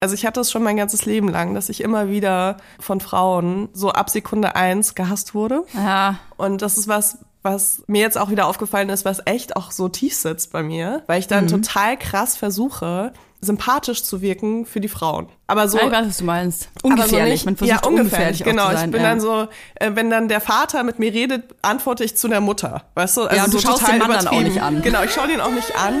Also 0.00 0.14
ich 0.14 0.26
hatte 0.26 0.40
es 0.40 0.50
schon 0.52 0.62
mein 0.62 0.76
ganzes 0.76 1.06
Leben 1.06 1.28
lang, 1.30 1.54
dass 1.54 1.70
ich 1.70 1.80
immer 1.80 2.10
wieder 2.10 2.58
von 2.78 3.00
Frauen 3.00 3.70
so 3.72 3.90
ab 3.92 4.10
Sekunde 4.10 4.54
eins 4.54 4.94
gehasst 4.94 5.34
wurde. 5.34 5.62
Ja. 5.74 6.16
Und 6.36 6.60
das 6.60 6.76
ist 6.76 6.86
was, 6.86 7.18
was 7.42 7.82
mir 7.86 8.02
jetzt 8.02 8.18
auch 8.18 8.28
wieder 8.28 8.46
aufgefallen 8.46 8.90
ist, 8.90 9.06
was 9.06 9.22
echt 9.24 9.56
auch 9.56 9.70
so 9.70 9.88
tief 9.88 10.14
sitzt 10.14 10.52
bei 10.52 10.62
mir, 10.62 11.02
weil 11.06 11.18
ich 11.18 11.28
dann 11.28 11.44
Mhm. 11.44 11.48
total 11.62 11.96
krass 11.96 12.36
versuche, 12.36 13.14
sympathisch 13.40 14.02
zu 14.04 14.20
wirken 14.20 14.66
für 14.66 14.80
die 14.80 14.88
Frauen. 14.88 15.28
Aber 15.46 15.66
so 15.68 15.78
Ich 15.78 15.90
weiß, 15.90 16.08
was 16.08 16.16
du 16.18 16.24
meinst. 16.24 16.68
aber 16.74 16.80
so 16.82 16.88
Ungefährlich. 16.88 17.32
nicht, 17.32 17.44
Man 17.46 17.56
versucht 17.56 17.82
ja, 17.84 17.88
ungefährlich, 17.88 18.40
ungefährlich 18.42 18.66
genau. 18.66 18.84
ich 18.84 18.90
bin 18.90 19.00
ja. 19.02 19.08
dann 19.08 19.20
so, 19.20 19.48
äh, 19.76 19.90
wenn 19.94 20.10
dann 20.10 20.28
der 20.28 20.40
Vater 20.42 20.82
mit 20.82 20.98
mir 20.98 21.12
redet, 21.12 21.44
antworte 21.62 22.04
ich 22.04 22.18
zu 22.18 22.28
der 22.28 22.40
Mutter, 22.42 22.82
weißt 22.94 23.16
du? 23.16 23.22
Also 23.22 23.36
Ja, 23.36 23.44
und 23.44 23.54
du 23.54 23.58
so 23.58 23.68
schaust 23.68 23.88
den 23.88 23.98
Mann 23.98 24.10
dann 24.10 24.28
auch 24.28 24.40
nicht 24.42 24.60
an. 24.60 24.82
Genau, 24.82 25.02
ich 25.04 25.12
schaue 25.12 25.28
den 25.28 25.40
auch 25.40 25.50
nicht 25.52 25.74
an. 25.78 26.00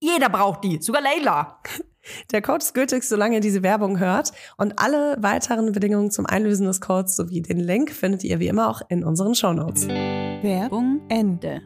jeder 0.00 0.28
braucht 0.28 0.64
die, 0.64 0.80
sogar 0.80 1.02
Leila. 1.02 1.60
Der 2.30 2.40
Code 2.40 2.58
ist 2.58 2.74
gültig, 2.74 3.02
solange 3.02 3.36
ihr 3.36 3.40
diese 3.40 3.62
Werbung 3.62 3.98
hört. 3.98 4.32
Und 4.56 4.78
alle 4.78 5.16
weiteren 5.20 5.72
Bedingungen 5.72 6.10
zum 6.10 6.26
Einlösen 6.26 6.66
des 6.66 6.80
Codes 6.80 7.16
sowie 7.16 7.42
den 7.42 7.58
Link 7.58 7.90
findet 7.90 8.22
ihr 8.22 8.38
wie 8.38 8.48
immer 8.48 8.68
auch 8.68 8.82
in 8.88 9.04
unseren 9.04 9.34
Shownotes. 9.34 9.88
Werbung 9.88 11.00
Ende. 11.08 11.62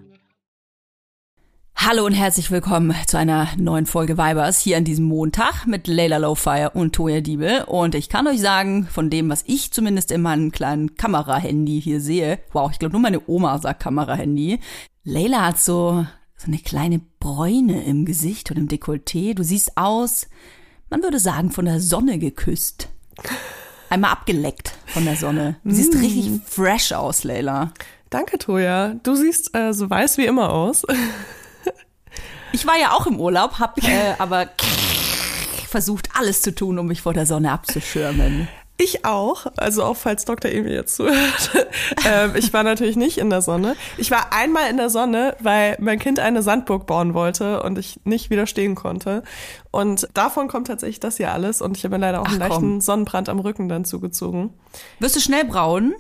Hallo 1.83 2.05
und 2.05 2.13
herzlich 2.13 2.51
willkommen 2.51 2.95
zu 3.07 3.17
einer 3.17 3.49
neuen 3.57 3.87
Folge 3.87 4.19
Vibers 4.19 4.61
hier 4.61 4.77
an 4.77 4.85
diesem 4.85 5.07
Montag 5.07 5.67
mit 5.67 5.87
Leila 5.87 6.19
Lowfire 6.19 6.71
und 6.75 6.95
Toya 6.95 7.23
Diebel. 7.23 7.65
Und 7.65 7.95
ich 7.95 8.11
kann 8.11 8.27
euch 8.27 8.41
sagen, 8.41 8.87
von 8.87 9.09
dem, 9.09 9.31
was 9.31 9.45
ich 9.47 9.73
zumindest 9.73 10.13
in 10.13 10.21
meinem 10.21 10.53
kleinen 10.53 10.95
Kamerahandy 10.95 11.81
hier 11.81 12.01
sehe, 12.01 12.39
wow, 12.53 12.71
ich 12.71 12.79
glaube 12.79 12.93
nur 12.93 13.01
meine 13.01 13.23
Oma 13.27 13.59
sagt 13.59 13.83
Kamerahandy, 13.83 14.61
Leila 15.05 15.47
hat 15.47 15.59
so, 15.59 16.05
so 16.41 16.47
eine 16.47 16.59
kleine 16.59 17.01
Bräune 17.19 17.85
im 17.85 18.07
Gesicht 18.07 18.51
und 18.51 18.57
im 18.57 18.67
Dekolleté. 18.67 19.35
Du 19.35 19.45
siehst 19.45 19.77
aus, 19.77 20.27
man 20.89 21.03
würde 21.03 21.19
sagen, 21.19 21.51
von 21.51 21.67
der 21.67 21.81
Sonne 21.81 22.19
geküsst. 22.19 22.89
Einmal 23.91 24.13
abgeleckt 24.13 24.73
von 24.87 25.05
der 25.05 25.17
Sonne. 25.17 25.57
Du 25.65 25.75
siehst 25.75 25.95
richtig 25.97 26.41
fresh 26.47 26.93
aus, 26.93 27.25
Leila. 27.25 27.73
Danke, 28.09 28.39
Toja. 28.39 28.95
Du 29.03 29.15
siehst 29.17 29.55
äh, 29.55 29.75
so 29.75 29.91
weiß 29.91 30.17
wie 30.17 30.27
immer 30.27 30.51
aus. 30.51 30.85
Ich 32.53 32.67
war 32.67 32.77
ja 32.77 32.91
auch 32.95 33.07
im 33.07 33.21
Urlaub, 33.21 33.61
hab 33.61 33.79
äh, 33.79 34.15
aber 34.19 34.49
versucht 35.69 36.09
alles 36.19 36.43
zu 36.43 36.53
tun, 36.53 36.81
um 36.81 36.87
mich 36.89 37.01
vor 37.01 37.15
der 37.15 37.25
Sonne 37.25 37.53
abzuschirmen. 37.53 38.49
Ich 38.83 39.05
auch, 39.05 39.45
also 39.59 39.85
auch 39.85 39.97
falls 39.97 40.25
Dr. 40.25 40.51
Emil 40.51 40.73
jetzt 40.73 40.97
zuhört. 40.97 41.51
ähm, 42.07 42.33
ich 42.35 42.53
war 42.55 42.63
natürlich 42.63 42.97
nicht 42.97 43.19
in 43.19 43.29
der 43.29 43.43
Sonne. 43.43 43.77
Ich 43.99 44.11
war 44.11 44.33
einmal 44.33 44.71
in 44.71 44.79
der 44.79 44.89
Sonne, 44.89 45.37
weil 45.41 45.77
mein 45.81 45.99
Kind 45.99 46.19
eine 46.19 46.43
Sandburg 46.43 46.87
bauen 46.87 47.13
wollte 47.13 47.63
und 47.63 47.77
ich 47.79 48.01
nicht 48.05 48.31
widerstehen 48.31 48.75
konnte. 48.77 49.23
Und 49.71 50.09
davon 50.15 50.49
kommt 50.49 50.69
tatsächlich 50.69 50.99
das 50.99 51.19
hier 51.19 51.31
alles. 51.31 51.61
Und 51.61 51.77
ich 51.77 51.85
habe 51.85 51.97
mir 51.97 52.01
leider 52.01 52.23
auch 52.23 52.27
Ach, 52.27 52.31
einen 52.31 52.41
leichten 52.41 52.57
komm. 52.61 52.81
Sonnenbrand 52.81 53.29
am 53.29 53.39
Rücken 53.41 53.69
dann 53.69 53.85
zugezogen. 53.85 54.55
Wirst 54.99 55.15
du 55.15 55.21
schnell 55.21 55.45
braun? 55.45 55.93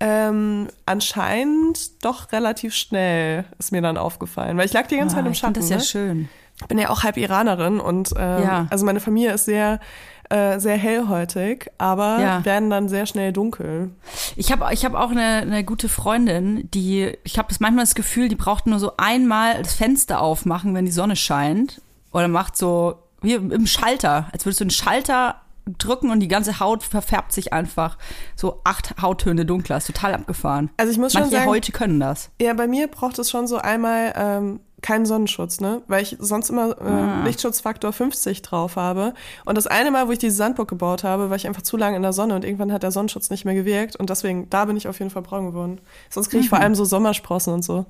Ähm, 0.00 0.66
anscheinend 0.86 2.04
doch 2.04 2.32
relativ 2.32 2.74
schnell 2.74 3.44
ist 3.60 3.70
mir 3.70 3.80
dann 3.80 3.96
aufgefallen, 3.96 4.56
weil 4.58 4.66
ich 4.66 4.72
lag 4.72 4.88
die 4.88 4.96
ganze 4.96 5.14
Zeit 5.14 5.24
im 5.24 5.28
Ah, 5.28 5.32
ich 5.32 5.38
Schatten. 5.38 5.54
das 5.54 5.68
ja 5.70 5.76
ne? 5.76 5.82
schön. 5.84 6.28
Ich 6.60 6.66
bin 6.66 6.78
ja 6.78 6.90
auch 6.90 7.04
halb 7.04 7.16
Iranerin 7.16 7.80
und 7.80 8.10
ähm, 8.16 8.42
Ja. 8.42 8.66
also 8.70 8.84
meine 8.84 9.00
Familie 9.00 9.32
ist 9.32 9.44
sehr 9.44 9.80
äh, 10.30 10.58
sehr 10.58 10.76
hellhäutig, 10.76 11.70
aber 11.78 12.18
Ja. 12.20 12.44
werden 12.44 12.70
dann 12.70 12.88
sehr 12.88 13.06
schnell 13.06 13.32
dunkel. 13.32 13.90
Ich 14.36 14.50
habe 14.52 14.66
ich 14.72 14.84
hab 14.84 14.94
auch 14.94 15.10
eine, 15.10 15.42
eine 15.42 15.64
gute 15.64 15.88
Freundin, 15.88 16.68
die, 16.72 17.16
ich 17.24 17.38
habe 17.38 17.48
das 17.48 17.60
manchmal 17.60 17.84
das 17.84 17.94
Gefühl, 17.94 18.28
die 18.28 18.36
braucht 18.36 18.66
nur 18.66 18.78
so 18.78 18.92
einmal 18.96 19.62
das 19.62 19.74
Fenster 19.74 20.20
aufmachen, 20.20 20.74
wenn 20.74 20.84
die 20.86 20.92
Sonne 20.92 21.16
scheint. 21.16 21.80
oder 22.12 22.28
macht 22.28 22.56
so 22.56 22.94
wie 23.22 23.32
im 23.34 23.66
Schalter, 23.66 24.28
als 24.32 24.44
würdest 24.44 24.60
du 24.60 24.64
einen 24.64 24.70
Schalter 24.70 25.36
drücken 25.78 26.10
und 26.10 26.20
die 26.20 26.28
ganze 26.28 26.60
Haut 26.60 26.82
verfärbt 26.82 27.32
sich 27.32 27.52
einfach 27.54 27.96
so 28.36 28.60
acht 28.64 29.00
Hauttöne 29.00 29.46
dunkler. 29.46 29.78
Ist 29.78 29.86
total 29.86 30.12
abgefahren. 30.14 30.68
Also 30.76 30.92
ich 30.92 30.98
muss 30.98 31.12
schon 31.12 31.22
Manche 31.22 31.36
sagen- 31.38 31.48
heute 31.50 31.72
können 31.72 31.98
das. 32.00 32.30
Ja, 32.40 32.52
bei 32.52 32.68
mir 32.68 32.86
braucht 32.86 33.18
es 33.18 33.30
schon 33.30 33.46
so 33.46 33.56
einmal 33.56 34.12
ähm, 34.14 34.60
keinen 34.84 35.06
Sonnenschutz, 35.06 35.60
ne? 35.60 35.82
Weil 35.88 36.02
ich 36.02 36.16
sonst 36.20 36.50
immer 36.50 36.70
äh, 36.80 36.84
Ah. 36.84 37.22
Lichtschutzfaktor 37.24 37.92
50 37.92 38.42
drauf 38.42 38.76
habe. 38.76 39.14
Und 39.44 39.56
das 39.56 39.66
eine 39.66 39.90
Mal, 39.90 40.06
wo 40.06 40.12
ich 40.12 40.18
diese 40.18 40.36
Sandburg 40.36 40.68
gebaut 40.68 41.02
habe, 41.04 41.30
war 41.30 41.36
ich 41.36 41.46
einfach 41.46 41.62
zu 41.62 41.76
lange 41.76 41.96
in 41.96 42.02
der 42.02 42.12
Sonne 42.12 42.34
und 42.34 42.44
irgendwann 42.44 42.70
hat 42.72 42.82
der 42.82 42.90
Sonnenschutz 42.92 43.30
nicht 43.30 43.44
mehr 43.44 43.54
gewirkt 43.54 43.96
und 43.96 44.10
deswegen, 44.10 44.48
da 44.50 44.66
bin 44.66 44.76
ich 44.76 44.86
auf 44.86 44.98
jeden 44.98 45.10
Fall 45.10 45.22
braun 45.22 45.46
geworden. 45.46 45.80
Sonst 46.10 46.28
kriege 46.30 46.42
ich 46.42 46.48
vor 46.48 46.58
allem 46.60 46.74
so 46.74 46.84
Sommersprossen 46.84 47.52
und 47.54 47.62
so. 47.64 47.86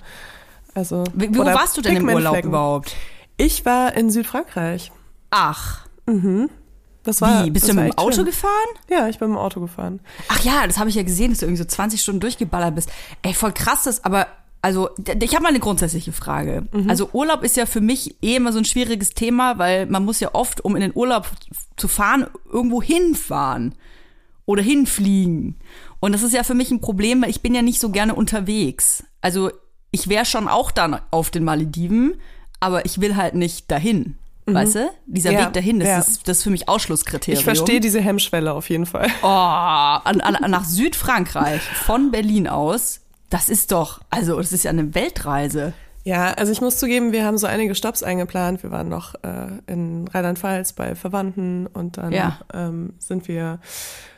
Also, 0.74 0.98
Mhm. 1.12 1.20
Wie, 1.20 1.38
wo 1.38 1.44
warst 1.44 1.76
du 1.76 1.80
denn 1.82 1.96
im 1.96 2.08
Urlaub 2.08 2.42
überhaupt? 2.44 2.94
Ich 3.36 3.64
war 3.66 3.94
in 3.94 4.10
Südfrankreich. 4.10 4.92
Ach, 5.30 5.86
Das 7.02 7.20
war, 7.20 7.44
wie? 7.44 7.50
Bist 7.50 7.68
du 7.68 7.74
mit 7.74 7.84
dem 7.92 7.98
Auto 7.98 8.12
schön. 8.16 8.24
gefahren? 8.24 8.52
Ja, 8.88 9.08
ich 9.08 9.18
bin 9.18 9.28
mit 9.28 9.36
dem 9.36 9.40
Auto 9.42 9.60
gefahren. 9.60 10.00
Ach 10.28 10.40
ja, 10.40 10.66
das 10.66 10.78
habe 10.78 10.88
ich 10.88 10.94
ja 10.96 11.02
gesehen, 11.02 11.30
dass 11.30 11.40
du 11.40 11.46
irgendwie 11.46 11.62
so 11.62 11.68
20 11.68 12.00
Stunden 12.00 12.20
durchgeballert 12.20 12.74
bist. 12.74 12.88
Ey, 13.22 13.34
voll 13.34 13.52
krass 13.52 13.82
das, 13.82 14.04
aber 14.04 14.26
also 14.64 14.88
ich 14.96 15.34
habe 15.34 15.42
mal 15.42 15.50
eine 15.50 15.60
grundsätzliche 15.60 16.12
Frage. 16.12 16.66
Also 16.88 17.10
Urlaub 17.12 17.42
ist 17.42 17.54
ja 17.58 17.66
für 17.66 17.82
mich 17.82 18.16
eh 18.22 18.36
immer 18.36 18.50
so 18.50 18.56
ein 18.56 18.64
schwieriges 18.64 19.10
Thema, 19.10 19.58
weil 19.58 19.84
man 19.84 20.06
muss 20.06 20.20
ja 20.20 20.30
oft, 20.32 20.64
um 20.64 20.74
in 20.74 20.80
den 20.80 20.92
Urlaub 20.94 21.30
zu 21.76 21.86
fahren, 21.86 22.28
irgendwo 22.50 22.80
hinfahren 22.80 23.74
oder 24.46 24.62
hinfliegen. 24.62 25.56
Und 26.00 26.12
das 26.12 26.22
ist 26.22 26.32
ja 26.32 26.44
für 26.44 26.54
mich 26.54 26.70
ein 26.70 26.80
Problem, 26.80 27.20
weil 27.20 27.28
ich 27.28 27.42
bin 27.42 27.54
ja 27.54 27.60
nicht 27.60 27.78
so 27.78 27.90
gerne 27.90 28.14
unterwegs. 28.14 29.04
Also 29.20 29.50
ich 29.90 30.08
wäre 30.08 30.24
schon 30.24 30.48
auch 30.48 30.70
dann 30.70 30.98
auf 31.10 31.28
den 31.28 31.44
Malediven, 31.44 32.14
aber 32.58 32.86
ich 32.86 33.02
will 33.02 33.16
halt 33.16 33.34
nicht 33.34 33.70
dahin. 33.70 34.16
Weißt 34.46 34.76
du? 34.76 34.90
Dieser 35.04 35.32
Ja, 35.32 35.40
Weg 35.40 35.52
dahin, 35.52 35.78
das, 35.80 35.88
ja. 35.88 35.98
ist, 35.98 36.26
das 36.26 36.38
ist 36.38 36.42
für 36.42 36.50
mich 36.50 36.70
Ausschlusskriterium. 36.70 37.38
Ich 37.38 37.44
verstehe 37.44 37.80
diese 37.80 38.00
Hemmschwelle 38.00 38.54
auf 38.54 38.70
jeden 38.70 38.86
Fall. 38.86 39.08
Oh, 39.22 39.26
an, 39.26 40.22
an, 40.22 40.50
nach 40.50 40.64
Südfrankreich 40.64 41.60
von 41.60 42.10
Berlin 42.10 42.48
aus. 42.48 43.03
Das 43.34 43.48
ist 43.48 43.72
doch, 43.72 44.00
also 44.10 44.36
das 44.36 44.52
ist 44.52 44.62
ja 44.62 44.70
eine 44.70 44.94
Weltreise. 44.94 45.72
Ja, 46.06 46.32
also 46.34 46.52
ich 46.52 46.60
muss 46.60 46.76
zugeben, 46.76 47.12
wir 47.12 47.24
haben 47.24 47.38
so 47.38 47.46
einige 47.46 47.74
Stops 47.74 48.02
eingeplant. 48.02 48.62
Wir 48.62 48.70
waren 48.70 48.90
noch 48.90 49.14
äh, 49.22 49.48
in 49.66 50.06
Rheinland-Pfalz 50.12 50.74
bei 50.74 50.94
Verwandten 50.94 51.66
und 51.66 51.96
dann 51.96 52.12
Ja. 52.12 52.38
ähm, 52.52 52.92
sind 52.98 53.26
wir 53.26 53.58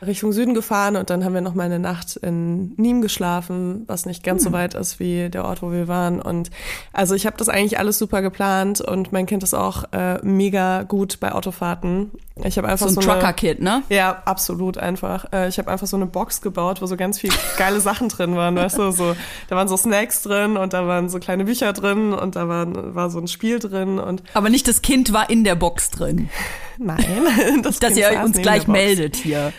Richtung 0.05 0.33
Süden 0.33 0.53
gefahren 0.53 0.97
und 0.97 1.09
dann 1.09 1.23
haben 1.23 1.33
wir 1.33 1.39
noch 1.39 1.53
mal 1.55 1.63
eine 1.63 1.79
Nacht 1.79 2.17
in 2.17 2.75
Nîmes 2.77 3.01
geschlafen, 3.01 3.85
was 3.87 4.05
nicht 4.05 4.21
ganz 4.23 4.43
Hm. 4.43 4.51
so 4.51 4.57
weit 4.57 4.73
ist 4.73 4.99
wie 4.99 5.29
der 5.29 5.45
Ort, 5.45 5.61
wo 5.61 5.71
wir 5.71 5.87
waren. 5.87 6.21
Und 6.21 6.51
also 6.91 7.15
ich 7.15 7.25
habe 7.25 7.37
das 7.37 7.47
eigentlich 7.47 7.79
alles 7.79 7.97
super 7.97 8.21
geplant 8.21 8.81
und 8.81 9.13
mein 9.13 9.25
Kind 9.25 9.41
ist 9.43 9.53
auch 9.53 9.85
äh, 9.93 10.17
mega 10.23 10.83
gut 10.83 11.21
bei 11.21 11.31
Autofahrten. 11.31 12.11
Ich 12.43 12.57
habe 12.57 12.67
einfach 12.67 12.87
So 12.89 12.93
so, 12.95 12.99
ein 12.99 13.09
eine, 13.09 13.19
Trucker-Kit, 13.21 13.61
ne? 13.61 13.81
ja, 13.89 14.21
absolut 14.25 14.77
einfach. 14.77 15.25
Äh, 15.31 15.47
Ich 15.47 15.57
habe 15.57 15.71
einfach 15.71 15.87
so 15.87 15.95
eine 15.95 16.05
Box 16.05 16.41
gebaut, 16.41 16.81
wo 16.81 16.85
so 16.85 16.97
ganz 16.97 17.17
viel 17.17 17.31
geile 17.57 17.79
Sachen 17.79 18.09
drin 18.09 18.35
waren, 18.35 18.55
weißt 18.57 18.77
du, 18.77 18.91
so 18.91 19.15
da 19.47 19.55
waren 19.55 19.67
so 19.69 19.77
Snacks 19.77 20.21
drin 20.21 20.57
und 20.57 20.73
da 20.73 20.85
waren 20.85 21.07
so 21.09 21.17
kleine 21.19 21.45
Bücher 21.45 21.73
drin 21.81 22.13
und 22.13 22.35
da 22.35 22.47
waren, 22.47 22.95
war 22.95 23.09
so 23.09 23.19
ein 23.19 23.27
Spiel 23.27 23.59
drin 23.59 23.99
und 23.99 24.23
Aber 24.33 24.49
nicht 24.49 24.67
das 24.67 24.81
Kind 24.81 25.13
war 25.13 25.29
in 25.29 25.43
der 25.43 25.55
Box 25.55 25.89
drin. 25.91 26.29
nein, 26.77 26.99
das 27.63 27.79
Dass 27.79 27.95
ihr 27.95 28.21
uns 28.23 28.37
gleich 28.37 28.67
meldet 28.67 29.15
hier. 29.15 29.53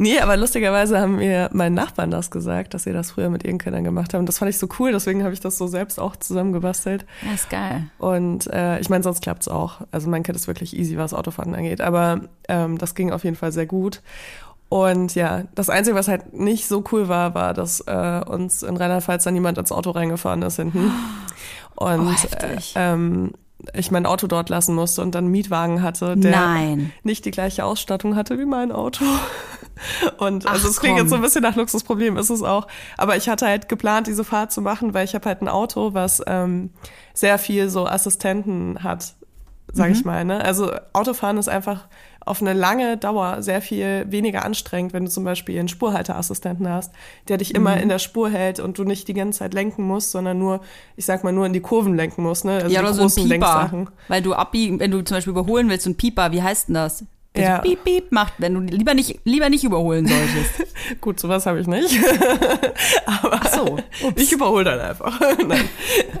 Nee, 0.00 0.18
aber 0.18 0.38
lustigerweise 0.38 0.98
haben 0.98 1.16
mir 1.16 1.50
meinen 1.52 1.74
Nachbarn 1.74 2.10
das 2.10 2.30
gesagt, 2.30 2.72
dass 2.72 2.84
sie 2.84 2.92
das 2.94 3.10
früher 3.10 3.28
mit 3.28 3.44
ihren 3.44 3.58
Kindern 3.58 3.84
gemacht 3.84 4.14
haben. 4.14 4.24
Das 4.24 4.38
fand 4.38 4.48
ich 4.48 4.56
so 4.56 4.66
cool, 4.78 4.92
deswegen 4.92 5.24
habe 5.24 5.34
ich 5.34 5.40
das 5.40 5.58
so 5.58 5.66
selbst 5.66 6.00
auch 6.00 6.16
zusammengebastelt. 6.16 7.04
Ja, 7.22 7.34
ist 7.34 7.50
geil. 7.50 7.82
Und 7.98 8.46
äh, 8.46 8.80
ich 8.80 8.88
meine, 8.88 9.04
sonst 9.04 9.20
klappt's 9.20 9.46
auch. 9.46 9.82
Also 9.90 10.08
mein 10.08 10.22
Kind 10.22 10.36
ist 10.36 10.46
wirklich 10.46 10.74
easy, 10.74 10.96
was 10.96 11.12
Autofahren 11.12 11.54
angeht. 11.54 11.82
Aber 11.82 12.22
ähm, 12.48 12.78
das 12.78 12.94
ging 12.94 13.12
auf 13.12 13.24
jeden 13.24 13.36
Fall 13.36 13.52
sehr 13.52 13.66
gut. 13.66 14.00
Und 14.70 15.14
ja, 15.16 15.42
das 15.54 15.68
Einzige, 15.68 15.96
was 15.96 16.06
halt 16.08 16.32
nicht 16.32 16.66
so 16.68 16.82
cool 16.92 17.08
war, 17.08 17.34
war, 17.34 17.52
dass 17.54 17.80
äh, 17.80 18.22
uns 18.26 18.62
in 18.62 18.76
Rheinland-Pfalz 18.76 19.24
dann 19.24 19.34
niemand 19.34 19.58
ins 19.58 19.72
Auto 19.72 19.90
reingefahren 19.90 20.40
ist 20.42 20.56
hinten. 20.56 20.92
Und 21.74 22.08
Oh, 22.08 22.36
äh, 22.36 22.56
ähm, 22.76 23.32
ich 23.74 23.90
mein 23.90 24.06
Auto 24.06 24.26
dort 24.28 24.48
lassen 24.48 24.74
musste 24.74 25.02
und 25.02 25.14
dann 25.14 25.24
einen 25.24 25.32
Mietwagen 25.32 25.82
hatte, 25.82 26.16
der 26.16 26.30
Nein. 26.30 26.92
nicht 27.02 27.24
die 27.24 27.30
gleiche 27.30 27.64
Ausstattung 27.64 28.14
hatte 28.16 28.38
wie 28.38 28.46
mein 28.46 28.70
Auto. 28.72 29.04
Und 30.18 30.46
Ach, 30.46 30.52
also 30.52 30.68
es 30.68 30.78
klingt 30.78 30.96
komm. 30.96 31.04
jetzt 31.06 31.10
so 31.10 31.16
ein 31.16 31.22
bisschen 31.22 31.42
nach 31.42 31.56
Luxusproblem, 31.56 32.16
ist 32.18 32.28
es 32.30 32.42
auch. 32.42 32.66
Aber 32.98 33.16
ich 33.16 33.28
hatte 33.30 33.46
halt 33.46 33.68
geplant, 33.68 34.06
diese 34.06 34.24
Fahrt 34.24 34.52
zu 34.52 34.60
machen, 34.60 34.92
weil 34.94 35.04
ich 35.06 35.14
habe 35.14 35.24
halt 35.26 35.40
ein 35.40 35.48
Auto, 35.48 35.94
was 35.94 36.22
ähm, 36.26 36.70
sehr 37.14 37.38
viel 37.38 37.70
so 37.70 37.86
Assistenten 37.86 38.82
hat, 38.84 39.14
sag 39.72 39.88
Mhm. 39.88 39.92
ich 39.94 40.04
mal. 40.04 40.24
Ne? 40.26 40.44
Also 40.44 40.70
Autofahren 40.92 41.38
ist 41.38 41.48
einfach 41.48 41.86
auf 42.26 42.42
eine 42.42 42.52
lange 42.52 42.96
Dauer 42.96 43.42
sehr 43.42 43.62
viel 43.62 44.04
weniger 44.10 44.44
anstrengend, 44.44 44.92
wenn 44.92 45.04
du 45.06 45.10
zum 45.10 45.24
Beispiel 45.24 45.58
einen 45.58 45.68
Spurhalteassistenten 45.68 46.68
hast, 46.68 46.92
der 47.28 47.38
dich 47.38 47.54
immer 47.54 47.76
Mhm. 47.76 47.82
in 47.82 47.88
der 47.88 47.98
Spur 47.98 48.28
hält 48.30 48.60
und 48.60 48.78
du 48.78 48.84
nicht 48.84 49.08
die 49.08 49.14
ganze 49.14 49.38
Zeit 49.40 49.54
lenken 49.54 49.82
musst, 49.84 50.10
sondern 50.10 50.38
nur, 50.38 50.60
ich 50.96 51.06
sag 51.06 51.24
mal, 51.24 51.32
nur 51.32 51.46
in 51.46 51.52
die 51.52 51.60
Kurven 51.60 51.96
lenken 51.96 52.22
musst. 52.22 52.44
Ne? 52.44 52.52
Also 52.62 52.68
ja, 52.68 52.80
oder 52.80 52.92
so 52.94 53.02
ein 53.02 53.08
Pieper. 53.08 53.28
Lenksachen. 53.28 53.90
Weil 54.08 54.22
du 54.22 54.34
abbiegen, 54.34 54.78
wenn 54.80 54.90
du 54.90 55.02
zum 55.02 55.16
Beispiel 55.16 55.30
überholen 55.32 55.68
willst, 55.70 55.84
so 55.84 55.90
ein 55.90 55.96
Pieper, 55.96 56.30
wie 56.32 56.42
heißt 56.42 56.68
denn 56.68 56.74
das? 56.74 57.04
Der 57.36 57.44
Ja. 57.44 57.56
so 57.56 57.62
piep, 57.62 57.84
piep 57.84 58.10
macht, 58.12 58.34
wenn 58.38 58.54
du 58.54 58.60
lieber 58.60 58.92
nicht, 58.92 59.20
lieber 59.24 59.48
nicht 59.48 59.62
überholen 59.62 60.06
solltest. 60.08 60.66
Gut, 61.00 61.20
sowas 61.20 61.46
habe 61.46 61.60
ich 61.60 61.68
nicht. 61.68 61.96
aber 63.06 63.40
Ach 63.40 63.48
so. 63.52 63.78
ich 64.16 64.32
überhole 64.32 64.64
dann 64.64 64.80
einfach. 64.80 65.20
Nein. 65.46 65.68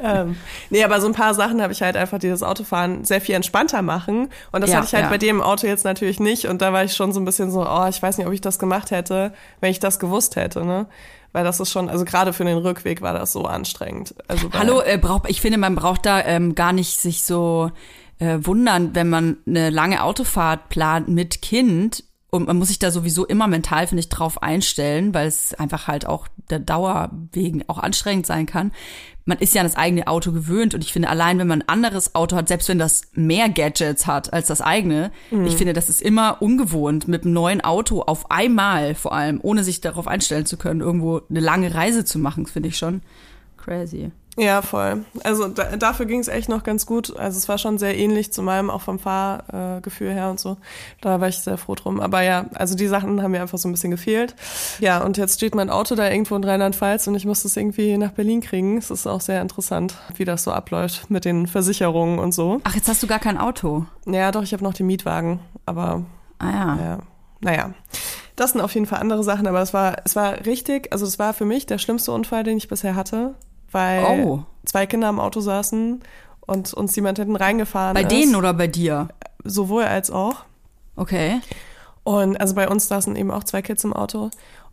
ähm, 0.04 0.36
nee, 0.70 0.84
aber 0.84 1.00
so 1.00 1.08
ein 1.08 1.12
paar 1.12 1.34
Sachen 1.34 1.60
habe 1.62 1.72
ich 1.72 1.82
halt 1.82 1.96
einfach, 1.96 2.18
die 2.20 2.28
das 2.28 2.44
Autofahren 2.44 3.04
sehr 3.04 3.20
viel 3.20 3.34
entspannter 3.34 3.82
machen. 3.82 4.28
Und 4.52 4.60
das 4.60 4.70
Ja, 4.70 4.76
hatte 4.76 4.86
ich 4.86 4.94
halt 4.94 5.04
ja. 5.06 5.10
bei 5.10 5.18
dem 5.18 5.40
Auto 5.42 5.66
jetzt 5.66 5.84
natürlich 5.84 6.20
nicht. 6.20 6.46
Und 6.46 6.62
da 6.62 6.72
war 6.72 6.84
ich 6.84 6.94
schon 6.94 7.12
so 7.12 7.18
ein 7.18 7.24
bisschen 7.24 7.50
so, 7.50 7.66
oh, 7.68 7.86
ich 7.88 8.00
weiß 8.00 8.18
nicht, 8.18 8.26
ob 8.28 8.32
ich 8.32 8.40
das 8.40 8.60
gemacht 8.60 8.92
hätte, 8.92 9.32
wenn 9.60 9.72
ich 9.72 9.80
das 9.80 9.98
gewusst 9.98 10.36
hätte, 10.36 10.64
ne? 10.64 10.86
Weil 11.32 11.44
das 11.44 11.60
ist 11.60 11.70
schon, 11.70 11.88
also 11.88 12.04
gerade 12.04 12.32
für 12.32 12.44
den 12.44 12.58
Rückweg 12.58 13.02
war 13.02 13.14
das 13.14 13.32
so 13.32 13.44
anstrengend. 13.46 14.14
Also 14.26 14.48
Hallo, 14.52 14.80
äh, 14.80 14.98
braucht, 14.98 15.28
ich 15.30 15.40
finde, 15.40 15.58
man 15.58 15.76
braucht 15.76 16.04
da 16.04 16.20
ähm, 16.24 16.56
gar 16.56 16.72
nicht 16.72 17.00
sich 17.00 17.22
so 17.22 17.70
äh, 18.20 18.38
wundern, 18.42 18.94
wenn 18.94 19.08
man 19.08 19.38
eine 19.46 19.70
lange 19.70 20.02
Autofahrt 20.02 20.68
plant 20.68 21.08
mit 21.08 21.42
Kind. 21.42 22.04
Und 22.30 22.46
man 22.46 22.58
muss 22.58 22.68
sich 22.68 22.78
da 22.78 22.92
sowieso 22.92 23.26
immer 23.26 23.48
mental, 23.48 23.88
finde 23.88 24.00
ich, 24.00 24.08
drauf 24.08 24.40
einstellen, 24.40 25.12
weil 25.12 25.26
es 25.26 25.52
einfach 25.54 25.88
halt 25.88 26.06
auch 26.06 26.28
der 26.48 26.60
Dauer 26.60 27.10
wegen 27.32 27.64
auch 27.68 27.78
anstrengend 27.78 28.24
sein 28.24 28.46
kann. 28.46 28.70
Man 29.24 29.38
ist 29.38 29.52
ja 29.52 29.62
an 29.62 29.66
das 29.66 29.76
eigene 29.76 30.06
Auto 30.06 30.30
gewöhnt 30.30 30.72
und 30.74 30.84
ich 30.84 30.92
finde, 30.92 31.08
allein 31.08 31.38
wenn 31.38 31.48
man 31.48 31.62
ein 31.62 31.68
anderes 31.68 32.14
Auto 32.14 32.36
hat, 32.36 32.46
selbst 32.46 32.68
wenn 32.68 32.78
das 32.78 33.02
mehr 33.14 33.48
Gadgets 33.48 34.06
hat 34.06 34.32
als 34.32 34.46
das 34.46 34.60
eigene, 34.60 35.10
ich 35.44 35.56
finde, 35.56 35.72
das 35.72 35.88
ist 35.88 36.02
immer 36.02 36.40
ungewohnt, 36.40 37.08
mit 37.08 37.24
einem 37.24 37.34
neuen 37.34 37.60
Auto 37.60 38.02
auf 38.02 38.30
einmal 38.30 38.94
vor 38.94 39.12
allem, 39.12 39.40
ohne 39.42 39.64
sich 39.64 39.80
darauf 39.80 40.06
einstellen 40.06 40.46
zu 40.46 40.56
können, 40.56 40.80
irgendwo 40.80 41.22
eine 41.28 41.40
lange 41.40 41.74
Reise 41.74 42.04
zu 42.04 42.18
machen, 42.18 42.46
finde 42.46 42.68
ich 42.68 42.78
schon 42.78 43.02
crazy. 43.56 44.10
Ja, 44.40 44.62
voll. 44.62 45.04
Also 45.22 45.48
da, 45.48 45.76
dafür 45.76 46.06
ging 46.06 46.18
es 46.18 46.28
echt 46.28 46.48
noch 46.48 46.62
ganz 46.62 46.86
gut. 46.86 47.14
Also 47.14 47.36
es 47.36 47.46
war 47.50 47.58
schon 47.58 47.76
sehr 47.76 47.98
ähnlich 47.98 48.32
zu 48.32 48.42
meinem, 48.42 48.70
auch 48.70 48.80
vom 48.80 48.98
Fahrgefühl 48.98 49.76
äh, 49.76 49.80
Gefühl 49.82 50.12
her 50.14 50.30
und 50.30 50.40
so. 50.40 50.56
Da 51.02 51.20
war 51.20 51.28
ich 51.28 51.38
sehr 51.40 51.58
froh 51.58 51.74
drum. 51.74 52.00
Aber 52.00 52.22
ja, 52.22 52.46
also 52.54 52.74
die 52.74 52.86
Sachen 52.86 53.22
haben 53.22 53.32
mir 53.32 53.42
einfach 53.42 53.58
so 53.58 53.68
ein 53.68 53.72
bisschen 53.72 53.90
gefehlt. 53.90 54.34
Ja, 54.78 55.02
und 55.02 55.18
jetzt 55.18 55.34
steht 55.34 55.54
mein 55.54 55.68
Auto 55.68 55.94
da 55.94 56.08
irgendwo 56.08 56.36
in 56.36 56.44
Rheinland-Pfalz 56.44 57.06
und 57.06 57.16
ich 57.16 57.26
muss 57.26 57.42
das 57.42 57.54
irgendwie 57.58 57.98
nach 57.98 58.12
Berlin 58.12 58.40
kriegen. 58.40 58.78
Es 58.78 58.90
ist 58.90 59.06
auch 59.06 59.20
sehr 59.20 59.42
interessant, 59.42 59.94
wie 60.16 60.24
das 60.24 60.44
so 60.44 60.52
abläuft 60.52 61.10
mit 61.10 61.26
den 61.26 61.46
Versicherungen 61.46 62.18
und 62.18 62.32
so. 62.32 62.62
Ach, 62.64 62.74
jetzt 62.74 62.88
hast 62.88 63.02
du 63.02 63.06
gar 63.06 63.18
kein 63.18 63.36
Auto. 63.36 63.84
Ja, 64.06 64.32
doch, 64.32 64.42
ich 64.42 64.54
habe 64.54 64.64
noch 64.64 64.72
den 64.72 64.86
Mietwagen, 64.86 65.40
aber 65.66 66.04
Ah 66.38 66.50
ja. 66.50 66.78
ja, 66.82 66.98
naja. 67.40 67.74
Das 68.36 68.52
sind 68.52 68.62
auf 68.62 68.72
jeden 68.72 68.86
Fall 68.86 69.00
andere 69.00 69.22
Sachen, 69.22 69.46
aber 69.46 69.60
es 69.60 69.74
war, 69.74 69.96
es 70.06 70.16
war 70.16 70.46
richtig, 70.46 70.90
also 70.92 71.04
es 71.04 71.18
war 71.18 71.34
für 71.34 71.44
mich 71.44 71.66
der 71.66 71.76
schlimmste 71.76 72.12
Unfall, 72.12 72.42
den 72.42 72.56
ich 72.56 72.68
bisher 72.68 72.94
hatte, 72.94 73.34
weil 73.72 74.04
Oh. 74.24 74.42
zwei 74.64 74.86
Kinder 74.86 75.08
im 75.08 75.20
Auto 75.20 75.40
saßen 75.40 76.00
und 76.40 76.74
uns 76.74 76.96
jemand 76.96 77.18
hinten 77.18 77.36
reingefahren 77.36 77.94
Bei 77.94 78.02
ist. 78.02 78.10
denen 78.10 78.34
oder 78.36 78.52
bei 78.54 78.66
dir? 78.66 79.08
Sowohl 79.44 79.84
als 79.84 80.10
auch. 80.10 80.44
Okay. 80.96 81.40
Und 82.02 82.40
also 82.40 82.54
bei 82.54 82.68
uns 82.68 82.88
saßen 82.88 83.14
eben 83.16 83.30
auch 83.30 83.44
zwei 83.44 83.62
Kids 83.62 83.84
im 83.84 83.92
Auto. 83.92 84.30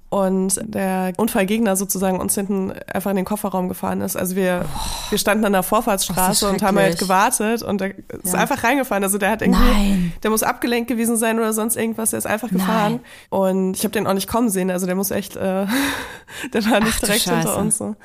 Und 0.10 0.62
der 0.64 1.12
Unfallgegner 1.18 1.76
sozusagen 1.76 2.20
uns 2.22 2.34
hinten 2.34 2.72
einfach 2.94 3.10
in 3.10 3.18
den 3.18 3.26
Kofferraum 3.26 3.68
gefahren 3.68 4.00
ist. 4.00 4.16
Also 4.16 4.38
wir, 4.38 4.64
wir 5.10 5.18
standen 5.18 5.44
an 5.44 5.52
der 5.52 5.60
Oh, 5.60 5.64
Vorfahrtsstraße 5.64 6.46
ist 6.46 6.54
und 6.54 6.64
haben 6.64 6.78
halt 6.80 6.98
gewartet 6.98 7.62
und 7.62 7.82
der 7.82 7.98
ist 8.24 8.34
Ja. 8.34 8.40
einfach 8.40 8.64
reingefahren. 8.64 9.04
Also 9.04 9.18
der 9.18 9.32
hat 9.32 9.42
irgendwie, 9.42 9.60
Nein. 9.62 10.14
der 10.24 10.32
muss 10.32 10.44
abgelenkt 10.44 10.88
gewesen 10.88 11.18
sein 11.18 11.38
oder 11.40 11.52
sonst 11.52 11.76
irgendwas. 11.76 12.12
Der 12.12 12.20
ist 12.20 12.26
einfach 12.26 12.50
gefahren. 12.50 13.02
Und 13.30 13.76
ich 13.76 13.84
habe 13.84 13.92
den 13.92 14.08
auch 14.08 14.14
nicht 14.14 14.30
kommen 14.30 14.50
sehen. 14.50 14.72
Also 14.72 14.86
der 14.86 14.96
muss 14.96 15.12
echt, 15.12 15.36
äh, 15.36 15.66
der 16.54 16.66
war 16.72 16.80
nicht 16.80 16.94
Ach 16.96 17.00
direkt 17.06 17.24
hinter 17.24 17.58
uns. 17.58 17.78
So. 17.78 17.96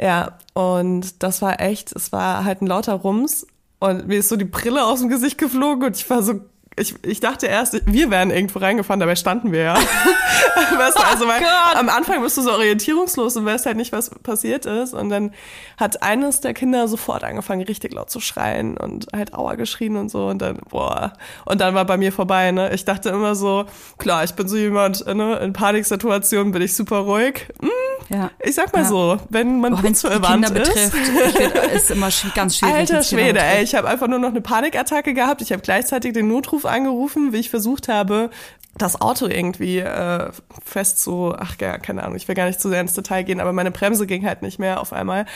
Ja, 0.00 0.38
und 0.54 1.22
das 1.22 1.42
war 1.42 1.60
echt, 1.60 1.94
es 1.94 2.10
war 2.10 2.44
halt 2.44 2.62
ein 2.62 2.66
lauter 2.68 2.94
Rums. 2.94 3.46
Und 3.80 4.06
mir 4.08 4.20
ist 4.20 4.30
so 4.30 4.36
die 4.36 4.46
Brille 4.46 4.82
aus 4.86 5.00
dem 5.00 5.10
Gesicht 5.10 5.36
geflogen 5.36 5.84
und 5.84 5.96
ich 5.96 6.08
war 6.08 6.22
so 6.22 6.40
ich, 6.76 6.94
ich 7.02 7.20
dachte 7.20 7.46
erst, 7.46 7.80
wir 7.86 8.10
wären 8.10 8.30
irgendwo 8.30 8.58
reingefahren, 8.58 8.98
dabei 8.98 9.14
standen 9.14 9.52
wir 9.52 9.62
ja. 9.62 9.74
weißt 10.76 10.98
du, 10.98 11.02
also 11.04 11.28
weil 11.28 11.40
Gott. 11.40 11.76
am 11.76 11.88
Anfang 11.88 12.20
bist 12.22 12.36
du 12.36 12.42
so 12.42 12.52
orientierungslos 12.52 13.36
und 13.36 13.44
weißt 13.44 13.66
halt 13.66 13.76
nicht, 13.76 13.92
was 13.92 14.10
passiert 14.10 14.66
ist. 14.66 14.92
Und 14.92 15.08
dann 15.08 15.32
hat 15.76 16.02
eines 16.02 16.40
der 16.40 16.52
Kinder 16.52 16.88
sofort 16.88 17.22
angefangen, 17.22 17.62
richtig 17.62 17.92
laut 17.94 18.10
zu 18.10 18.18
schreien 18.18 18.76
und 18.76 19.06
halt 19.14 19.34
Aua 19.34 19.54
geschrien 19.54 19.96
und 19.96 20.08
so. 20.08 20.26
Und 20.26 20.42
dann, 20.42 20.58
boah. 20.68 21.12
Und 21.44 21.60
dann 21.60 21.74
war 21.74 21.84
bei 21.84 21.96
mir 21.96 22.12
vorbei, 22.12 22.50
ne? 22.50 22.72
Ich 22.74 22.84
dachte 22.84 23.10
immer 23.10 23.36
so, 23.36 23.66
klar, 23.98 24.24
ich 24.24 24.32
bin 24.34 24.48
so 24.48 24.56
jemand, 24.56 25.06
ne? 25.06 25.36
In 25.38 25.52
Paniksituationen 25.52 26.52
bin 26.52 26.62
ich 26.62 26.74
super 26.74 26.98
ruhig. 26.98 27.46
Hm, 27.60 27.70
Ja. 28.10 28.30
ich 28.42 28.54
sag 28.54 28.72
mal 28.72 28.82
Ja. 28.82 28.88
so, 28.88 29.16
wenn 29.30 29.60
man 29.60 29.72
Boah, 29.72 29.80
putzverwandt 29.82 30.46
Kinder 30.46 30.60
ist. 30.62 30.74
betrifft, 30.74 30.96
ich 30.96 31.32
find, 31.42 31.54
ist 31.74 31.90
immer 31.90 32.08
ganz 32.34 32.56
schwierig. 32.58 32.74
Alter 32.74 33.02
Schwede, 33.02 33.40
ey, 33.40 33.62
ich 33.64 33.74
habe 33.74 33.88
einfach 33.88 34.08
nur 34.08 34.18
noch 34.18 34.28
eine 34.28 34.40
Panikattacke 34.40 35.14
gehabt. 35.14 35.40
Ich 35.42 35.52
habe 35.52 35.62
gleichzeitig 35.62 36.12
den 36.12 36.28
Notruf 36.28 36.64
angerufen, 36.66 37.32
wie 37.32 37.38
ich 37.38 37.50
versucht 37.50 37.88
habe, 37.88 38.30
das 38.76 39.00
Auto 39.00 39.26
irgendwie 39.26 39.78
äh, 39.78 40.30
fest 40.64 41.00
zu, 41.02 41.34
ach 41.38 41.54
ja, 41.60 41.78
keine 41.78 42.02
Ahnung, 42.02 42.16
ich 42.16 42.26
will 42.28 42.34
gar 42.34 42.46
nicht 42.46 42.60
zu 42.60 42.68
sehr 42.68 42.80
ins 42.80 42.94
Detail 42.94 43.22
gehen, 43.22 43.40
aber 43.40 43.52
meine 43.52 43.70
Bremse 43.70 44.06
ging 44.06 44.26
halt 44.26 44.42
nicht 44.42 44.58
mehr 44.58 44.80
auf 44.80 44.92
einmal. 44.92 45.26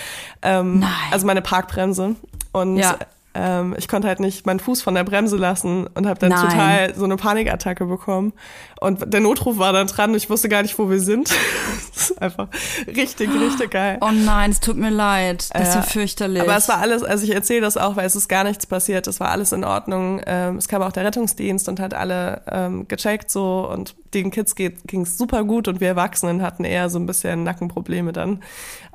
Ähm, 0.43 0.81
Nein. 0.81 0.91
Also 1.13 1.25
meine 1.27 1.41
Parkbremse. 1.43 2.17
Und 2.53 2.79
Ja. 2.79 2.99
Ähm, 3.41 3.75
ich 3.79 3.87
konnte 3.87 4.09
halt 4.09 4.19
nicht 4.19 4.47
meinen 4.47 4.59
Fuß 4.59 4.83
von 4.83 4.95
der 4.95 5.05
Bremse 5.05 5.37
lassen 5.37 5.87
und 5.95 6.07
habe 6.09 6.19
dann 6.19 6.31
Nein. 6.31 6.41
total 6.49 6.95
so 6.97 7.05
eine 7.05 7.17
Panikattacke 7.17 7.87
bekommen. 7.87 8.33
Und 8.81 9.13
der 9.13 9.21
Notruf 9.21 9.59
war 9.59 9.73
dann 9.73 9.87
dran 9.87 10.11
und 10.11 10.17
ich 10.17 10.29
wusste 10.29 10.49
gar 10.49 10.63
nicht, 10.63 10.79
wo 10.79 10.91
wir 10.91 11.01
sind. 11.01 11.31
das 11.95 12.11
ist 12.11 12.23
einfach 12.23 12.49
richtig, 12.87 13.31
richtig 13.33 13.71
geil. 13.71 13.99
Oh 14.01 14.11
nein, 14.13 14.51
es 14.51 14.61
tut 14.61 14.77
mir 14.77 14.91
leid. 14.91 15.49
Das 15.53 15.69
ist 15.69 15.75
ja 15.75 15.81
Ja. 15.81 15.87
fürchterlich. 15.87 16.43
Aber 16.43 16.57
es 16.57 16.69
war 16.69 16.79
alles, 16.79 17.03
also 17.05 17.25
ich 17.25 17.35
erzähle 17.35 17.61
das 17.61 17.77
auch, 17.77 17.95
weil 17.97 18.07
es 18.07 18.17
ist 18.17 18.29
gar 18.29 18.45
nichts 18.45 18.67
passiert. 18.67 19.07
Es 19.07 19.21
war 19.21 19.31
alles 19.31 19.53
in 19.53 19.63
Ordnung. 19.65 20.21
Ähm, 20.27 20.57
es 20.57 20.67
kam 20.67 20.83
auch 20.83 20.93
der 20.93 21.05
Rettungsdienst 21.05 21.69
und 21.69 21.79
hat 21.81 21.95
alle 21.95 22.43
ähm, 22.51 22.89
gecheckt 22.89 23.31
so 23.31 23.69
und 23.73 23.95
den 24.15 24.31
Kids 24.31 24.55
ging 24.55 25.03
es 25.03 25.19
super 25.19 25.45
gut 25.45 25.69
und 25.69 25.81
wir 25.81 25.89
Erwachsenen 25.89 26.43
hatten 26.43 26.65
eher 26.65 26.89
so 26.89 26.99
ein 26.99 27.07
bisschen 27.07 27.43
Nackenprobleme 27.45 28.13
dann. 28.13 28.41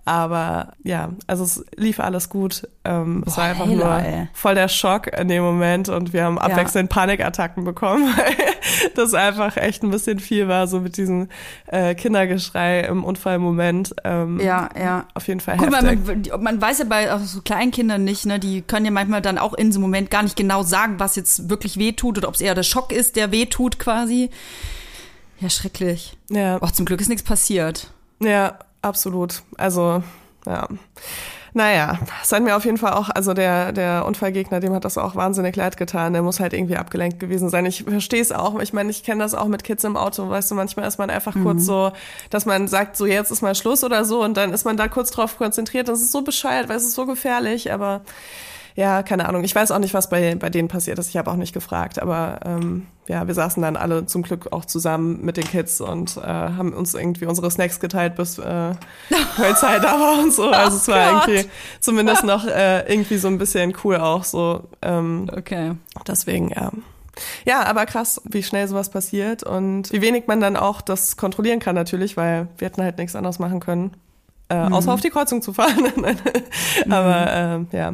Aber 0.06 0.74
ja, 0.84 1.12
also 1.28 1.46
es 1.46 1.64
lief 1.78 2.02
alles 2.02 2.28
gut. 2.28 2.68
Ähm, 2.84 3.24
es 3.26 3.36
Boah, 3.36 3.42
war 3.42 3.50
einfach 3.50 3.68
Hella, 3.68 4.00
nur 4.00 4.06
ey. 4.06 4.28
voll 4.34 4.54
der 4.54 4.68
Schock 4.68 5.08
in 5.08 5.30
dem 5.30 5.44
Moment 5.44 5.88
und 5.88 6.12
wir 6.12 6.26
haben 6.26 6.38
abwechselnd 6.38 6.90
Panikattacken 6.90 7.64
bekommen, 7.64 8.14
weil 8.18 8.36
das 8.96 9.14
einfach 9.14 9.56
echt 9.56 9.82
ein 9.82 9.92
bisschen 9.92 10.20
viel 10.20 10.50
war, 10.50 10.68
so 10.68 10.82
mit 10.82 10.98
diesem 10.98 11.30
äh, 11.68 11.96
Kindergeschrei 11.96 12.82
im 12.82 13.06
Unfallmoment. 13.06 13.96
Ähm, 14.04 14.42
ja, 14.42 14.70
ja. 14.78 15.08
Auf 15.14 15.30
jeden 15.30 15.40
Fall 15.40 15.56
Gut, 15.56 15.72
man, 15.72 15.86
man, 15.86 16.44
man 16.44 16.62
weiß 16.62 16.80
ja 16.80 16.86
bei 16.86 17.14
auch 17.14 17.20
so 17.20 17.42
Kleinkindern 17.42 18.04
nicht, 18.04 18.26
ne? 18.26 18.40
Die 18.40 18.62
können 18.62 18.86
ja 18.86 18.92
manchmal 18.92 19.22
dann 19.22 19.38
auch 19.38 19.54
in 19.54 19.72
so 19.72 19.78
einem 19.78 19.84
Moment 19.84 20.12
gar 20.12 20.24
nicht 20.24 20.36
genau 20.36 20.64
sagen, 20.64 20.96
was 21.00 21.16
jetzt 21.16 21.50
wirklich 21.50 21.78
wehtut 21.78 22.18
oder 22.18 22.28
ob 22.28 22.36
es 22.36 22.42
eher 22.42 22.56
der 22.56 22.64
Schock 22.64 22.92
ist, 22.92 23.16
der 23.16 23.32
wehtut 23.32 23.80
quasi. 23.80 24.32
Ja, 25.40 25.50
schrecklich. 25.50 26.18
ja. 26.30 26.58
Oh, 26.62 26.68
zum 26.68 26.86
Glück 26.86 27.00
ist 27.00 27.08
nichts 27.08 27.24
passiert. 27.24 27.92
Ja, 28.22 28.60
absolut. 28.84 29.42
Also, 29.58 30.04
ja. 30.46 30.68
Naja, 31.56 32.00
es 32.24 32.32
hat 32.32 32.42
mir 32.42 32.58
auf 32.58 32.66
jeden 32.66 32.80
Fall 32.80 32.94
auch, 32.94 33.12
also 33.12 33.36
der, 33.36 33.74
der 33.74 34.06
Unfallgegner, 34.08 34.60
dem 34.60 34.74
hat 34.74 34.86
das 34.86 34.98
auch 34.98 35.16
wahnsinnig 35.16 35.56
leid 35.56 35.78
getan. 35.78 36.14
Der 36.14 36.24
muss 36.24 36.40
halt 36.40 36.52
irgendwie 36.52 36.78
abgelenkt 36.78 37.20
gewesen 37.20 37.50
sein. 37.50 37.68
Ich 37.68 37.84
verstehe 37.84 38.22
es 38.22 38.32
auch. 38.32 38.60
Ich 38.60 38.74
meine, 38.74 38.90
ich 38.90 39.04
kenne 39.04 39.24
das 39.24 39.36
auch 39.36 39.46
mit 39.46 39.64
Kids 39.64 39.84
im 39.84 39.96
Auto. 39.96 40.28
Weißt 40.28 40.50
du, 40.50 40.56
manchmal 40.56 40.88
ist 40.88 40.98
man 40.98 41.12
einfach 41.12 41.36
kurz 41.44 41.64
so, 41.66 41.92
dass 42.32 42.48
man 42.48 42.68
sagt, 42.68 42.98
so 42.98 43.06
jetzt 43.06 43.30
ist 43.30 43.44
mal 43.44 43.54
Schluss 43.54 43.84
oder 43.84 44.04
so 44.04 44.24
und 44.24 44.36
dann 44.36 44.52
ist 44.52 44.66
man 44.66 44.78
da 44.78 44.88
kurz 44.88 45.12
drauf 45.12 45.38
konzentriert. 45.38 45.90
Das 45.90 46.02
ist 46.02 46.12
so 46.12 46.24
bescheuert, 46.24 46.70
weil 46.70 46.78
es 46.78 46.86
ist 46.86 46.96
so 46.96 47.06
gefährlich, 47.06 47.72
aber 47.72 48.02
ja, 48.76 49.04
keine 49.04 49.28
Ahnung. 49.28 49.44
Ich 49.44 49.54
weiß 49.54 49.72
auch 49.72 49.80
nicht, 49.80 49.94
was 49.94 50.10
bei, 50.10 50.36
bei 50.36 50.50
denen 50.50 50.68
passiert 50.68 50.98
ist. 51.00 51.10
Ich 51.10 51.18
habe 51.18 51.30
auch 51.32 51.36
nicht 51.36 51.54
gefragt. 51.54 52.00
Aber 52.02 52.40
ähm, 52.46 52.88
ja, 53.08 53.28
wir 53.28 53.34
saßen 53.34 53.62
dann 53.62 53.76
alle 53.76 54.06
zum 54.06 54.24
Glück 54.24 54.52
auch 54.52 54.66
zusammen 54.66 55.24
mit 55.24 55.38
den 55.38 55.44
Kids 55.46 55.82
und 55.82 56.18
äh, 56.18 56.22
haben 56.22 56.74
uns 56.74 56.94
irgendwie 56.94 57.26
unsere 57.26 57.52
Snacks 57.52 57.80
geteilt, 57.80 58.16
bis 58.16 58.38
äh, 58.40 58.72
Polizei 59.36 59.80
da 59.80 60.00
war 60.00 60.20
und 60.24 60.34
so. 60.34 60.50
Also 60.50 60.78
es 60.78 60.88
war 60.88 61.14
Gott. 61.20 61.28
irgendwie 61.28 61.50
zumindest 61.80 62.24
noch 62.24 62.46
äh, 62.46 62.80
irgendwie 62.92 63.18
so 63.18 63.28
ein 63.28 63.38
bisschen 63.38 63.76
cool 63.84 63.98
auch 63.98 64.24
so. 64.24 64.64
Ähm, 64.82 65.30
Okay. 65.36 65.74
deswegen, 66.08 66.50
ja. 66.50 66.72
Ja, 67.46 67.64
aber 67.66 67.86
krass, 67.86 68.22
wie 68.26 68.42
schnell 68.42 68.68
sowas 68.68 68.90
passiert 68.90 69.44
und 69.44 69.92
wie 69.92 70.02
wenig 70.02 70.24
man 70.26 70.40
dann 70.40 70.58
auch 70.58 70.82
das 70.82 71.16
kontrollieren 71.16 71.60
kann 71.60 71.76
natürlich, 71.76 72.18
weil 72.18 72.48
wir 72.58 72.66
hätten 72.66 72.82
halt 72.82 72.98
nichts 72.98 73.16
anderes 73.16 73.38
machen 73.38 73.60
können, 73.60 73.92
äh, 74.50 74.56
außer 74.56 74.92
auf 74.92 75.02
die 75.02 75.12
Kreuzung 75.12 75.44
zu 75.44 75.54
fahren. 75.54 75.92
Aber 76.90 77.28
ähm, 77.32 77.68
ja. 77.72 77.94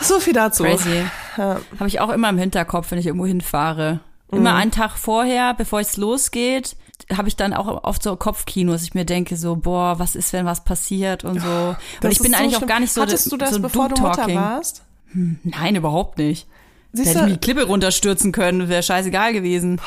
So 0.00 0.20
viel 0.20 0.32
dazu. 0.32 0.64
Crazy. 0.64 1.04
Ja. 1.36 1.60
Habe 1.78 1.88
ich 1.88 2.00
auch 2.00 2.10
immer 2.10 2.28
im 2.28 2.38
Hinterkopf, 2.38 2.90
wenn 2.90 2.98
ich 2.98 3.06
irgendwo 3.06 3.26
hinfahre. 3.26 4.00
Immer 4.32 4.54
einen 4.54 4.70
Tag 4.70 4.92
vorher, 4.92 5.54
bevor 5.54 5.80
es 5.80 5.96
losgeht, 5.96 6.76
habe 7.12 7.28
ich 7.28 7.36
dann 7.36 7.52
auch 7.52 7.82
oft 7.84 8.02
so 8.02 8.14
Kopfkino, 8.14 8.72
dass 8.72 8.82
ich 8.82 8.94
mir 8.94 9.04
denke, 9.04 9.36
so, 9.36 9.56
boah, 9.56 9.98
was 9.98 10.14
ist, 10.14 10.32
wenn 10.32 10.46
was 10.46 10.62
passiert 10.64 11.24
und 11.24 11.40
so. 11.40 11.48
und 11.48 11.76
Das 12.00 12.12
ich 12.12 12.20
bin 12.20 12.32
so 12.32 12.38
eigentlich 12.38 12.54
auch 12.54 12.58
schlimm. 12.58 12.68
gar 12.68 12.80
nicht 12.80 12.92
so 12.92 13.02
Hattest 13.02 13.32
du 13.32 13.36
das, 13.36 13.50
so 13.50 13.60
bevor 13.60 13.88
du 13.88 14.00
Mutter 14.00 14.32
warst? 14.32 14.82
Nein, 15.12 15.74
überhaupt 15.74 16.18
nicht. 16.18 16.46
Da 16.92 17.02
Siehst 17.02 17.08
hätte 17.10 17.18
ich 17.20 17.24
du, 17.26 17.32
die 17.32 17.40
Klippe 17.40 17.64
runterstürzen 17.64 18.32
können, 18.32 18.68
wäre 18.68 18.82
scheißegal 18.82 19.32
gewesen. 19.32 19.80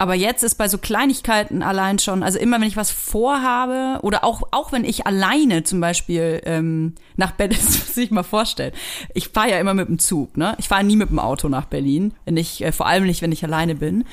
Aber 0.00 0.14
jetzt 0.14 0.42
ist 0.42 0.54
bei 0.54 0.66
so 0.66 0.78
Kleinigkeiten 0.78 1.62
allein 1.62 1.98
schon, 1.98 2.22
also 2.22 2.38
immer 2.38 2.58
wenn 2.58 2.66
ich 2.66 2.78
was 2.78 2.90
vorhabe 2.90 3.98
oder 4.00 4.24
auch, 4.24 4.40
auch 4.50 4.72
wenn 4.72 4.86
ich 4.86 5.06
alleine 5.06 5.62
zum 5.62 5.78
Beispiel 5.78 6.40
ähm, 6.46 6.94
nach 7.16 7.32
Berlin, 7.32 7.58
das 7.66 7.86
muss 7.86 7.96
ich 7.98 8.10
mal 8.10 8.22
vorstellen. 8.22 8.72
Ich 9.12 9.28
fahre 9.28 9.50
ja 9.50 9.60
immer 9.60 9.74
mit 9.74 9.88
dem 9.88 9.98
Zug, 9.98 10.38
ne? 10.38 10.56
Ich 10.56 10.68
fahre 10.68 10.84
nie 10.84 10.96
mit 10.96 11.10
dem 11.10 11.18
Auto 11.18 11.50
nach 11.50 11.66
Berlin, 11.66 12.14
wenn 12.24 12.38
ich, 12.38 12.64
äh, 12.64 12.72
vor 12.72 12.86
allem 12.86 13.04
nicht, 13.04 13.20
wenn 13.20 13.30
ich 13.30 13.44
alleine 13.44 13.74
bin. 13.74 14.06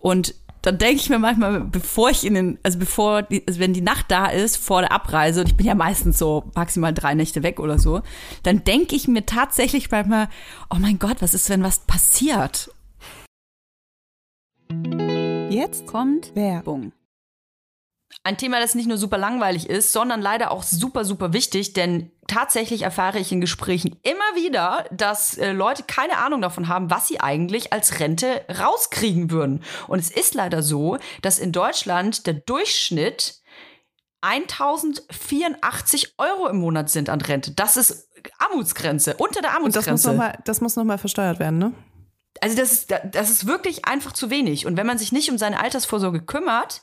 Und 0.00 0.36
dann 0.62 0.78
denke 0.78 1.00
ich 1.00 1.10
mir 1.10 1.18
manchmal, 1.18 1.62
bevor 1.62 2.10
ich 2.10 2.24
in 2.24 2.34
den, 2.34 2.58
also 2.62 2.78
bevor, 2.78 3.22
die, 3.22 3.42
also 3.44 3.58
wenn 3.58 3.72
die 3.72 3.80
Nacht 3.80 4.12
da 4.12 4.26
ist, 4.26 4.56
vor 4.56 4.82
der 4.82 4.92
Abreise, 4.92 5.40
und 5.40 5.48
ich 5.48 5.56
bin 5.56 5.66
ja 5.66 5.74
meistens 5.74 6.16
so 6.16 6.44
maximal 6.54 6.94
drei 6.94 7.14
Nächte 7.14 7.42
weg 7.42 7.58
oder 7.58 7.80
so, 7.80 8.02
dann 8.44 8.62
denke 8.62 8.94
ich 8.94 9.08
mir 9.08 9.26
tatsächlich 9.26 9.90
manchmal, 9.90 10.28
oh 10.70 10.76
mein 10.78 11.00
Gott, 11.00 11.16
was 11.18 11.34
ist, 11.34 11.50
wenn 11.50 11.64
was 11.64 11.80
passiert? 11.80 12.70
Jetzt 15.58 15.88
kommt 15.88 16.36
Werbung. 16.36 16.92
Ein 18.22 18.38
Thema, 18.38 18.60
das 18.60 18.76
nicht 18.76 18.86
nur 18.86 18.96
super 18.96 19.18
langweilig 19.18 19.68
ist, 19.68 19.92
sondern 19.92 20.22
leider 20.22 20.52
auch 20.52 20.62
super, 20.62 21.04
super 21.04 21.32
wichtig, 21.32 21.72
denn 21.72 22.12
tatsächlich 22.28 22.82
erfahre 22.82 23.18
ich 23.18 23.32
in 23.32 23.40
Gesprächen 23.40 23.96
immer 24.04 24.36
wieder, 24.36 24.84
dass 24.92 25.36
äh, 25.36 25.50
Leute 25.50 25.82
keine 25.82 26.18
Ahnung 26.18 26.42
davon 26.42 26.68
haben, 26.68 26.92
was 26.92 27.08
sie 27.08 27.18
eigentlich 27.18 27.72
als 27.72 27.98
Rente 27.98 28.44
rauskriegen 28.56 29.32
würden. 29.32 29.64
Und 29.88 29.98
es 29.98 30.12
ist 30.12 30.34
leider 30.34 30.62
so, 30.62 30.96
dass 31.22 31.40
in 31.40 31.50
Deutschland 31.50 32.28
der 32.28 32.34
Durchschnitt 32.34 33.40
1084 34.20 36.14
Euro 36.18 36.46
im 36.46 36.58
Monat 36.58 36.88
sind 36.88 37.10
an 37.10 37.20
Rente. 37.20 37.50
Das 37.50 37.76
ist 37.76 38.08
Armutsgrenze, 38.38 39.16
unter 39.16 39.40
der 39.42 39.60
und 39.60 39.74
das 39.74 39.86
muss 39.86 40.06
Armutsgrenze. 40.06 40.08
nochmal, 40.10 40.38
noch 40.76 40.84
mal 40.84 40.98
versteuert 40.98 41.40
werden, 41.40 41.58
ne? 41.58 41.72
Also 42.40 42.56
das 42.56 42.72
ist, 42.72 42.94
das 43.12 43.30
ist 43.30 43.46
wirklich 43.46 43.84
einfach 43.84 44.12
zu 44.12 44.30
wenig. 44.30 44.66
Und 44.66 44.76
wenn 44.76 44.86
man 44.86 44.98
sich 44.98 45.12
nicht 45.12 45.30
um 45.30 45.38
seine 45.38 45.60
Altersvorsorge 45.60 46.22
kümmert, 46.22 46.82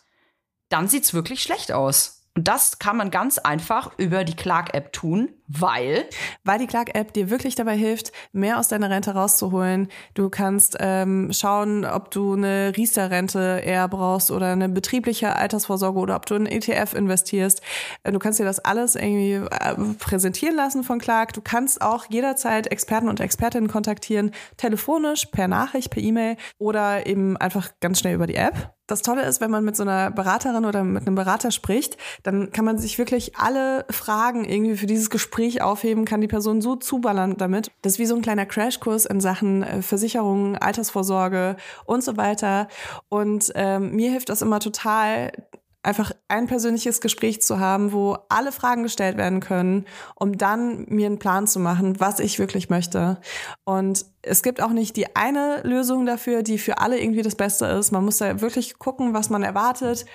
dann 0.70 0.88
sieht's 0.88 1.14
wirklich 1.14 1.44
schlecht 1.44 1.72
aus. 1.72 2.24
Und 2.36 2.48
das 2.48 2.80
kann 2.80 2.98
man 2.98 3.12
ganz 3.12 3.38
einfach 3.38 3.98
über 3.98 4.24
die 4.24 4.36
Clark-App 4.36 4.92
tun, 4.92 5.34
weil 5.48 6.06
Weil 6.44 6.60
die 6.60 6.68
Clark-App 6.68 7.14
dir 7.14 7.30
wirklich 7.30 7.56
dabei 7.56 7.78
hilft, 7.78 8.12
mehr 8.32 8.60
aus 8.60 8.68
deiner 8.68 8.90
Rente 8.90 9.12
rauszuholen. 9.12 9.90
Du 10.14 10.30
kannst 10.30 10.78
ähm, 10.80 11.32
schauen, 11.32 11.86
ob 11.86 12.12
du 12.12 12.34
eine 12.34 12.74
Riester-Rente 12.76 13.62
eher 13.64 13.88
brauchst 13.88 14.32
oder 14.32 14.52
eine 14.52 14.70
betriebliche 14.70 15.36
Altersvorsorge 15.36 16.00
oder 16.00 16.16
ob 16.16 16.26
du 16.26 16.36
in 16.36 16.46
ETF 16.48 16.94
investierst. 16.94 17.62
Äh, 18.04 18.12
Du 18.16 18.20
kannst 18.20 18.40
dir 18.40 18.46
das 18.46 18.60
alles 18.60 18.96
irgendwie 18.96 19.34
äh, 19.34 19.76
präsentieren 20.00 20.56
lassen 20.56 20.84
von 20.86 21.00
Clark. 21.00 21.34
Du 21.34 21.42
kannst 21.42 21.82
auch 21.82 22.06
jederzeit 22.10 22.68
Experten 22.68 23.10
und 23.10 23.20
Expertinnen 23.20 23.70
kontaktieren, 23.70 24.32
telefonisch, 24.56 25.26
per 25.26 25.50
Nachricht, 25.50 25.92
per 25.92 26.02
E-Mail 26.02 26.38
oder 26.58 27.06
eben 27.06 27.36
einfach 27.36 27.72
ganz 27.82 28.00
schnell 28.00 28.16
über 28.16 28.26
die 28.26 28.36
App. 28.36 28.74
Das 28.88 29.02
Tolle 29.02 29.24
ist, 29.24 29.42
wenn 29.42 29.50
man 29.50 29.66
mit 29.66 29.76
so 29.76 29.84
einer 29.84 30.12
Beraterin 30.12 30.64
oder 30.64 30.84
mit 30.84 31.08
einem 31.08 31.16
Berater 31.16 31.50
spricht, 31.52 31.98
dann 32.24 32.52
kann 32.52 32.66
man 32.66 32.78
sich 32.78 33.00
wirklich 33.00 33.36
alle 33.36 33.86
Fragen 33.90 34.46
irgendwie 34.46 34.78
für 34.78 34.86
dieses 34.86 35.10
Gespräch 35.10 35.35
aufheben, 35.62 36.06
kann 36.06 36.22
die 36.22 36.28
Person 36.28 36.62
so 36.62 36.76
zuballern 36.76 37.38
damit. 37.38 37.72
Das 37.82 37.94
ist 37.94 38.00
wie 38.00 38.06
so 38.06 38.16
ein 38.16 38.22
kleiner 38.22 38.46
Crashkurs 38.46 39.06
in 39.06 39.20
Sachen 39.20 39.64
äh, 39.64 39.82
Versicherungen, 39.82 40.58
Altersvorsorge 40.58 41.58
und 41.86 42.04
so 42.04 42.18
weiter. 42.18 42.68
Und 43.10 43.52
ähm, 43.56 43.96
mir 43.96 44.12
hilft 44.12 44.30
das 44.30 44.42
immer 44.42 44.60
total, 44.60 45.32
einfach 45.84 46.12
ein 46.28 46.48
persönliches 46.48 47.00
Gespräch 47.00 47.42
zu 47.42 47.60
haben, 47.60 47.92
wo 47.92 48.18
alle 48.30 48.52
Fragen 48.52 48.84
gestellt 48.84 49.18
werden 49.18 49.40
können, 49.40 49.86
um 50.16 50.38
dann 50.38 50.86
mir 50.90 51.06
einen 51.06 51.20
Plan 51.20 51.48
zu 51.48 51.60
machen, 51.60 52.00
was 52.00 52.20
ich 52.20 52.40
wirklich 52.40 52.70
möchte. 52.70 53.20
Und 53.64 54.06
es 54.22 54.42
gibt 54.42 54.62
auch 54.62 54.72
nicht 54.72 54.96
die 54.96 55.16
eine 55.16 55.62
Lösung 55.64 56.06
dafür, 56.06 56.44
die 56.44 56.58
für 56.58 56.80
alle 56.80 57.00
irgendwie 57.00 57.22
das 57.22 57.36
Beste 57.36 57.66
ist. 57.68 57.92
Man 57.92 58.04
muss 58.04 58.18
da 58.18 58.42
wirklich 58.42 58.80
gucken, 58.80 59.14
was 59.14 59.30
man 59.30 59.44
erwartet. 59.44 60.06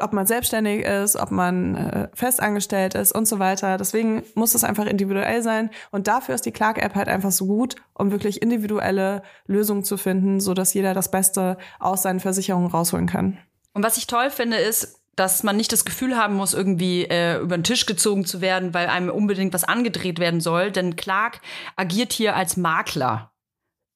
Ob 0.00 0.12
man 0.12 0.26
selbstständig 0.26 0.84
ist, 0.84 1.16
ob 1.16 1.30
man 1.30 1.76
äh, 1.76 2.08
festangestellt 2.14 2.94
ist 2.94 3.12
und 3.12 3.26
so 3.26 3.38
weiter. 3.38 3.76
Deswegen 3.76 4.24
muss 4.34 4.54
es 4.54 4.64
einfach 4.64 4.86
individuell 4.86 5.42
sein. 5.42 5.70
Und 5.90 6.08
dafür 6.08 6.34
ist 6.34 6.46
die 6.46 6.52
Clark-App 6.52 6.94
halt 6.94 7.08
einfach 7.08 7.30
so 7.30 7.46
gut, 7.46 7.76
um 7.94 8.10
wirklich 8.10 8.42
individuelle 8.42 9.22
Lösungen 9.46 9.84
zu 9.84 9.96
finden, 9.96 10.40
so 10.40 10.54
dass 10.54 10.74
jeder 10.74 10.94
das 10.94 11.10
Beste 11.10 11.56
aus 11.78 12.02
seinen 12.02 12.20
Versicherungen 12.20 12.70
rausholen 12.70 13.06
kann. 13.06 13.38
Und 13.72 13.82
was 13.82 13.96
ich 13.96 14.06
toll 14.06 14.30
finde, 14.30 14.56
ist, 14.56 15.00
dass 15.16 15.42
man 15.44 15.56
nicht 15.56 15.72
das 15.72 15.84
Gefühl 15.84 16.16
haben 16.16 16.34
muss, 16.34 16.54
irgendwie 16.54 17.04
äh, 17.04 17.38
über 17.38 17.56
den 17.56 17.64
Tisch 17.64 17.86
gezogen 17.86 18.24
zu 18.24 18.40
werden, 18.40 18.74
weil 18.74 18.88
einem 18.88 19.10
unbedingt 19.10 19.54
was 19.54 19.64
angedreht 19.64 20.18
werden 20.18 20.40
soll. 20.40 20.72
Denn 20.72 20.96
Clark 20.96 21.40
agiert 21.76 22.12
hier 22.12 22.34
als 22.34 22.56
Makler. 22.56 23.32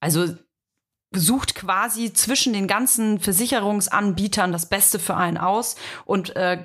Also 0.00 0.26
sucht 1.12 1.55
quasi 1.55 2.12
zwischen 2.12 2.53
den 2.53 2.67
ganzen 2.67 3.19
Versicherungsanbietern 3.19 4.53
das 4.53 4.69
Beste 4.69 4.99
für 4.99 5.17
einen 5.17 5.38
aus 5.38 5.77
und 6.05 6.37
äh, 6.37 6.65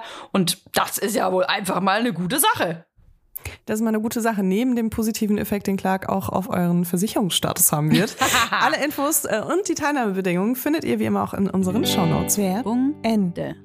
Und 0.31 0.59
das 0.73 0.97
ist 0.97 1.15
ja 1.15 1.31
wohl 1.31 1.43
einfach 1.45 1.81
mal 1.81 1.99
eine 1.99 2.13
gute 2.13 2.39
Sache. 2.39 2.85
Das 3.65 3.79
ist 3.79 3.81
mal 3.81 3.89
eine 3.89 4.01
gute 4.01 4.21
Sache, 4.21 4.43
neben 4.43 4.75
dem 4.75 4.89
positiven 4.89 5.37
Effekt, 5.37 5.67
den 5.67 5.77
Clark 5.77 6.09
auch 6.09 6.29
auf 6.29 6.49
euren 6.49 6.85
Versicherungsstatus 6.85 7.71
haben 7.71 7.91
wird. 7.91 8.15
Alle 8.51 8.83
Infos 8.83 9.25
äh, 9.25 9.41
und 9.41 9.67
die 9.67 9.75
Teilnahmebedingungen 9.75 10.55
findet 10.55 10.83
ihr 10.83 10.99
wie 10.99 11.05
immer 11.05 11.23
auch 11.23 11.33
in 11.33 11.49
unseren 11.49 11.85
Shownotes. 11.85 12.37
Werbung 12.37 12.95
Ende. 13.01 13.55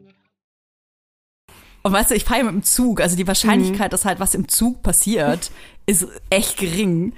Und 1.82 1.92
weißt 1.92 2.10
du, 2.10 2.14
ich 2.16 2.24
fahre 2.24 2.40
ja 2.40 2.44
mit 2.46 2.54
dem 2.54 2.62
Zug. 2.64 3.00
Also 3.00 3.16
die 3.16 3.28
Wahrscheinlichkeit, 3.28 3.92
dass 3.92 4.04
halt 4.04 4.18
was 4.18 4.34
im 4.34 4.48
Zug 4.48 4.82
passiert, 4.82 5.52
ist 5.86 6.08
echt 6.30 6.58
gering. 6.58 7.12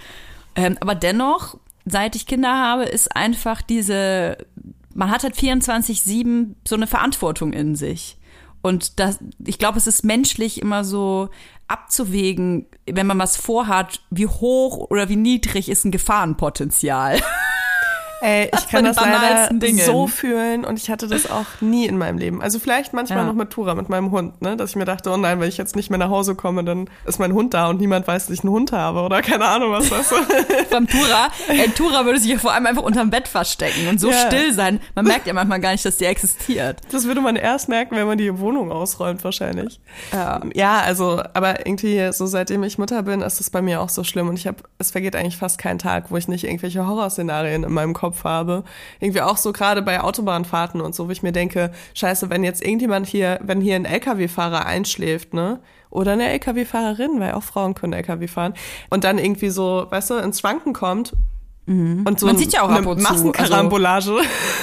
Ähm, 0.54 0.76
aber 0.80 0.94
dennoch, 0.94 1.58
seit 1.86 2.16
ich 2.16 2.26
Kinder 2.26 2.54
habe, 2.54 2.84
ist 2.84 3.16
einfach 3.16 3.62
diese, 3.62 4.36
man 4.94 5.10
hat 5.10 5.22
halt 5.22 5.36
24-7 5.36 6.54
so 6.66 6.76
eine 6.76 6.86
Verantwortung 6.86 7.54
in 7.54 7.76
sich. 7.76 8.17
Und 8.62 8.98
das, 8.98 9.18
ich 9.44 9.58
glaube, 9.58 9.78
es 9.78 9.86
ist 9.86 10.04
menschlich 10.04 10.60
immer 10.60 10.84
so 10.84 11.30
abzuwägen, 11.68 12.66
wenn 12.86 13.06
man 13.06 13.18
was 13.18 13.36
vorhat, 13.36 14.00
wie 14.10 14.26
hoch 14.26 14.90
oder 14.90 15.08
wie 15.08 15.16
niedrig 15.16 15.68
ist 15.68 15.84
ein 15.84 15.90
Gefahrenpotenzial. 15.90 17.20
Ey, 18.20 18.48
Das 18.50 18.64
ich 18.64 18.68
kann 18.70 18.84
von 18.84 18.94
das 18.94 18.96
leider 18.96 19.48
Dingen. 19.54 19.84
so 19.84 20.06
fühlen 20.08 20.64
und 20.64 20.78
ich 20.78 20.90
hatte 20.90 21.06
das 21.06 21.30
auch 21.30 21.46
nie 21.60 21.86
in 21.86 21.96
meinem 21.98 22.18
Leben. 22.18 22.42
Also 22.42 22.58
vielleicht 22.58 22.92
manchmal 22.92 23.18
Ja. 23.20 23.24
noch 23.26 23.34
mit 23.34 23.50
Tura, 23.50 23.74
mit 23.76 23.88
meinem 23.88 24.10
Hund, 24.10 24.42
ne? 24.42 24.56
Dass 24.56 24.70
ich 24.70 24.76
mir 24.76 24.84
dachte, 24.84 25.10
oh 25.10 25.16
nein, 25.16 25.38
wenn 25.40 25.48
ich 25.48 25.56
jetzt 25.56 25.76
nicht 25.76 25.88
mehr 25.90 25.98
nach 25.98 26.10
Hause 26.10 26.34
komme, 26.34 26.64
dann 26.64 26.90
ist 27.06 27.18
mein 27.20 27.32
Hund 27.32 27.54
da 27.54 27.68
und 27.68 27.80
niemand 27.80 28.06
weiß, 28.08 28.26
dass 28.26 28.34
ich 28.34 28.42
einen 28.42 28.52
Hund 28.52 28.72
habe 28.72 29.00
oder 29.02 29.22
keine 29.22 29.44
Ahnung, 29.46 29.70
was 29.72 29.88
das 29.88 30.10
ist. 30.10 30.70
Beim 30.70 30.86
Tura, 30.88 31.28
äh, 31.48 31.68
Tura 31.68 32.04
würde 32.04 32.18
sich 32.18 32.30
ja 32.32 32.38
vor 32.38 32.52
allem 32.52 32.66
einfach 32.66 32.82
unterm 32.82 33.10
Bett 33.10 33.28
verstecken 33.28 33.86
und 33.88 34.00
so 34.00 34.10
Ja. 34.10 34.26
still 34.26 34.52
sein. 34.52 34.80
Man 34.96 35.04
merkt 35.04 35.26
ja 35.28 35.32
manchmal 35.32 35.60
gar 35.60 35.72
nicht, 35.72 35.84
dass 35.84 35.96
die 35.96 36.06
existiert. 36.06 36.80
Das 36.90 37.04
würde 37.06 37.20
man 37.20 37.36
erst 37.36 37.68
merken, 37.68 37.94
wenn 37.96 38.06
man 38.06 38.18
die 38.18 38.38
Wohnung 38.40 38.72
ausräumt, 38.72 39.22
wahrscheinlich. 39.22 39.80
Ähm, 40.12 40.50
ja, 40.54 40.80
also, 40.80 41.22
aber 41.34 41.66
irgendwie, 41.66 42.10
so 42.12 42.26
seitdem 42.26 42.62
ich 42.64 42.78
Mutter 42.78 43.02
bin, 43.04 43.20
ist 43.20 43.40
es 43.40 43.50
bei 43.50 43.62
mir 43.62 43.80
auch 43.80 43.88
so 43.90 44.02
schlimm. 44.02 44.28
Und 44.28 44.36
ich 44.38 44.46
habe, 44.46 44.58
es 44.78 44.90
vergeht 44.90 45.14
eigentlich 45.14 45.36
fast 45.36 45.58
kein 45.58 45.78
Tag, 45.78 46.10
wo 46.10 46.16
ich 46.16 46.26
nicht 46.28 46.44
irgendwelche 46.44 46.86
Horrorszenarien 46.86 47.62
in 47.64 47.72
meinem 47.72 47.94
Kopf 47.94 48.07
habe. 48.24 48.64
Irgendwie 49.00 49.22
auch 49.22 49.36
so 49.36 49.52
gerade 49.52 49.82
bei 49.82 50.00
Autobahnfahrten 50.00 50.80
und 50.80 50.94
so, 50.94 51.08
wo 51.08 51.10
ich 51.12 51.22
mir 51.22 51.32
denke, 51.32 51.70
scheiße, 51.94 52.30
wenn 52.30 52.44
jetzt 52.44 52.62
irgendjemand 52.64 53.06
hier, 53.06 53.38
wenn 53.42 53.60
hier 53.60 53.76
ein 53.76 53.84
LKW-Fahrer 53.84 54.66
einschläft, 54.66 55.34
ne? 55.34 55.60
Oder 55.90 56.12
eine 56.12 56.28
LKW-Fahrerin, 56.30 57.18
weil 57.18 57.32
auch 57.32 57.42
Frauen 57.42 57.74
können 57.74 57.94
LKW 57.94 58.28
fahren. 58.28 58.54
Und 58.90 59.04
dann 59.04 59.16
irgendwie 59.18 59.48
so, 59.48 59.86
weißt 59.88 60.10
du, 60.10 60.14
ins 60.16 60.40
Schwanken 60.40 60.72
kommt. 60.74 61.14
Und 61.66 62.18
so 62.18 62.24
Man 62.24 62.38
sieht 62.38 62.54
ja 62.54 62.62
auch 62.62 62.70
eine 62.70 62.78
ab 62.78 62.86
und 62.86 62.96
zu, 62.98 63.02
Massenkarambolage. 63.12 64.16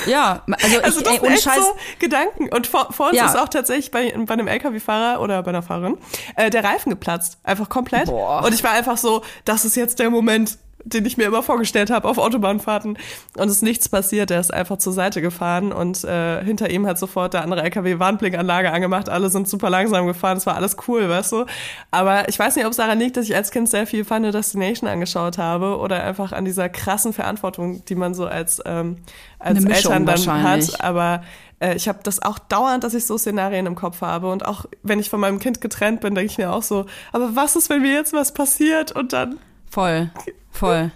Ja, 0.08 0.42
also, 0.60 0.80
Also 0.84 1.00
ich, 1.02 1.04
das 1.04 1.14
ey, 1.14 1.20
sind 1.20 1.22
ohne 1.24 1.34
echt 1.36 1.44
Scheiß. 1.44 1.58
so 1.58 1.76
Gedanken. 2.00 2.50
Und 2.50 2.66
vor, 2.66 2.92
vor 2.92 3.10
uns 3.10 3.18
Ja. 3.18 3.28
ist 3.28 3.38
auch 3.38 3.48
tatsächlich 3.48 3.92
bei, 3.92 4.12
bei 4.26 4.34
einem 4.34 4.48
LKW-Fahrer 4.48 5.22
oder 5.22 5.44
bei 5.44 5.50
einer 5.50 5.62
Fahrerin 5.62 5.98
äh, 6.36 6.50
der 6.50 6.64
Reifen 6.64 6.90
geplatzt. 6.90 7.38
Einfach 7.44 7.70
komplett. 7.70 8.06
Boah. 8.08 8.44
Und 8.44 8.56
ich 8.56 8.64
war 8.64 8.72
einfach 8.72 8.98
so, 8.98 9.22
das 9.46 9.66
ist 9.66 9.76
jetzt 9.76 10.00
der 10.00 10.10
Moment, 10.10 10.58
den 10.86 11.06
ich 11.06 11.18
mir 11.18 11.26
immer 11.26 11.44
vorgestellt 11.44 11.90
habe 11.90 12.08
auf 12.08 12.18
Autobahnfahrten. 12.18 12.98
Und 13.38 13.48
es 13.48 13.58
ist 13.58 13.62
nichts 13.64 13.90
passiert. 13.90 14.32
Er 14.32 14.40
ist 14.40 14.54
einfach 14.54 14.78
zur 14.78 14.94
Seite 14.94 15.22
gefahren 15.22 15.74
und 15.74 16.04
äh, 16.04 16.44
hinter 16.44 16.70
ihm 16.70 16.86
hat 16.86 17.00
sofort 17.00 17.34
der 17.34 17.42
andere 17.42 17.64
LKW 17.64 18.00
Warnblinkanlage 18.00 18.72
angemacht. 18.72 19.10
Alle 19.10 19.30
sind 19.30 19.50
super 19.50 19.70
langsam 19.70 20.06
gefahren. 20.06 20.38
Es 20.38 20.46
war 20.46 20.56
alles 20.56 20.78
cool, 20.88 21.10
weißt 21.10 21.32
du. 21.32 21.46
Aber 21.90 22.30
ich 22.30 22.38
weiß 22.38 22.56
nicht, 22.56 22.66
ob 22.66 22.72
es 22.72 22.78
daran 22.78 23.00
liegt, 23.00 23.18
dass 23.18 23.26
ich 23.26 23.36
als 23.36 23.50
Kind 23.52 23.68
sehr 23.68 23.88
viel 23.88 24.06
Final 24.06 24.32
Destination 24.32 24.88
angeschaut 24.88 25.40
habe 25.40 25.78
oder 25.78 26.04
einfach 26.04 26.32
an 26.32 26.46
dieser 26.46 26.70
krassen 26.70 27.14
Verantwortung, 27.14 27.84
die 27.86 27.96
man 27.96 28.14
so 28.14 28.28
als, 28.28 28.62
ähm, 28.66 28.98
als 29.40 29.66
Eltern 29.66 30.06
dann 30.06 30.44
hat. 30.44 30.84
Aber 30.84 31.24
äh, 31.60 31.76
ich 31.76 31.88
habe 31.88 32.00
das 32.04 32.22
auch 32.22 32.40
dauernd, 32.40 32.84
dass 32.84 32.94
ich 32.94 33.06
so 33.06 33.18
Szenarien 33.18 33.66
im 33.66 33.76
Kopf 33.76 34.02
habe. 34.02 34.32
Und 34.32 34.46
auch 34.46 34.66
wenn 34.84 35.00
ich 35.00 35.10
von 35.10 35.20
meinem 35.20 35.40
Kind 35.40 35.62
getrennt 35.62 36.02
bin, 36.02 36.16
denke 36.16 36.32
ich 36.32 36.38
mir 36.38 36.54
auch 36.54 36.64
so, 36.64 36.86
aber 37.12 37.36
was 37.36 37.56
ist, 37.56 37.70
wenn 37.70 37.82
mir 37.82 37.94
jetzt 37.94 38.14
was 38.14 38.34
passiert? 38.34 38.92
Und 38.92 39.14
dann, 39.14 39.40
Voll, 39.70 40.10
voll. 40.52 40.92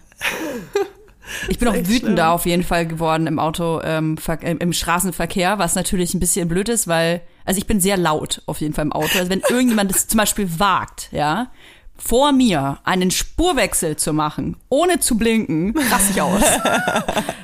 Ich 1.47 1.59
bin 1.59 1.67
auch 1.67 1.75
wütender 1.75 2.31
auf 2.31 2.45
jeden 2.45 2.63
Fall 2.63 2.87
geworden 2.87 3.27
im 3.27 3.39
Auto, 3.39 3.81
ähm, 3.83 4.17
äh, 4.27 4.55
im 4.59 4.73
Straßenverkehr, 4.73 5.59
was 5.59 5.75
natürlich 5.75 6.13
ein 6.13 6.19
bisschen 6.19 6.47
blöd 6.47 6.69
ist, 6.69 6.87
weil, 6.87 7.21
also 7.45 7.59
ich 7.59 7.67
bin 7.67 7.79
sehr 7.79 7.97
laut 7.97 8.41
auf 8.45 8.61
jeden 8.61 8.73
Fall 8.73 8.85
im 8.85 8.93
Auto. 8.93 9.17
Also 9.19 9.29
wenn 9.29 9.41
irgendjemand 9.47 9.91
es 9.91 10.07
zum 10.07 10.17
Beispiel 10.17 10.59
wagt, 10.59 11.09
ja, 11.11 11.51
vor 11.99 12.31
mir 12.31 12.79
einen 12.85 13.11
Spurwechsel 13.11 13.97
zu 13.97 14.13
machen, 14.13 14.57
ohne 14.69 14.99
zu 14.99 15.17
blinken, 15.17 15.77
raste 15.91 16.11
ich 16.11 16.21
aus. 16.21 16.41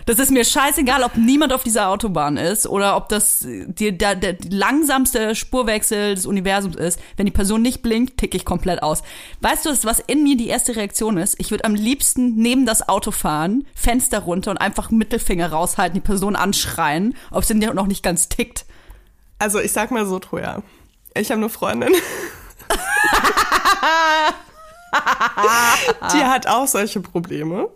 Das 0.07 0.19
ist 0.19 0.29
mir 0.29 0.45
scheißegal, 0.45 1.01
ob 1.01 1.17
niemand 1.17 1.51
auf 1.51 1.63
dieser 1.63 1.89
Autobahn 1.89 2.37
ist 2.37 2.67
oder 2.67 2.95
ob 2.95 3.09
das 3.09 3.39
die, 3.43 3.97
der, 3.97 4.13
der 4.13 4.37
langsamste 4.47 5.33
Spurwechsel 5.33 6.13
des 6.13 6.27
Universums 6.27 6.75
ist. 6.75 6.99
Wenn 7.17 7.25
die 7.25 7.31
Person 7.31 7.63
nicht 7.63 7.81
blinkt, 7.81 8.19
ticke 8.19 8.37
ich 8.37 8.45
komplett 8.45 8.83
aus. 8.83 9.01
Weißt 9.41 9.65
du, 9.65 9.71
was 9.83 9.99
in 9.99 10.21
mir 10.21 10.37
die 10.37 10.47
erste 10.47 10.75
Reaktion 10.75 11.17
ist? 11.17 11.39
Ich 11.39 11.49
würde 11.49 11.65
am 11.65 11.73
liebsten 11.73 12.35
neben 12.35 12.67
das 12.67 12.87
Auto 12.87 13.09
fahren, 13.09 13.65
Fenster 13.73 14.19
runter 14.19 14.51
und 14.51 14.57
einfach 14.59 14.91
Mittelfinger 14.91 15.51
raushalten, 15.51 15.95
die 15.95 16.01
Person 16.01 16.35
anschreien, 16.35 17.15
ob 17.31 17.43
sie 17.43 17.55
noch 17.55 17.87
nicht 17.87 18.03
ganz 18.03 18.29
tickt. 18.29 18.65
also 19.39 19.59
ich 19.59 19.71
sag 19.71 19.89
mal 19.89 20.05
so, 20.05 20.19
Troja. 20.19 20.61
Ich 21.15 21.31
habe 21.31 21.41
eine 21.41 21.49
Freundin. 21.49 21.93
die 26.13 26.23
hat 26.23 26.47
auch 26.47 26.67
solche 26.67 26.99
Probleme. 26.99 27.69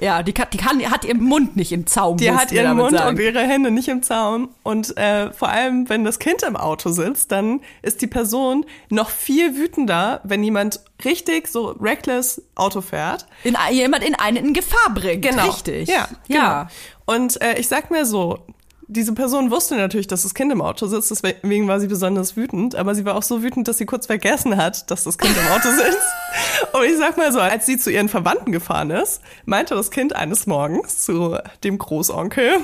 Ja, 0.00 0.22
die, 0.22 0.32
kann, 0.32 0.48
die 0.52 0.56
kann, 0.56 0.90
hat 0.90 1.04
ihren 1.04 1.22
Mund 1.22 1.56
nicht 1.56 1.72
im 1.72 1.86
Zaum. 1.86 2.16
Die 2.16 2.30
hat 2.30 2.50
ihren 2.50 2.76
Mund 2.76 2.96
sagen. 2.96 3.10
und 3.10 3.20
ihre 3.20 3.40
Hände 3.40 3.70
nicht 3.70 3.88
im 3.88 4.02
Zaum. 4.02 4.50
Und 4.62 4.96
äh, 4.96 5.32
vor 5.32 5.48
allem, 5.48 5.88
wenn 5.88 6.04
das 6.04 6.18
Kind 6.18 6.42
im 6.42 6.56
Auto 6.56 6.90
sitzt, 6.90 7.30
dann 7.30 7.60
ist 7.82 8.02
die 8.02 8.06
Person 8.06 8.66
noch 8.90 9.10
viel 9.10 9.56
wütender, 9.56 10.20
wenn 10.24 10.42
jemand 10.42 10.80
richtig 11.04 11.48
so 11.48 11.68
reckless 11.80 12.42
Auto 12.56 12.80
fährt. 12.80 13.26
in, 13.44 13.56
jemand 13.70 14.04
in 14.04 14.14
einen 14.16 14.36
in 14.36 14.52
Gefahr 14.54 14.92
bringt. 14.92 15.22
Genau. 15.22 15.46
Richtig. 15.46 15.88
Ja, 15.88 16.08
ja. 16.26 16.68
genau. 17.06 17.16
Und 17.18 17.40
äh, 17.40 17.58
ich 17.58 17.68
sag 17.68 17.90
mir 17.90 18.06
so, 18.06 18.40
diese 18.86 19.12
Person 19.14 19.50
wusste 19.50 19.76
natürlich, 19.76 20.06
dass 20.06 20.22
das 20.22 20.34
Kind 20.34 20.52
im 20.52 20.60
Auto 20.60 20.86
sitzt, 20.86 21.10
deswegen 21.10 21.68
war 21.68 21.80
sie 21.80 21.86
besonders 21.86 22.36
wütend, 22.36 22.74
aber 22.74 22.94
sie 22.94 23.04
war 23.04 23.16
auch 23.16 23.22
so 23.22 23.42
wütend, 23.42 23.66
dass 23.68 23.78
sie 23.78 23.86
kurz 23.86 24.06
vergessen 24.06 24.56
hat, 24.56 24.90
dass 24.90 25.04
das 25.04 25.16
Kind 25.18 25.36
im 25.36 25.46
Auto 25.52 25.70
sitzt. 25.70 25.98
Und 26.72 26.84
ich 26.84 26.96
sag 26.98 27.16
mal 27.16 27.32
so, 27.32 27.40
als 27.40 27.66
sie 27.66 27.78
zu 27.78 27.90
ihren 27.90 28.08
Verwandten 28.08 28.52
gefahren 28.52 28.90
ist, 28.90 29.22
meinte 29.44 29.74
das 29.74 29.90
Kind 29.90 30.14
eines 30.14 30.46
Morgens 30.46 31.04
zu 31.04 31.38
dem 31.62 31.78
Großonkel, 31.78 32.58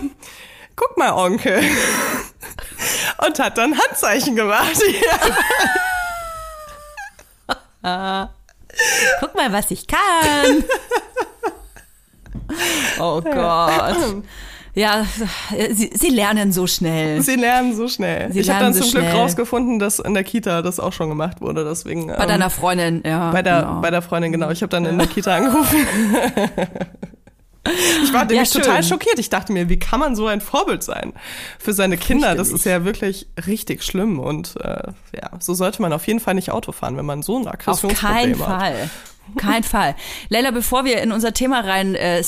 guck 0.76 0.96
mal, 0.96 1.12
Onkel. 1.12 1.60
Und 3.26 3.38
hat 3.38 3.58
dann 3.58 3.78
Handzeichen 3.78 4.34
gemacht. 4.34 4.80
Guck 7.82 9.34
mal, 9.34 9.52
was 9.52 9.70
ich 9.70 9.86
kann. 9.86 10.64
Oh 12.98 13.20
Gott. 13.20 14.22
Ja, 14.74 15.04
sie, 15.72 15.90
sie 15.92 16.08
lernen 16.10 16.52
so 16.52 16.66
schnell. 16.66 17.20
Sie 17.22 17.34
lernen 17.34 17.74
so 17.74 17.88
schnell. 17.88 18.32
Sie 18.32 18.40
ich 18.40 18.50
habe 18.50 18.64
dann 18.64 18.72
so 18.72 18.80
zum 18.80 18.90
Glück 18.92 19.04
schnell. 19.04 19.16
rausgefunden, 19.16 19.78
dass 19.78 19.98
in 19.98 20.14
der 20.14 20.24
Kita 20.24 20.62
das 20.62 20.78
auch 20.78 20.92
schon 20.92 21.08
gemacht 21.08 21.40
wurde. 21.40 21.64
Deswegen 21.64 22.06
Bei 22.06 22.22
ähm, 22.22 22.28
deiner 22.28 22.50
Freundin, 22.50 23.02
ja. 23.04 23.30
bei 23.32 23.42
der 23.42 23.62
genau. 23.62 23.80
bei 23.80 23.90
der 23.90 24.02
Freundin 24.02 24.32
genau. 24.32 24.50
Ich 24.50 24.62
habe 24.62 24.70
dann 24.70 24.84
in 24.86 24.98
der 24.98 25.06
Kita 25.06 25.36
angerufen. 25.36 25.76
Ich 28.02 28.12
war 28.12 28.24
nämlich 28.24 28.48
schön. 28.50 28.62
total 28.62 28.82
schockiert. 28.82 29.18
Ich 29.18 29.28
dachte 29.30 29.52
mir, 29.52 29.68
wie 29.68 29.78
kann 29.78 30.00
man 30.00 30.16
so 30.16 30.26
ein 30.26 30.40
Vorbild 30.40 30.82
sein 30.82 31.12
für 31.58 31.72
seine 31.72 31.96
Kinder? 31.98 32.34
Das 32.34 32.50
ist 32.50 32.64
ja 32.64 32.84
wirklich 32.84 33.28
richtig 33.46 33.82
schlimm. 33.84 34.18
Und 34.18 34.56
äh, 34.60 34.92
ja, 35.14 35.30
so 35.38 35.52
sollte 35.54 35.82
man 35.82 35.92
auf 35.92 36.06
jeden 36.06 36.20
Fall 36.20 36.34
nicht 36.34 36.50
Auto 36.50 36.72
fahren, 36.72 36.96
wenn 36.96 37.04
man 37.06 37.22
so 37.22 37.36
ein 37.38 37.46
Auf 37.46 37.52
Aggressionsproblem 37.54 37.98
keinen 38.38 38.38
hat. 38.40 38.46
Fall. 38.60 38.90
Kein 39.36 39.62
Fall. 39.62 39.94
Leila, 40.28 40.50
bevor 40.50 40.84
wir 40.84 41.00
in 41.02 41.12
unser 41.12 41.32
Thema 41.32 41.60
rein 41.60 41.94
äh, 41.94 42.20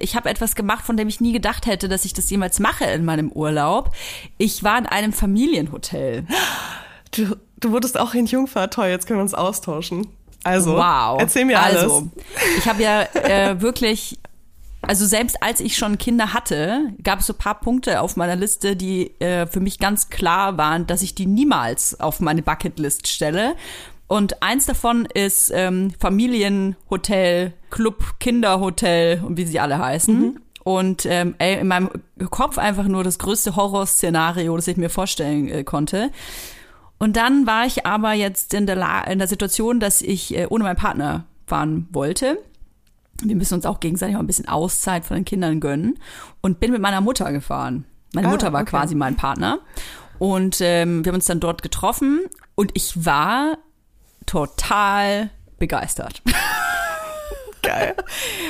ich 0.00 0.14
habe 0.16 0.28
etwas 0.28 0.54
gemacht, 0.54 0.84
von 0.84 0.96
dem 0.96 1.08
ich 1.08 1.20
nie 1.20 1.32
gedacht 1.32 1.66
hätte, 1.66 1.88
dass 1.88 2.04
ich 2.04 2.12
das 2.12 2.30
jemals 2.30 2.60
mache 2.60 2.84
in 2.84 3.04
meinem 3.04 3.32
Urlaub. 3.32 3.90
Ich 4.38 4.62
war 4.62 4.78
in 4.78 4.86
einem 4.86 5.12
Familienhotel. 5.12 6.26
Du, 7.10 7.36
du 7.58 7.70
wurdest 7.72 7.98
auch 7.98 8.14
in 8.14 8.26
Jungfahrt. 8.26 8.74
Toll, 8.74 8.86
jetzt 8.88 9.06
können 9.06 9.18
wir 9.18 9.22
uns 9.24 9.34
austauschen. 9.34 10.06
Also, 10.44 10.76
Wow. 10.76 11.18
erzähl 11.20 11.44
mir 11.46 11.58
alles. 11.60 11.82
Also, 11.84 12.08
ich 12.58 12.68
habe 12.68 12.82
ja 12.82 13.02
äh, 13.14 13.60
wirklich, 13.60 14.18
also 14.86 15.06
selbst 15.06 15.42
als 15.42 15.60
ich 15.60 15.76
schon 15.76 15.98
Kinder 15.98 16.32
hatte, 16.32 16.92
gab 17.02 17.20
es 17.20 17.26
so 17.26 17.32
ein 17.32 17.38
paar 17.38 17.60
Punkte 17.60 18.00
auf 18.00 18.16
meiner 18.16 18.36
Liste, 18.36 18.76
die 18.76 19.18
äh, 19.20 19.46
für 19.46 19.60
mich 19.60 19.78
ganz 19.78 20.10
klar 20.10 20.58
waren, 20.58 20.86
dass 20.86 21.02
ich 21.02 21.14
die 21.14 21.26
niemals 21.26 22.00
auf 22.00 22.20
meine 22.20 22.42
Bucketlist 22.42 23.08
stelle. 23.08 23.54
Und 24.06 24.42
eins 24.42 24.66
davon 24.66 25.06
ist 25.06 25.50
ähm, 25.54 25.92
Familienhotel, 25.98 27.54
Club, 27.70 28.20
Kinderhotel 28.20 29.22
und 29.24 29.36
wie 29.36 29.44
sie 29.44 29.60
alle 29.60 29.78
heißen. 29.78 30.40
Und 30.64 31.06
ähm, 31.06 31.34
ey, 31.38 31.60
in 31.60 31.68
meinem 31.68 31.90
Kopf 32.30 32.58
einfach 32.58 32.84
nur 32.84 33.04
das 33.04 33.18
größte 33.18 33.54
Horrorszenario, 33.54 34.56
das 34.56 34.66
ich 34.66 34.76
mir 34.76 34.88
vorstellen 34.88 35.48
äh, 35.48 35.64
konnte. 35.64 36.10
Und 36.98 37.16
dann 37.16 37.46
war 37.46 37.66
ich 37.66 37.84
aber 37.86 38.12
jetzt 38.12 38.54
in 38.54 38.66
der, 38.66 38.76
La 38.76 39.02
in 39.02 39.18
der 39.18 39.28
Situation, 39.28 39.78
dass 39.78 40.00
ich 40.00 40.34
äh, 40.36 40.46
ohne 40.48 40.64
meinen 40.64 40.76
Partner 40.76 41.24
fahren 41.46 41.86
wollte. 41.92 42.38
Wir 43.22 43.36
müssen 43.36 43.54
uns 43.54 43.66
auch 43.66 43.80
gegenseitig 43.80 44.14
mal 44.14 44.20
ein 44.22 44.26
bisschen 44.26 44.48
Auszeit 44.48 45.04
von 45.04 45.14
den 45.16 45.24
Kindern 45.24 45.60
gönnen. 45.60 45.98
Und 46.40 46.60
bin 46.60 46.72
mit 46.72 46.80
meiner 46.82 47.00
Mutter 47.00 47.32
gefahren. 47.32 47.84
Meine 48.14 48.28
Ah, 48.28 48.30
Mutter 48.30 48.52
war 48.52 48.62
okay. 48.62 48.70
quasi 48.70 48.94
mein 48.94 49.16
Partner. 49.16 49.58
Und 50.18 50.58
ähm, 50.60 51.04
wir 51.04 51.10
haben 51.10 51.16
uns 51.16 51.26
dann 51.26 51.40
dort 51.40 51.62
getroffen. 51.62 52.20
Und 52.54 52.70
ich 52.74 53.04
war 53.04 53.58
total 54.26 55.30
begeistert. 55.58 56.22
Geil. 57.62 57.94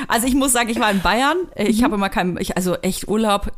Also 0.09 0.27
ich 0.27 0.35
muss 0.35 0.53
sagen, 0.53 0.69
ich 0.69 0.79
war 0.79 0.91
in 0.91 1.01
Bayern. 1.01 1.37
Ich 1.57 1.81
Mhm. 1.81 1.85
habe 1.85 1.95
immer 1.95 2.09
kein, 2.11 2.37
ich, 2.39 2.57
also 2.57 2.75
echt 2.77 3.09
Urlaub. 3.09 3.53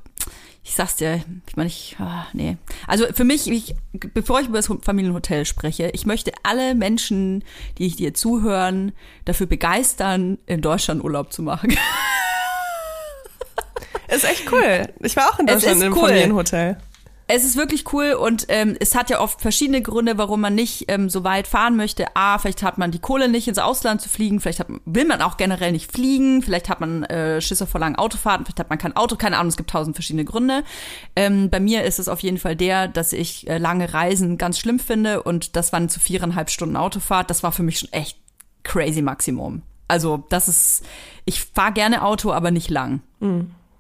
Ich 0.69 0.75
sag's 0.75 0.97
dir, 0.97 1.23
ich 1.47 1.57
meine, 1.57 1.69
ich, 1.69 1.95
ah, 2.01 2.27
nee. 2.33 2.57
Also 2.89 3.07
für 3.15 3.23
mich, 3.23 3.49
ich, 3.49 3.77
bevor 3.93 4.41
ich 4.41 4.49
über 4.49 4.59
das 4.59 4.69
Familienhotel 4.83 5.45
spreche, 5.45 5.91
ich 5.95 6.07
möchte 6.07 6.33
alle 6.43 6.75
Menschen, 6.75 7.45
die 7.79 7.89
dir 7.95 8.15
zuhören, 8.15 8.91
dafür 9.25 9.47
begeistern, 9.47 10.39
in 10.47 10.63
Deutschland 10.63 11.05
Urlaub 11.05 11.33
zu 11.33 11.45
machen. 11.45 11.71
Ist 14.09 14.25
echt 14.25 14.51
cool. 14.51 14.89
Ich 15.01 15.15
war 15.15 15.33
auch 15.33 15.39
in 15.39 15.47
Deutschland 15.47 15.83
im 15.85 15.93
cool. 15.93 16.09
Familienhotel. 16.09 16.79
Es 17.29 17.45
ist 17.45 17.57
wirklich 17.57 17.93
cool 17.93 18.13
und 18.13 18.47
ähm, 18.49 18.77
es 18.79 18.95
hat 18.95 19.11
ja 19.11 19.21
oft 19.21 19.41
verschiedene 19.41 19.83
Gründe, 19.83 20.17
warum 20.17 20.41
man 20.41 20.55
nicht 20.55 20.85
ähm, 20.87 21.09
so 21.11 21.25
weit 21.25 21.49
fahren 21.49 21.75
möchte. 21.75 22.07
A, 22.15 22.39
vielleicht 22.39 22.63
hat 22.63 22.79
man 22.79 22.93
die 22.93 23.01
Kohle 23.01 23.29
nicht 23.29 23.49
ins 23.49 23.59
Ausland 23.59 24.01
zu 24.01 24.09
fliegen, 24.09 24.39
vielleicht 24.39 24.61
hat, 24.61 24.69
will 24.85 25.05
man 25.07 25.21
auch 25.21 25.37
generell 25.37 25.73
nicht 25.73 25.91
fliegen, 25.91 26.41
vielleicht 26.43 26.69
hat 26.69 26.79
man 26.79 27.03
äh, 27.05 27.41
Schisse 27.41 27.67
vor 27.67 27.81
langen 27.81 27.97
Autofahrten, 27.97 28.47
vielleicht 28.47 28.61
hat 28.61 28.71
man 28.71 28.79
kein 28.79 28.95
Auto, 28.95 29.17
keine 29.17 29.39
Ahnung, 29.39 29.49
es 29.49 29.57
gibt 29.57 29.71
tausend 29.71 29.97
verschiedene 29.97 30.25
Gründe. 30.25 30.63
Ähm, 31.17 31.51
bei 31.51 31.59
mir 31.59 31.83
ist 31.83 31.99
es 31.99 32.09
auf 32.09 32.21
jeden 32.21 32.39
Fall 32.39 32.55
der, 32.55 32.87
dass 32.87 33.13
ich 33.13 33.49
äh, 33.49 33.59
lange 33.59 33.93
Reisen 33.93 34.39
ganz 34.39 34.61
schlimm 34.61 34.79
finde 34.79 35.25
und 35.25 35.57
das 35.57 35.73
waren 35.73 35.89
zu 35.89 35.99
viereinhalb 35.99 36.49
Stunden 36.49 36.77
Autofahrt. 36.77 37.29
Das 37.29 37.43
war 37.43 37.51
für 37.51 37.65
mich 37.65 37.81
schon 37.81 37.93
echt 37.93 38.19
crazy 38.63 39.03
Maximum. 39.03 39.63
Also 39.89 40.25
das 40.29 40.49
ist, 40.49 40.85
ich 41.25 41.43
fahre 41.43 41.73
gerne 41.73 42.03
Auto, 42.03 42.33
aber 42.33 42.53
nicht 42.53 42.71
lang. 42.71 43.01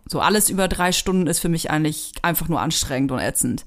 So 0.09 0.21
alles 0.21 0.51
über 0.51 0.69
drei 0.69 0.93
Stunden 0.93 1.27
ist 1.27 1.41
für 1.41 1.49
mich 1.49 1.71
eigentlich 1.71 2.13
einfach 2.23 2.49
nur 2.49 2.61
anstrengend 2.61 3.11
und 3.13 3.19
ätzend. 3.19 3.65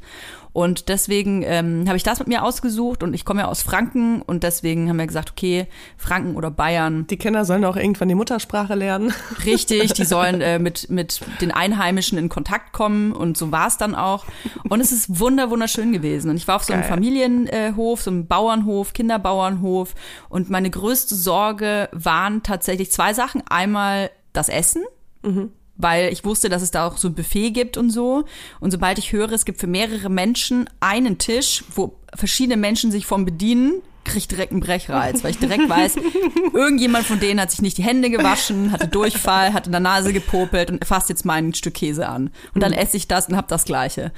Und 0.51 0.89
deswegen 0.89 1.43
ähm, 1.43 1.85
habe 1.87 1.95
ich 1.95 2.03
das 2.03 2.19
mit 2.19 2.27
mir 2.27 2.43
ausgesucht 2.43 3.03
und 3.03 3.13
ich 3.13 3.23
komme 3.23 3.41
ja 3.41 3.47
aus 3.47 3.61
Franken 3.61 4.21
und 4.21 4.43
deswegen 4.43 4.89
haben 4.89 4.97
wir 4.97 5.05
gesagt, 5.05 5.31
okay, 5.31 5.67
Franken 5.95 6.35
oder 6.35 6.49
Bayern, 6.49 7.05
Die 7.07 7.17
Kinder 7.17 7.45
sollen 7.45 7.63
auch 7.65 7.75
irgendwann 7.75 8.07
die 8.07 8.15
Muttersprache 8.15 8.73
lernen. 8.73 9.13
richtig, 9.45 9.93
die 9.93 10.05
sollen 10.05 10.41
äh, 10.41 10.57
mit, 10.57 10.89
mit 10.89 11.21
den 11.39 11.51
Einheimischen 11.51 12.17
in 12.17 12.29
Kontakt 12.29 12.73
kommen 12.73 13.11
und 13.11 13.37
so 13.37 13.51
war 13.51 13.67
es 13.67 13.77
dann 13.77 13.93
auch. 13.93 14.25
Und 14.67 14.81
es 14.81 14.91
ist 14.91 15.19
wunder, 15.19 15.51
wunderschön 15.51 15.93
gewesen. 15.93 16.31
Und 16.31 16.37
ich 16.37 16.47
war 16.47 16.55
auf 16.55 16.63
so 16.63 16.73
einem 16.73 16.81
Geil. 16.81 16.89
Familienhof, 16.89 18.01
so 18.01 18.09
einem 18.09 18.25
Bauernhof, 18.25 18.93
Kinderbauernhof 18.93 19.93
und 20.29 20.49
meine 20.49 20.71
größte 20.71 21.13
Sorge 21.13 21.89
waren 21.91 22.41
tatsächlich 22.41 22.91
zwei 22.91 23.13
Sachen. 23.13 23.43
Einmal 23.47 24.09
das 24.33 24.49
Essen 24.49 24.83
weil 25.79 26.11
ich 26.13 26.25
wusste, 26.25 26.49
dass 26.49 26.61
es 26.61 26.69
da 26.69 26.85
auch 26.85 26.97
so 26.97 27.07
ein 27.07 27.15
Buffet 27.15 27.51
gibt 27.51 27.77
und 27.77 27.89
so. 27.89 28.25
Und 28.59 28.71
sobald 28.71 28.99
ich 28.99 29.13
höre, 29.13 29.31
es 29.31 29.45
gibt 29.45 29.59
für 29.59 29.67
mehrere 29.67 30.09
Menschen 30.09 30.69
einen 30.81 31.17
Tisch, 31.17 31.63
wo 31.73 31.95
verschiedene 32.13 32.57
Menschen 32.57 32.91
sich 32.91 33.05
vom 33.07 33.25
bedienen, 33.25 33.81
kriege 34.03 34.19
ich 34.19 34.27
direkt 34.27 34.51
einen 34.51 34.61
Brechreiz, 34.61 35.23
weil 35.23 35.31
ich 35.31 35.39
direkt 35.39 35.69
weiß, 35.69 35.95
irgendjemand 36.53 37.05
von 37.05 37.19
denen 37.19 37.39
hat 37.39 37.49
sich 37.51 37.61
nicht 37.61 37.77
die 37.77 37.83
Hände 37.83 38.09
gewaschen, 38.09 38.71
hatte 38.71 38.87
Durchfall, 38.87 39.53
hat 39.53 39.67
in 39.67 39.71
der 39.71 39.81
Nase 39.81 40.11
gepopelt 40.11 40.69
und 40.69 40.83
fasst 40.85 41.09
jetzt 41.09 41.25
mein 41.25 41.53
Stück 41.53 41.75
Käse 41.75 42.07
an. 42.09 42.31
Und 42.53 42.61
dann 42.61 42.73
esse 42.73 42.97
ich 42.97 43.07
das 43.07 43.29
und 43.29 43.37
hab 43.37 43.47
das 43.47 43.63
Gleiche. 43.63 44.11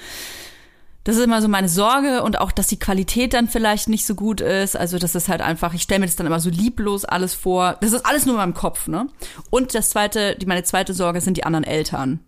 Das 1.04 1.18
ist 1.18 1.24
immer 1.24 1.42
so 1.42 1.48
meine 1.48 1.70
Sorge 1.70 2.22
und 2.22 2.40
auch, 2.40 2.52
dass 2.52 2.68
die 2.68 2.78
Qualität 2.78 3.34
dann 3.34 3.48
vielleicht 3.48 3.90
nicht 3.90 4.06
so 4.06 4.14
gut 4.14 4.40
ist. 4.40 4.78
Also 4.78 5.00
das 5.00 5.16
ist 5.16 5.30
halt 5.30 5.42
einfach, 5.42 5.74
ich 5.74 5.82
stelle 5.82 6.02
mir 6.02 6.06
das 6.06 6.16
dann 6.16 6.28
immer 6.28 6.40
so 6.40 6.50
lieblos 6.50 7.06
alles 7.06 7.34
vor. 7.34 7.78
Das 7.82 7.92
ist 7.92 8.06
alles 8.06 8.26
nur 8.26 8.36
in 8.36 8.42
meinem 8.42 8.54
Kopf, 8.54 8.88
ne? 8.88 9.08
Und 9.50 9.74
das 9.74 9.90
zweite, 9.90 10.36
die 10.36 10.46
meine 10.46 10.64
zweite 10.64 10.94
Sorge 10.94 11.22
sind 11.22 11.38
die 11.38 11.44
anderen 11.44 11.64
Eltern. 11.64 12.20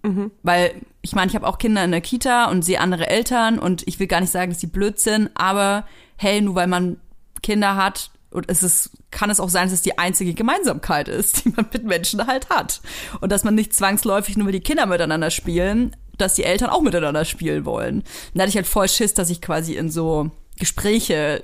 Weil 0.42 0.74
ich 1.02 1.14
meine, 1.14 1.30
ich 1.30 1.36
habe 1.36 1.46
auch 1.46 1.60
Kinder 1.60 1.84
in 1.84 1.92
der 1.92 2.02
Kita 2.02 2.46
und 2.46 2.64
sehe 2.64 2.80
andere 2.80 3.08
Eltern 3.08 3.60
und 3.60 3.88
ich 3.88 4.00
will 4.00 4.08
gar 4.08 4.22
nicht 4.22 4.32
sagen, 4.32 4.52
dass 4.52 4.60
die 4.60 4.68
blöd 4.68 5.00
sind, 5.00 5.30
aber 5.36 5.86
hey, 6.16 6.42
nur 6.42 6.56
weil 6.56 6.68
man 6.68 6.98
Kinder 7.42 7.76
hat 7.76 8.10
und 8.32 8.50
es 8.50 8.64
ist, 8.64 8.92
kann 9.12 9.30
es 9.30 9.40
auch 9.40 9.50
sein, 9.50 9.66
dass 9.66 9.74
es 9.74 9.82
die 9.84 10.00
einzige 10.00 10.34
Gemeinsamkeit 10.34 11.08
ist, 11.08 11.46
die 11.46 11.50
man 11.50 11.68
mit 11.72 11.84
Menschen 11.84 12.26
halt 12.26 12.50
hat. 12.50 12.82
Und 13.22 13.32
dass 13.32 13.44
man 13.44 13.54
nicht 13.56 13.74
zwangsläufig 13.74 14.38
nur 14.38 14.48
weil 14.48 14.54
die 14.54 14.62
Kinder 14.62 14.88
miteinander 14.88 15.30
spielen, 15.30 15.96
dass 16.17 16.36
die 16.36 16.43
Eltern 16.43 16.69
auch 16.69 16.82
miteinander 16.82 17.26
spielen 17.26 17.65
wollen. 17.65 17.99
Und 17.99 18.06
da 18.34 18.41
hatte 18.41 18.49
ich 18.49 18.56
halt 18.56 18.67
voll 18.67 18.88
Schiss, 18.88 19.13
dass 19.13 19.30
ich 19.30 19.41
quasi 19.41 19.76
in 19.76 19.89
so 19.89 20.32
Gespräche 20.60 21.43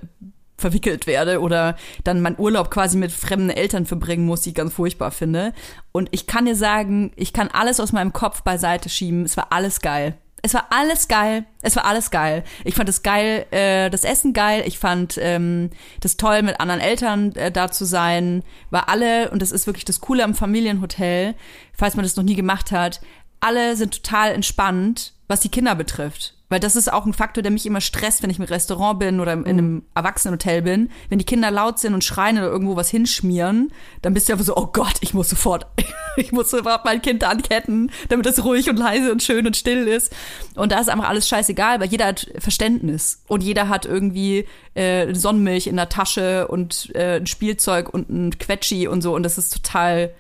verwickelt 0.60 1.08
werde 1.08 1.40
oder 1.40 1.76
dann 2.04 2.22
meinen 2.22 2.38
Urlaub 2.38 2.70
quasi 2.70 2.98
mit 2.98 3.12
fremden 3.12 3.50
Eltern 3.50 3.86
verbringen 3.86 4.26
muss, 4.26 4.42
die 4.42 4.50
ich 4.50 4.56
ganz 4.56 4.74
furchtbar 4.74 5.12
finde. 5.12 5.54
Und 5.92 6.10
ich 6.12 6.28
kann 6.28 6.46
dir 6.46 6.56
sagen, 6.56 7.12
ich 7.16 7.34
kann 7.34 7.48
alles 7.48 7.80
aus 7.80 7.92
meinem 7.92 8.14
Kopf 8.14 8.44
beiseite 8.44 8.90
schieben. 8.90 9.26
Es 9.26 9.38
war 9.38 9.48
alles 9.52 9.82
geil. 9.82 10.18
Es 10.42 10.54
war 10.54 10.68
alles 10.70 11.08
geil. 11.08 11.46
Es 11.62 11.76
war 11.76 11.86
alles 11.86 12.12
geil. 12.12 12.44
Ich 12.64 12.76
fand 12.76 12.88
es 12.88 13.04
geil, 13.04 13.46
äh, 13.52 13.90
das 13.90 14.04
Essen 14.04 14.34
geil. 14.34 14.64
Ich 14.66 14.80
fand 14.80 15.18
ähm, 15.22 15.70
das 16.00 16.16
toll, 16.16 16.44
mit 16.44 16.62
anderen 16.62 16.80
Eltern 16.80 17.36
äh, 17.36 17.52
da 17.52 17.72
zu 17.72 17.84
sein. 17.86 18.44
War 18.70 18.88
alle, 18.88 19.32
und 19.32 19.42
das 19.42 19.52
ist 19.52 19.68
wirklich 19.68 19.86
das 19.86 20.00
Coole 20.00 20.24
am 20.24 20.36
Familienhotel, 20.36 21.36
falls 21.74 21.96
man 21.96 22.04
das 22.04 22.16
noch 22.16 22.24
nie 22.24 22.36
gemacht 22.36 22.72
hat, 22.72 23.02
alle 23.40 23.76
sind 23.76 24.04
total 24.04 24.32
entspannt, 24.32 25.14
was 25.28 25.42
die 25.42 25.50
Kinder 25.50 25.76
betrifft. 25.76 26.34
Weil 26.52 26.60
das 26.60 26.76
ist 26.76 26.92
auch 26.92 27.06
ein 27.06 27.14
Faktor, 27.14 27.44
der 27.44 27.52
mich 27.52 27.68
immer 27.68 27.80
stresst, 27.80 28.24
wenn 28.24 28.32
ich 28.32 28.40
im 28.40 28.46
Restaurant 28.46 29.00
bin 29.00 29.20
oder 29.20 29.34
in 29.34 29.46
einem 29.46 29.84
Erwachsenenhotel 29.94 30.64
bin. 30.64 30.90
Wenn 31.08 31.20
die 31.20 31.26
Kinder 31.26 31.52
laut 31.52 31.78
sind 31.78 31.94
und 31.94 32.04
schreien 32.04 32.40
oder 32.40 32.48
irgendwo 32.48 32.76
was 32.76 32.90
hinschmieren, 32.90 33.72
dann 34.02 34.16
bist 34.16 34.28
du 34.28 34.34
einfach 34.34 34.46
so, 34.46 34.58
oh 34.58 34.66
Gott, 34.74 34.96
ich 35.02 35.14
muss 35.14 35.30
sofort, 35.30 35.68
ich 36.18 36.32
muss 36.32 36.50
sofort 36.50 36.86
mein 36.86 37.04
Kind 37.04 37.24
anketten, 37.24 37.92
damit 38.10 38.26
es 38.26 38.44
ruhig 38.44 38.68
und 38.68 38.78
leise 38.78 39.12
und 39.12 39.22
schön 39.22 39.46
und 39.46 39.56
still 39.56 39.88
ist. 39.88 40.12
Und 40.56 40.72
da 40.72 40.80
ist 40.80 40.90
einfach 40.90 41.08
alles 41.08 41.28
scheißegal, 41.28 41.80
weil 41.80 41.90
jeder 41.90 42.08
hat 42.08 42.32
Verständnis. 42.40 43.22
Und 43.28 43.44
jeder 43.44 43.70
hat 43.70 43.86
irgendwie 43.86 44.48
äh, 44.74 45.14
Sonnenmilch 45.14 45.68
in 45.68 45.76
der 45.76 45.90
Tasche 45.90 46.48
und 46.48 46.90
äh, 46.96 47.18
ein 47.18 47.28
Spielzeug 47.28 47.94
und 47.94 48.10
ein 48.10 48.40
Quetschi 48.40 48.88
und 48.88 49.04
so. 49.04 49.14
Und 49.14 49.22
das 49.22 49.38
ist 49.38 49.54
total 49.54 50.16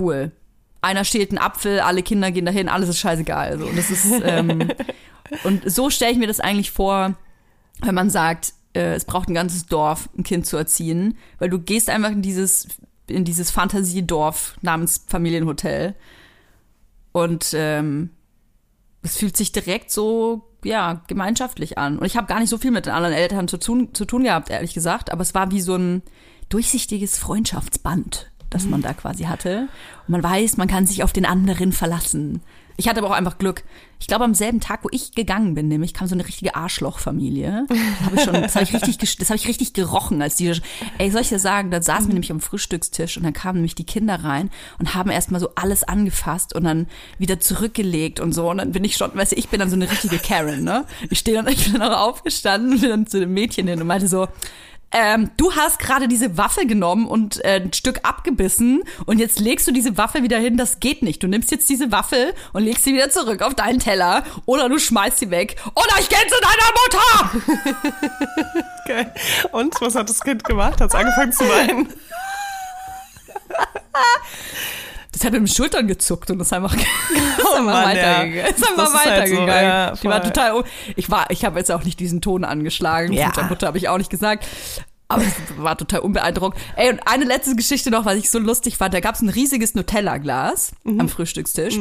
cool. 0.00 0.32
Einer 0.82 1.04
steht 1.04 1.30
einen 1.30 1.38
Apfel, 1.38 1.80
alle 1.80 2.02
Kinder 2.02 2.30
gehen 2.30 2.46
dahin, 2.46 2.68
alles 2.68 2.88
ist 2.88 2.98
scheißegal. 2.98 3.50
Also, 3.50 3.66
und 3.66 3.76
das 3.76 3.90
ist, 3.90 4.22
ähm, 4.24 4.70
und 5.44 5.70
so 5.70 5.90
stelle 5.90 6.12
ich 6.12 6.18
mir 6.18 6.26
das 6.26 6.40
eigentlich 6.40 6.70
vor, 6.70 7.16
wenn 7.82 7.94
man 7.94 8.10
sagt, 8.10 8.54
äh, 8.74 8.94
es 8.94 9.04
braucht 9.04 9.28
ein 9.28 9.34
ganzes 9.34 9.66
Dorf, 9.66 10.08
ein 10.16 10.22
Kind 10.22 10.46
zu 10.46 10.56
erziehen, 10.56 11.16
weil 11.38 11.50
du 11.50 11.58
gehst 11.58 11.90
einfach 11.90 12.10
in 12.10 12.22
dieses, 12.22 12.68
in 13.06 13.24
dieses 13.24 13.50
Fantasiedorf 13.50 14.56
namens 14.62 15.04
Familienhotel 15.08 15.94
und 17.12 17.50
ähm, 17.54 18.10
es 19.02 19.16
fühlt 19.16 19.36
sich 19.36 19.52
direkt 19.52 19.90
so, 19.90 20.42
ja, 20.64 21.02
gemeinschaftlich 21.06 21.78
an. 21.78 21.98
Und 21.98 22.06
ich 22.06 22.16
habe 22.16 22.26
gar 22.26 22.38
nicht 22.38 22.50
so 22.50 22.58
viel 22.58 22.70
mit 22.70 22.86
den 22.86 22.92
anderen 22.92 23.14
Eltern 23.14 23.48
zu 23.48 23.58
tun, 23.58 23.94
zu 23.94 24.04
tun 24.04 24.24
gehabt, 24.24 24.50
ehrlich 24.50 24.74
gesagt, 24.74 25.10
aber 25.10 25.22
es 25.22 25.34
war 25.34 25.50
wie 25.50 25.60
so 25.60 25.74
ein 25.74 26.02
durchsichtiges 26.48 27.18
Freundschaftsband. 27.18 28.30
Das 28.50 28.66
man 28.66 28.82
da 28.82 28.92
quasi 28.92 29.24
hatte. 29.24 29.68
Und 30.06 30.12
man 30.12 30.22
weiß, 30.22 30.56
man 30.56 30.68
kann 30.68 30.86
sich 30.86 31.02
auf 31.02 31.12
den 31.12 31.24
anderen 31.24 31.72
verlassen. 31.72 32.42
Ich 32.80 32.88
hatte 32.88 33.00
aber 33.00 33.08
auch 33.08 33.16
einfach 33.16 33.36
Glück. 33.36 33.62
Ich 33.98 34.06
glaube, 34.06 34.24
am 34.24 34.32
selben 34.32 34.58
Tag, 34.58 34.84
wo 34.84 34.88
ich 34.90 35.12
gegangen 35.12 35.54
bin, 35.54 35.68
nämlich 35.68 35.92
kam 35.92 36.08
so 36.08 36.14
eine 36.14 36.26
richtige 36.26 36.54
Arschlochfamilie. 36.54 37.66
Das 37.68 37.78
habe 38.06 38.16
ich 38.16 38.22
schon, 38.22 38.32
das 38.32 38.54
habe 38.54 38.64
ich 38.64 38.72
richtig, 38.72 39.18
das 39.18 39.28
habe 39.28 39.36
ich 39.36 39.46
richtig 39.46 39.74
gerochen, 39.74 40.22
als 40.22 40.36
die, 40.36 40.54
ey, 40.96 41.10
soll 41.10 41.20
ich 41.20 41.28
dir 41.28 41.38
sagen, 41.38 41.70
da 41.70 41.82
saßen 41.82 42.06
wir 42.06 42.14
nämlich 42.14 42.32
am 42.32 42.40
Frühstückstisch 42.40 43.18
und 43.18 43.24
dann 43.24 43.34
kamen 43.34 43.58
nämlich 43.58 43.74
die 43.74 43.84
Kinder 43.84 44.24
rein 44.24 44.48
und 44.78 44.94
haben 44.94 45.10
erstmal 45.10 45.40
so 45.40 45.50
alles 45.56 45.84
angefasst 45.84 46.54
und 46.54 46.64
dann 46.64 46.86
wieder 47.18 47.38
zurückgelegt 47.38 48.18
und 48.18 48.32
so. 48.32 48.48
Und 48.48 48.56
dann 48.56 48.72
bin 48.72 48.84
ich 48.84 48.96
schon, 48.96 49.14
weißt 49.14 49.32
du, 49.32 49.36
ich 49.36 49.50
bin 49.50 49.60
dann 49.60 49.68
so 49.68 49.76
eine 49.76 49.90
richtige 49.90 50.18
Karen, 50.18 50.64
ne? 50.64 50.86
Ich 51.10 51.18
stehe 51.18 51.36
dann, 51.36 51.48
ich 51.52 51.70
bin 51.70 51.80
dann 51.80 51.92
auch 51.92 52.08
aufgestanden 52.08 52.72
und 52.72 52.80
bin 52.80 52.88
dann 52.88 53.06
zu 53.06 53.20
dem 53.20 53.34
Mädchen 53.34 53.68
hin 53.68 53.78
und 53.78 53.86
meinte 53.86 54.08
so, 54.08 54.26
ähm, 54.92 55.30
du 55.36 55.54
hast 55.54 55.78
gerade 55.78 56.08
diese 56.08 56.36
Waffe 56.36 56.66
genommen 56.66 57.06
und 57.06 57.44
äh, 57.44 57.60
ein 57.62 57.72
Stück 57.72 58.00
abgebissen 58.02 58.82
und 59.06 59.18
jetzt 59.18 59.38
legst 59.38 59.68
du 59.68 59.72
diese 59.72 59.96
Waffe 59.96 60.22
wieder 60.22 60.38
hin. 60.38 60.56
Das 60.56 60.80
geht 60.80 61.02
nicht. 61.02 61.22
Du 61.22 61.28
nimmst 61.28 61.50
jetzt 61.50 61.68
diese 61.68 61.92
Waffe 61.92 62.34
und 62.52 62.64
legst 62.64 62.84
sie 62.84 62.94
wieder 62.94 63.10
zurück 63.10 63.42
auf 63.42 63.54
deinen 63.54 63.78
Teller 63.78 64.24
oder 64.46 64.68
du 64.68 64.78
schmeißt 64.78 65.18
sie 65.18 65.30
weg 65.30 65.56
oder 65.74 65.94
ich 66.00 66.08
gehe 66.08 66.18
zu 66.26 66.40
deiner 66.40 66.70
Mutter. 66.80 67.30
Okay. 68.90 69.06
Und 69.52 69.80
was 69.80 69.94
hat 69.94 70.08
das 70.08 70.20
Kind 70.20 70.42
gemacht? 70.42 70.80
Hat 70.80 70.88
es 70.88 70.94
angefangen 70.96 71.32
zu 71.32 71.48
weinen? 71.48 71.88
Das 75.12 75.24
hat 75.24 75.32
mit 75.32 75.40
den 75.42 75.46
Schultern 75.48 75.88
gezuckt 75.88 76.30
und 76.30 76.40
ist 76.40 76.52
einfach, 76.52 76.74
ist 77.38 77.46
einfach 77.56 77.56
ja. 77.56 77.84
weitergegangen. 77.84 78.34
Ist 78.54 78.68
einfach 78.68 78.94
halt 78.94 79.28
so, 79.28 79.36
weitergegangen. 79.36 79.48
ja, 79.64 79.92
Die 79.94 80.08
war 80.08 80.22
total. 80.22 80.64
Ich 80.96 81.10
war, 81.10 81.30
ich 81.30 81.44
habe 81.44 81.58
jetzt 81.58 81.70
auch 81.72 81.82
nicht 81.84 81.98
diesen 81.98 82.20
Ton 82.20 82.44
angeschlagen. 82.44 83.12
Ja. 83.12 83.26
Mutter, 83.26 83.42
Mutter 83.44 83.66
habe 83.66 83.78
ich 83.78 83.88
auch 83.88 83.98
nicht 83.98 84.10
gesagt. 84.10 84.46
Aber 85.08 85.22
es 85.22 85.32
war 85.56 85.76
total 85.76 86.00
unbeeindruckt. 86.00 86.56
Ey, 86.76 86.90
und 86.90 87.00
eine 87.04 87.24
letzte 87.24 87.56
Geschichte 87.56 87.90
noch, 87.90 88.04
was 88.04 88.14
ich 88.16 88.30
so 88.30 88.38
lustig 88.38 88.76
fand. 88.76 88.94
Da 88.94 89.00
gab 89.00 89.16
es 89.16 89.20
ein 89.22 89.28
riesiges 89.28 89.74
Nutella-Glas 89.74 90.70
Mhm. 90.84 91.00
am 91.00 91.08
Frühstückstisch. 91.08 91.76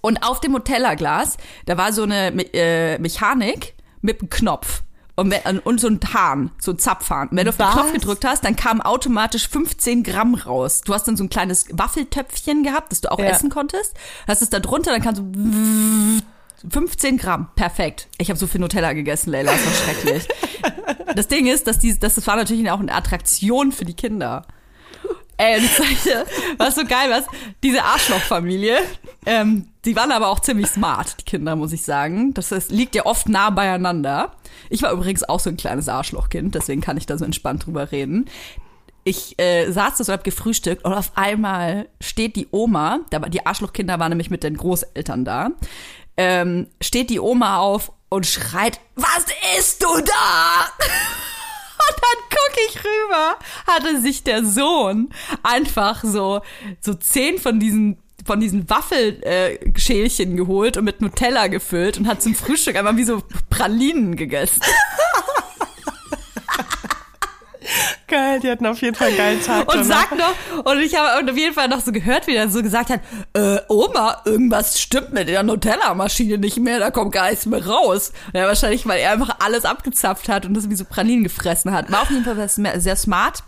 Und 0.00 0.22
auf 0.24 0.40
dem 0.40 0.52
Nutella-Glas, 0.52 1.36
da 1.66 1.76
war 1.78 1.92
so 1.92 2.02
eine 2.02 2.32
äh, 2.52 2.98
Mechanik 2.98 3.74
mit 4.00 4.20
einem 4.20 4.30
Knopf. 4.30 4.82
Und, 5.20 5.30
wenn- 5.30 5.58
und 5.60 5.80
so 5.80 5.88
ein 5.88 6.00
Hahn, 6.14 6.50
so 6.58 6.72
ein 6.72 6.78
Zapfhahn. 6.78 7.28
Und 7.28 7.36
wenn 7.36 7.44
du 7.44 7.50
auf 7.50 7.56
den 7.56 7.66
Was? 7.66 7.74
Knopf 7.74 7.92
gedrückt 7.92 8.24
hast, 8.24 8.44
dann 8.44 8.56
kamen 8.56 8.80
automatisch 8.80 9.48
15 9.48 10.02
Gramm 10.02 10.34
raus. 10.34 10.80
Du 10.82 10.94
hast 10.94 11.06
dann 11.08 11.16
so 11.16 11.24
ein 11.24 11.28
kleines 11.30 11.66
Waffeltöpfchen 11.72 12.62
gehabt, 12.62 12.92
das 12.92 13.00
du 13.02 13.10
auch 13.12 13.18
Ja. 13.18 13.26
essen 13.26 13.50
konntest. 13.50 13.94
Hast 14.26 14.42
es 14.42 14.50
da 14.50 14.60
drunter, 14.60 14.92
dann 14.92 15.02
kannst 15.02 15.20
du 15.20 16.68
15 16.70 17.16
Gramm. 17.16 17.48
Perfekt. 17.56 18.08
Ich 18.18 18.28
habe 18.30 18.38
so 18.38 18.46
viel 18.46 18.60
Nutella 18.60 18.92
gegessen, 18.92 19.30
Leila. 19.30 19.52
Das 19.52 19.64
war 19.66 19.72
schrecklich. 19.72 20.28
Das 21.16 21.26
Ding 21.26 21.46
ist, 21.48 21.66
dass 21.66 21.80
die, 21.80 21.98
das, 21.98 22.14
das 22.14 22.26
war 22.28 22.36
natürlich 22.36 22.70
auch 22.70 22.78
eine 22.78 22.94
Attraktion 22.94 23.72
für 23.72 23.84
die 23.84 23.94
Kinder. 23.94 24.46
Ey, 25.36 25.58
und 25.58 25.64
ich 25.64 26.06
was 26.56 26.76
so 26.76 26.84
geil 26.84 27.10
was, 27.10 27.24
diese 27.64 27.82
Arschlochfamilie, 27.82 28.78
ähm, 29.26 29.66
die 29.84 29.96
waren 29.96 30.12
aber 30.12 30.28
auch 30.28 30.40
ziemlich 30.40 30.66
smart, 30.66 31.20
die 31.20 31.24
Kinder, 31.24 31.56
muss 31.56 31.72
ich 31.72 31.82
sagen. 31.82 32.34
Das 32.34 32.52
ist, 32.52 32.70
liegt 32.70 32.94
ja 32.94 33.06
oft 33.06 33.28
nah 33.28 33.50
beieinander. 33.50 34.32
Ich 34.68 34.82
war 34.82 34.92
übrigens 34.92 35.26
auch 35.28 35.40
so 35.40 35.50
ein 35.50 35.56
kleines 35.56 35.88
Arschlochkind, 35.88 36.54
deswegen 36.54 36.80
kann 36.80 36.96
ich 36.96 37.06
da 37.06 37.16
so 37.16 37.24
entspannt 37.24 37.66
drüber 37.66 37.90
reden. 37.90 38.26
Ich 39.04 39.38
äh, 39.38 39.70
saß 39.70 39.96
da 39.96 40.04
so, 40.04 40.12
hab 40.12 40.24
gefrühstückt 40.24 40.84
und 40.84 40.92
auf 40.92 41.12
einmal 41.14 41.88
steht 42.00 42.36
die 42.36 42.48
Oma, 42.50 43.00
da 43.08 43.22
war, 43.22 43.30
die 43.30 43.46
Arschlochkinder 43.46 43.98
waren 43.98 44.10
nämlich 44.10 44.28
mit 44.28 44.42
den 44.42 44.58
Großeltern 44.58 45.24
da, 45.24 45.50
ähm, 46.18 46.66
steht 46.82 47.08
die 47.08 47.20
Oma 47.20 47.58
auf 47.58 47.92
und 48.10 48.26
schreit, 48.26 48.78
was 48.96 49.24
isst 49.58 49.82
du 49.82 49.88
da? 49.88 50.68
Und 51.80 51.96
dann 52.02 52.38
gucke 52.38 52.60
ich 52.68 52.84
rüber, 52.84 53.36
hatte 53.66 54.00
sich 54.02 54.22
der 54.22 54.44
Sohn 54.44 55.08
einfach 55.42 56.04
so, 56.04 56.42
so 56.78 56.92
zehn 56.92 57.38
von 57.38 57.58
diesen 57.58 57.96
von 58.24 58.40
diesen 58.40 58.68
Waffelschälchen 58.68 60.32
äh, 60.32 60.36
geholt 60.36 60.76
und 60.76 60.84
mit 60.84 61.00
Nutella 61.00 61.46
gefüllt 61.46 61.98
und 61.98 62.06
hat 62.06 62.22
zum 62.22 62.34
Frühstück 62.34 62.76
einfach 62.76 62.96
wie 62.96 63.04
so 63.04 63.22
Pralinen 63.48 64.16
gegessen. 64.16 64.60
Geil, 68.08 68.40
die 68.40 68.50
hatten 68.50 68.66
auf 68.66 68.82
jeden 68.82 68.96
Fall 68.96 69.08
einen 69.08 69.16
geilen 69.16 69.42
Tag. 69.42 69.72
Und 69.72 69.88
danach. 69.88 70.10
sagt 70.10 70.18
noch, 70.18 70.64
und 70.64 70.80
ich 70.80 70.96
habe 70.96 71.30
auf 71.30 71.36
jeden 71.36 71.54
Fall 71.54 71.68
noch 71.68 71.80
so 71.80 71.92
gehört, 71.92 72.26
wie 72.26 72.34
er 72.34 72.48
so 72.48 72.60
gesagt 72.60 72.90
hat, 72.90 73.00
äh, 73.34 73.58
Oma, 73.68 74.22
irgendwas 74.24 74.80
stimmt 74.80 75.12
mit 75.12 75.28
der 75.28 75.44
Nutella-Maschine 75.44 76.38
nicht 76.38 76.58
mehr, 76.58 76.80
da 76.80 76.90
kommt 76.90 77.12
gar 77.12 77.30
nichts 77.30 77.46
mehr 77.46 77.64
raus. 77.64 78.12
Ja, 78.34 78.46
wahrscheinlich, 78.46 78.84
weil 78.86 78.98
er 78.98 79.12
einfach 79.12 79.36
alles 79.38 79.64
abgezapft 79.64 80.28
hat 80.28 80.44
und 80.44 80.54
das 80.54 80.68
wie 80.68 80.74
so 80.74 80.84
Pralinen 80.84 81.22
gefressen 81.22 81.72
hat. 81.72 81.92
War 81.92 82.02
auf 82.02 82.10
jeden 82.10 82.24
Fall 82.24 82.48
sehr 82.48 82.96
smart. 82.96 83.44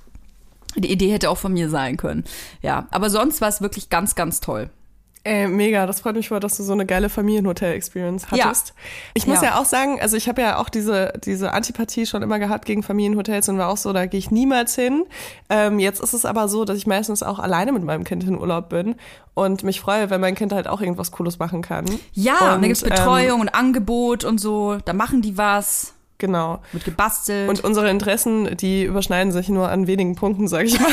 Die 0.76 0.90
Idee 0.90 1.12
hätte 1.12 1.30
auch 1.30 1.38
von 1.38 1.52
mir 1.52 1.68
sein 1.68 1.96
können. 1.96 2.24
Ja, 2.62 2.86
aber 2.90 3.10
sonst 3.10 3.40
war 3.40 3.48
es 3.48 3.60
wirklich 3.60 3.90
ganz, 3.90 4.14
ganz 4.14 4.40
toll. 4.40 4.70
Ey, 5.24 5.46
mega, 5.46 5.86
das 5.86 6.00
freut 6.00 6.16
mich 6.16 6.28
voll, 6.30 6.40
dass 6.40 6.56
du 6.56 6.64
so 6.64 6.72
eine 6.72 6.84
geile 6.84 7.08
Familienhotel-Experience 7.08 8.26
Ja. 8.32 8.46
hattest. 8.46 8.74
Ich 9.14 9.28
muss 9.28 9.40
Ja. 9.40 9.50
ja. 9.50 9.60
auch 9.60 9.64
sagen, 9.64 10.00
also 10.00 10.16
ich 10.16 10.28
habe 10.28 10.42
ja 10.42 10.58
auch 10.58 10.68
diese, 10.68 11.12
diese 11.24 11.52
Antipathie 11.52 12.06
schon 12.06 12.22
immer 12.22 12.40
gehabt 12.40 12.64
gegen 12.64 12.82
Familienhotels 12.82 13.48
und 13.48 13.56
war 13.56 13.68
auch 13.68 13.76
so, 13.76 13.92
da 13.92 14.06
gehe 14.06 14.18
ich 14.18 14.32
niemals 14.32 14.74
hin. 14.74 15.04
Ähm, 15.48 15.78
jetzt 15.78 16.00
ist 16.02 16.12
es 16.12 16.24
aber 16.24 16.48
so, 16.48 16.64
dass 16.64 16.76
ich 16.76 16.88
meistens 16.88 17.22
auch 17.22 17.38
alleine 17.38 17.70
mit 17.70 17.84
meinem 17.84 18.02
Kind 18.02 18.24
in 18.24 18.36
Urlaub 18.36 18.68
bin 18.68 18.96
und 19.34 19.62
mich 19.62 19.80
freue, 19.80 20.10
wenn 20.10 20.20
mein 20.20 20.34
Kind 20.34 20.52
halt 20.52 20.66
auch 20.66 20.80
irgendwas 20.80 21.12
Cooles 21.12 21.38
machen 21.38 21.62
kann. 21.62 21.84
Ja, 22.14 22.54
und, 22.56 22.62
da 22.62 22.66
gibt's 22.66 22.82
Ähm, 22.82 22.88
Betreuung 22.88 23.40
und 23.42 23.54
Angebot 23.54 24.24
und 24.24 24.38
so. 24.38 24.78
Da 24.84 24.92
machen 24.92 25.22
die 25.22 25.38
was, 25.38 25.94
genau. 26.22 26.60
wird 26.72 26.86
gebastelt. 26.86 27.50
Und 27.50 27.62
unsere 27.62 27.90
Interessen, 27.90 28.56
die 28.56 28.84
überschneiden 28.84 29.32
sich 29.32 29.50
nur 29.50 29.68
an 29.68 29.86
wenigen 29.86 30.14
Punkten, 30.14 30.48
sag 30.48 30.64
ich 30.64 30.80
mal. 30.80 30.88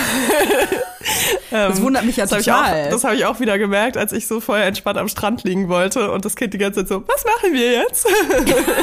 das 1.51 1.81
wundert 1.81 2.03
mich 2.03 2.17
ja 2.17 2.25
Das 2.25 2.33
habe 2.33 2.41
ich, 2.41 2.51
auch- 2.51 2.65
total. 2.65 2.89
das 2.89 3.03
hab 3.05 3.13
ich 3.13 3.25
auch 3.25 3.39
wieder 3.39 3.57
gemerkt, 3.57 3.95
als 3.95 4.11
ich 4.11 4.27
so 4.27 4.41
vorher 4.41 4.65
entspannt 4.65 4.97
am 4.97 5.07
Strand 5.07 5.43
liegen 5.43 5.69
wollte 5.69 6.11
und 6.11 6.25
das 6.25 6.35
Kind 6.35 6.53
die 6.53 6.57
ganze 6.57 6.81
Zeit 6.81 6.89
so, 6.89 7.07
was 7.07 7.23
machen 7.23 7.53
wir 7.53 7.71
jetzt? 7.71 8.05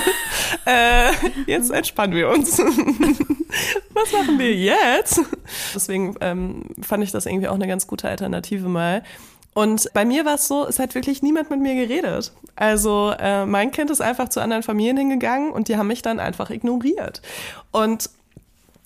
äh, 0.65 1.11
jetzt 1.47 1.71
entspannen 1.71 2.15
wir 2.15 2.31
uns. 2.31 2.59
was 3.93 4.13
machen 4.13 4.39
wir 4.39 4.55
jetzt? 4.55 5.21
Deswegen 5.75 6.15
ähm, 6.21 6.63
fand 6.81 7.05
ich 7.05 7.13
das 7.13 7.27
irgendwie 7.27 7.49
auch 7.49 7.55
eine 7.55 7.67
ganz 7.67 7.87
gute 7.87 8.09
Alternative 8.09 8.69
mal. 8.69 9.03
Und 9.57 9.91
bei 9.95 10.05
mir 10.05 10.27
war 10.27 10.35
es 10.35 10.49
so, 10.49 10.67
es 10.67 10.79
hat 10.79 10.95
wirklich 10.95 11.23
niemand 11.23 11.49
mit 11.49 11.61
mir 11.61 11.75
geredet. 11.75 12.31
Also 12.57 13.15
äh, 13.19 13.47
mein 13.47 13.71
Kind 13.71 13.91
ist 13.91 14.03
einfach 14.03 14.29
zu 14.29 14.41
anderen 14.43 14.63
Familien 14.63 14.99
hingegangen 14.99 15.51
und 15.51 15.69
die 15.69 15.79
haben 15.79 15.87
mich 15.87 16.03
dann 16.03 16.21
einfach 16.21 16.51
ignoriert. 16.51 17.23
Und 17.71 18.11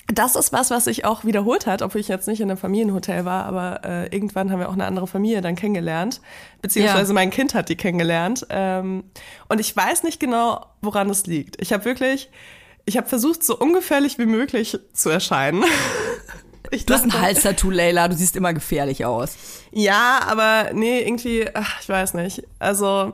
das 0.07 0.37
ist 0.37 0.53
was, 0.53 0.71
was 0.71 0.85
sich 0.85 1.05
auch 1.05 1.25
wiederholt 1.25 1.67
hat, 1.67 1.83
obwohl 1.83 2.01
ich 2.01 2.07
jetzt 2.07 2.29
nicht 2.29 2.41
in 2.41 2.49
einem 2.49 2.57
Familienhotel 2.57 3.25
war, 3.25 3.47
aber 3.47 3.81
äh, 3.85 4.15
irgendwann 4.15 4.53
haben 4.53 4.61
wir 4.61 4.69
auch 4.69 4.75
eine 4.75 4.85
andere 4.87 5.09
Familie 5.09 5.41
dann 5.41 5.57
kennengelernt, 5.57 6.21
beziehungsweise 6.63 7.11
Ja. 7.11 7.15
mein 7.15 7.31
Kind 7.31 7.55
hat 7.55 7.69
die 7.69 7.77
kennengelernt. 7.77 8.47
Ähm, 8.49 9.03
und 9.49 9.59
ich 9.59 9.77
weiß 9.77 10.05
nicht 10.05 10.21
genau, 10.21 10.67
woran 10.83 11.11
es 11.11 11.27
liegt. 11.27 11.61
Ich 11.61 11.73
habe 11.73 11.85
wirklich, 11.85 12.31
ich 12.85 12.97
habe 12.97 13.09
versucht, 13.09 13.43
so 13.43 13.59
ungefährlich 13.59 14.19
wie 14.19 14.27
möglich 14.27 14.79
zu 14.93 15.11
erscheinen. 15.11 15.65
Ich 16.71 16.87
du 16.87 16.95
hast 16.95 17.05
ein 17.05 17.21
Hals-Tattoo, 17.21 17.71
Leila, 17.71 18.09
du 18.09 18.15
siehst 18.15 18.37
immer 18.37 18.55
gefährlich 18.55 19.05
aus. 19.05 19.37
Ja, 19.73 20.21
aber 20.27 20.71
nee, 20.73 21.01
irgendwie, 21.03 21.49
ach, 21.53 21.81
ich 21.81 21.89
weiß 21.89 22.15
nicht. 22.15 22.45
Also 22.59 23.13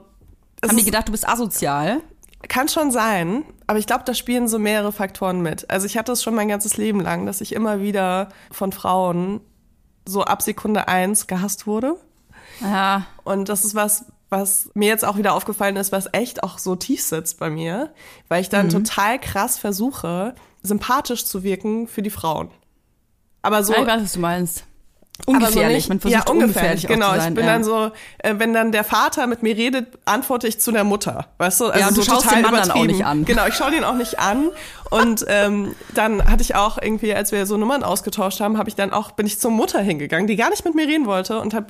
Haben 0.64 0.76
die 0.76 0.84
gedacht, 0.84 1.08
du 1.08 1.12
bist 1.12 1.28
asozial? 1.28 2.00
Kann 2.48 2.68
schon 2.68 2.90
sein, 2.90 3.44
aber 3.66 3.78
ich 3.78 3.86
glaube, 3.86 4.04
da 4.04 4.14
spielen 4.14 4.46
so 4.46 4.58
mehrere 4.58 4.92
Faktoren 4.92 5.40
mit. 5.40 5.68
Also 5.70 5.86
ich 5.86 5.96
hatte 5.96 6.12
es 6.12 6.22
schon 6.22 6.34
mein 6.34 6.48
ganzes 6.48 6.76
Leben 6.76 7.00
lang, 7.00 7.26
dass 7.26 7.40
ich 7.40 7.54
immer 7.54 7.80
wieder 7.80 8.28
von 8.52 8.72
Frauen 8.72 9.40
so 10.04 10.22
ab 10.22 10.42
Sekunde 10.42 10.86
eins 10.86 11.26
gehasst 11.26 11.66
wurde. 11.66 11.96
Ja. 12.60 13.06
Und 13.24 13.48
das 13.48 13.64
ist 13.64 13.74
was, 13.74 14.06
was 14.28 14.70
mir 14.74 14.88
jetzt 14.88 15.04
auch 15.04 15.16
wieder 15.16 15.34
aufgefallen 15.34 15.76
ist, 15.76 15.92
was 15.92 16.08
echt 16.12 16.42
auch 16.42 16.58
so 16.58 16.76
tief 16.76 17.02
sitzt 17.02 17.38
bei 17.38 17.50
mir, 17.50 17.92
weil 18.28 18.42
ich 18.42 18.48
dann 18.48 18.68
total 18.68 19.18
krass 19.18 19.58
versuche, 19.58 20.34
sympathisch 20.62 21.24
zu 21.24 21.42
wirken 21.42 21.88
für 21.88 22.02
die 22.02 22.10
Frauen. 22.10 22.50
Aber 23.46 23.62
so, 23.62 23.72
ich 23.72 23.86
weiß, 23.86 24.02
was 24.02 24.12
du 24.12 24.20
meinst. 24.20 24.64
aber 25.26 25.38
so 25.38 25.44
Ungefährlich. 25.46 25.76
nicht, 25.76 25.88
Man 25.88 26.00
versucht 26.00 26.26
ja, 26.26 26.32
ungefährlich, 26.32 26.84
ungefährlich 26.84 26.86
genau. 26.88 27.28
ich 27.28 27.34
bin 27.34 27.46
ja. 27.46 27.52
dann 27.52 27.64
so, 27.64 27.92
äh, 28.18 28.34
wenn 28.38 28.52
dann 28.52 28.72
der 28.72 28.82
Vater 28.82 29.26
mit 29.28 29.42
mir 29.42 29.56
redet, 29.56 29.86
antworte 30.04 30.48
ich 30.48 30.60
zu 30.60 30.72
der 30.72 30.84
Mutter, 30.84 31.28
weißt 31.38 31.60
du? 31.60 31.66
Also 31.66 31.78
Ja, 31.78 31.88
du 31.88 31.94
so 31.94 32.02
schaust 32.02 32.30
den 32.30 32.42
Mann 32.42 32.54
dann 32.54 32.70
auch 32.72 32.84
nicht 32.84 33.04
an. 33.04 33.24
Genau, 33.24 33.46
ich 33.46 33.54
schaue 33.54 33.70
den 33.70 33.84
auch 33.84 33.94
nicht 33.94 34.18
an. 34.18 34.50
Und 34.90 35.24
ähm, 35.28 35.74
dann 35.94 36.28
hatte 36.28 36.42
ich 36.42 36.54
auch 36.56 36.78
irgendwie, 36.80 37.14
als 37.14 37.30
wir 37.30 37.46
so 37.46 37.56
Nummern 37.56 37.84
ausgetauscht 37.84 38.40
haben, 38.40 38.58
habe 38.58 38.68
ich 38.68 38.74
dann 38.74 38.92
auch 38.92 39.12
bin 39.12 39.26
ich 39.26 39.38
zur 39.38 39.52
Mutter 39.52 39.80
hingegangen, 39.80 40.26
die 40.26 40.36
gar 40.36 40.50
nicht 40.50 40.64
mit 40.64 40.74
mir 40.74 40.88
reden 40.88 41.06
wollte 41.06 41.40
und 41.40 41.54
habe 41.54 41.66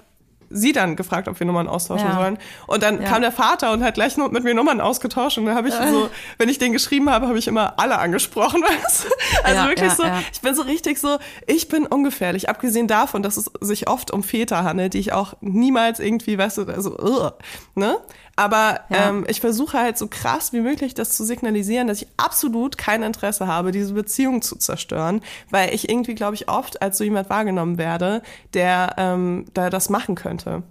sie 0.51 0.73
dann 0.73 0.97
gefragt, 0.97 1.29
ob 1.29 1.39
wir 1.39 1.47
Nummern 1.47 1.69
austauschen 1.69 2.09
Ja. 2.09 2.15
sollen. 2.17 2.39
Und 2.67 2.83
dann 2.83 3.01
Ja. 3.03 3.09
kam 3.09 3.23
der 3.23 3.33
Vater 3.33 3.73
und 3.73 3.83
hat 3.85 3.95
gleich 3.95 4.17
mit 4.17 4.45
mir 4.45 4.55
Nummern 4.55 4.81
ausgetauscht. 4.81 5.39
Und 5.39 5.47
dann 5.47 5.55
habe 5.55 5.69
ich 5.69 5.75
so, 5.75 6.09
wenn 6.39 6.49
ich 6.49 6.59
den 6.59 6.73
geschrieben 6.73 7.11
habe, 7.11 7.27
habe 7.29 7.39
ich 7.39 7.49
immer 7.49 7.79
alle 7.79 7.99
angesprochen. 7.99 8.63
Weißt? 8.63 9.05
du? 9.05 9.09
Also 9.45 9.61
Ja, 9.63 9.69
wirklich 9.69 9.93
so, 9.93 10.05
ich 10.33 10.41
bin 10.41 10.55
so 10.55 10.63
richtig 10.63 10.99
so, 10.99 11.19
ich 11.47 11.69
bin 11.69 11.87
ungefährlich. 11.87 12.49
Abgesehen 12.49 12.87
davon, 12.89 13.23
dass 13.23 13.37
es 13.37 13.51
sich 13.61 13.89
oft 13.89 14.11
um 14.11 14.23
Väter 14.23 14.65
handelt, 14.65 14.95
die 14.95 14.99
ich 14.99 15.13
auch 15.13 15.35
niemals 15.41 16.01
irgendwie, 16.01 16.39
weißt 16.39 16.59
du, 16.59 16.63
also, 16.67 17.33
ne? 17.75 17.97
Aber 18.37 18.81
Ja. 18.91 19.09
ähm, 19.09 19.25
ich 19.29 19.41
versuche 19.41 19.79
halt 19.79 19.97
so 19.97 20.09
krass 20.09 20.53
wie 20.53 20.61
möglich 20.61 20.93
das 20.93 21.17
zu 21.17 21.25
signalisieren, 21.25 21.89
dass 21.89 22.03
ich 22.03 22.09
absolut 22.19 22.77
kein 22.77 23.03
Interesse 23.03 23.47
habe, 23.47 23.73
diese 23.73 23.95
Beziehung 23.95 24.43
zu 24.43 24.57
zerstören, 24.57 25.23
weil 25.51 25.75
ich 25.75 25.89
irgendwie, 25.89 26.15
glaube 26.15 26.35
ich, 26.35 26.49
oft 26.49 26.83
als 26.83 26.99
so 26.99 27.05
jemand 27.05 27.31
wahrgenommen 27.31 27.79
werde, 27.79 28.23
der 28.53 28.95
ähm, 28.99 29.47
da 29.55 29.71
das 29.71 29.89
machen 29.89 30.15
könnte. 30.15 30.63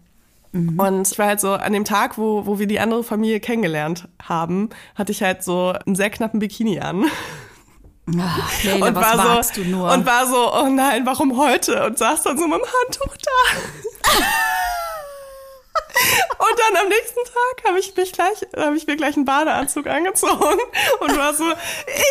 Und 0.78 1.12
ich 1.12 1.20
war 1.20 1.28
halt 1.28 1.42
so, 1.42 1.52
an 1.52 1.74
dem 1.74 1.84
Tag, 1.84 2.18
wo, 2.18 2.46
wo 2.46 2.60
wir 2.60 2.66
die 2.68 2.80
andere 2.80 3.04
Familie 3.04 3.42
kennengelernt 3.42 4.08
haben, 4.24 4.70
hatte 4.96 5.12
ich 5.12 5.22
halt 5.22 5.44
so 5.44 5.74
einen 5.86 5.96
sehr 5.98 6.10
knappen 6.10 6.40
Bikini 6.40 6.80
an. 6.80 7.04
Ach, 8.18 8.64
Leila, 8.64 8.88
und 8.88 8.96
war 8.96 9.44
so? 9.44 9.60
Und 9.66 10.06
war 10.06 10.26
so, 10.28 10.54
oh 10.54 10.70
nein, 10.70 11.06
warum 11.06 11.36
heute? 11.38 11.86
Und 11.86 11.98
saß 11.98 12.24
dann 12.24 12.38
so 12.38 12.48
mit 12.48 12.58
dem 12.58 12.64
Handtuch 12.64 13.18
da. 13.18 14.12
Und 16.38 16.60
dann 16.60 16.84
am 16.84 16.90
nächsten 16.90 17.20
Tag 17.24 17.70
habe 17.70 17.80
ich 17.80 17.96
mich 17.96 18.12
gleich, 18.12 18.46
habe 18.56 18.76
ich 18.76 18.86
mir 18.86 18.96
gleich 18.98 19.16
einen 19.16 19.26
Badeanzug 19.26 19.88
angezogen 19.88 20.60
und 21.00 21.18
war 21.18 21.34
so, 21.34 21.46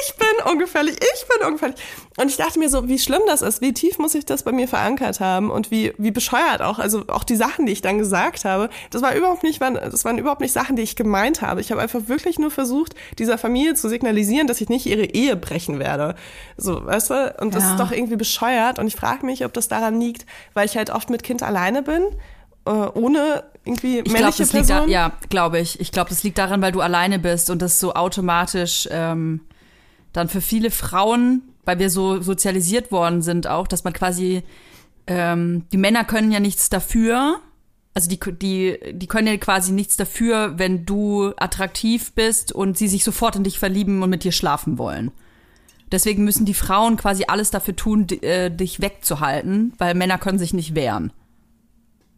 ich 0.06 0.14
bin 0.16 0.50
ungefährlich, 0.52 0.96
ich 0.96 1.26
bin 1.28 1.46
ungefährlich. 1.46 1.78
Und 2.16 2.28
ich 2.28 2.36
dachte 2.36 2.58
mir 2.58 2.68
so, 2.68 2.88
wie 2.88 2.98
schlimm 2.98 3.22
das 3.26 3.42
ist, 3.42 3.60
wie 3.60 3.72
tief 3.74 3.98
muss 3.98 4.14
ich 4.14 4.24
das 4.24 4.42
bei 4.42 4.52
mir 4.52 4.68
verankert 4.68 5.20
haben 5.20 5.50
und 5.50 5.70
wie, 5.70 5.92
wie 5.98 6.10
bescheuert 6.10 6.62
auch, 6.62 6.78
also 6.78 7.04
auch 7.08 7.24
die 7.24 7.36
Sachen, 7.36 7.66
die 7.66 7.72
ich 7.72 7.82
dann 7.82 7.98
gesagt 7.98 8.44
habe, 8.44 8.70
das 8.90 9.02
war 9.02 9.14
überhaupt 9.14 9.42
nicht, 9.42 9.60
waren, 9.60 9.74
das 9.74 10.04
waren 10.04 10.18
überhaupt 10.18 10.40
nicht 10.40 10.52
Sachen, 10.52 10.76
die 10.76 10.82
ich 10.82 10.96
gemeint 10.96 11.42
habe. 11.42 11.60
Ich 11.60 11.70
habe 11.70 11.80
einfach 11.80 12.02
wirklich 12.06 12.38
nur 12.38 12.50
versucht, 12.50 12.94
dieser 13.18 13.36
Familie 13.38 13.74
zu 13.74 13.88
signalisieren, 13.88 14.46
dass 14.46 14.60
ich 14.60 14.68
nicht 14.68 14.86
ihre 14.86 15.04
Ehe 15.04 15.36
brechen 15.36 15.78
werde. 15.78 16.14
So, 16.56 16.84
weißt 16.84 17.10
du? 17.10 17.34
Und 17.40 17.54
das 17.54 17.64
Ja. 17.64 17.70
ist 17.72 17.80
doch 17.80 17.90
irgendwie 17.92 18.16
bescheuert 18.16 18.78
und 18.78 18.86
ich 18.86 18.96
frage 18.96 19.26
mich, 19.26 19.44
ob 19.44 19.52
das 19.52 19.68
daran 19.68 20.00
liegt, 20.00 20.24
weil 20.54 20.66
ich 20.66 20.76
halt 20.76 20.90
oft 20.90 21.10
mit 21.10 21.22
Kind 21.22 21.42
alleine 21.42 21.82
bin, 21.82 22.04
äh, 22.66 22.70
ohne 22.70 23.44
irgendwie 23.64 23.98
Ich 23.98 24.04
glaube, 24.04 24.18
männliche 24.18 24.42
das 24.42 24.52
liegt 24.52 24.70
da, 24.70 24.74
Person. 24.74 24.90
ja, 24.90 25.12
glaube 25.28 25.58
ich. 25.58 25.80
Ich 25.80 25.92
glaube, 25.92 26.10
das 26.10 26.22
liegt 26.22 26.38
daran, 26.38 26.60
weil 26.62 26.72
du 26.72 26.80
alleine 26.80 27.18
bist 27.18 27.50
und 27.50 27.62
das 27.62 27.80
so 27.80 27.94
automatisch 27.94 28.88
ähm, 28.90 29.40
dann 30.12 30.28
für 30.28 30.40
viele 30.40 30.70
Frauen, 30.70 31.42
weil 31.64 31.78
wir 31.78 31.90
so 31.90 32.20
sozialisiert 32.20 32.92
worden 32.92 33.22
sind 33.22 33.46
auch, 33.46 33.66
dass 33.66 33.84
man 33.84 33.92
quasi 33.92 34.42
ähm, 35.06 35.64
die 35.72 35.76
Männer 35.76 36.04
können 36.04 36.32
ja 36.32 36.40
nichts 36.40 36.68
dafür. 36.70 37.40
Also 37.94 38.08
die, 38.08 38.18
die, 38.18 38.78
die 38.92 39.06
können 39.06 39.28
ja 39.28 39.36
quasi 39.36 39.72
nichts 39.72 39.96
dafür, 39.96 40.58
wenn 40.58 40.84
du 40.84 41.32
attraktiv 41.36 42.12
bist 42.12 42.52
und 42.52 42.76
sie 42.76 42.88
sich 42.88 43.04
sofort 43.04 43.36
in 43.36 43.44
dich 43.44 43.58
verlieben 43.58 44.02
und 44.02 44.10
mit 44.10 44.24
dir 44.24 44.32
schlafen 44.32 44.78
wollen. 44.78 45.12
Deswegen 45.92 46.24
müssen 46.24 46.44
die 46.44 46.54
Frauen 46.54 46.96
quasi 46.96 47.24
alles 47.28 47.50
dafür 47.50 47.76
tun, 47.76 48.08
äh, 48.22 48.50
dich 48.50 48.80
wegzuhalten, 48.80 49.74
weil 49.78 49.94
Männer 49.94 50.18
können 50.18 50.38
sich 50.40 50.52
nicht 50.52 50.74
wehren. 50.74 51.12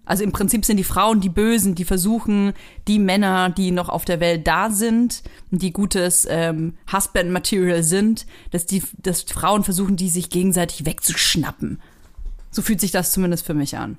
Also 0.06 0.22
im 0.22 0.32
Prinzip 0.32 0.64
sind 0.64 0.78
die 0.78 0.84
Frauen 0.84 1.20
die 1.20 1.28
Bösen, 1.28 1.74
die 1.74 1.84
versuchen, 1.84 2.54
die 2.88 3.00
Männer, 3.00 3.50
die 3.50 3.72
noch 3.72 3.88
auf 3.88 4.04
der 4.04 4.20
Welt 4.20 4.46
da 4.46 4.70
sind, 4.70 5.22
die 5.50 5.72
gutes 5.72 6.26
ähm, 6.30 6.74
Husband-Material 6.90 7.82
sind, 7.82 8.26
dass 8.52 8.66
die, 8.66 8.82
dass 8.98 9.22
Frauen 9.22 9.64
versuchen, 9.64 9.96
die 9.96 10.08
sich 10.08 10.30
gegenseitig 10.30 10.86
wegzuschnappen. 10.86 11.80
So 12.52 12.62
fühlt 12.62 12.80
sich 12.80 12.92
das 12.92 13.10
zumindest 13.10 13.44
für 13.44 13.54
mich 13.54 13.76
an. 13.76 13.98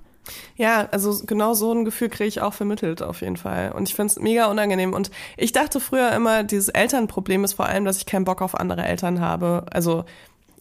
Ja, 0.56 0.88
also 0.92 1.26
genau 1.26 1.54
so 1.54 1.72
ein 1.72 1.86
Gefühl 1.86 2.10
kriege 2.10 2.28
ich 2.28 2.42
auch 2.42 2.54
vermittelt 2.54 3.02
auf 3.02 3.22
jeden 3.22 3.38
Fall. 3.38 3.72
Und 3.72 3.88
ich 3.88 3.96
finde 3.96 4.12
es 4.12 4.20
mega 4.20 4.48
unangenehm. 4.48 4.94
Und 4.94 5.12
ich 5.36 5.52
dachte 5.52 5.80
früher 5.80 6.12
immer, 6.12 6.44
dieses 6.44 6.70
Elternproblem 6.70 7.44
ist 7.44 7.54
vor 7.54 7.66
allem, 7.66 7.86
dass 7.86 7.98
ich 7.98 8.06
keinen 8.06 8.26
Bock 8.26 8.42
auf 8.42 8.56
andere 8.60 8.86
Eltern 8.86 9.22
habe. 9.22 9.66
Also 9.72 10.06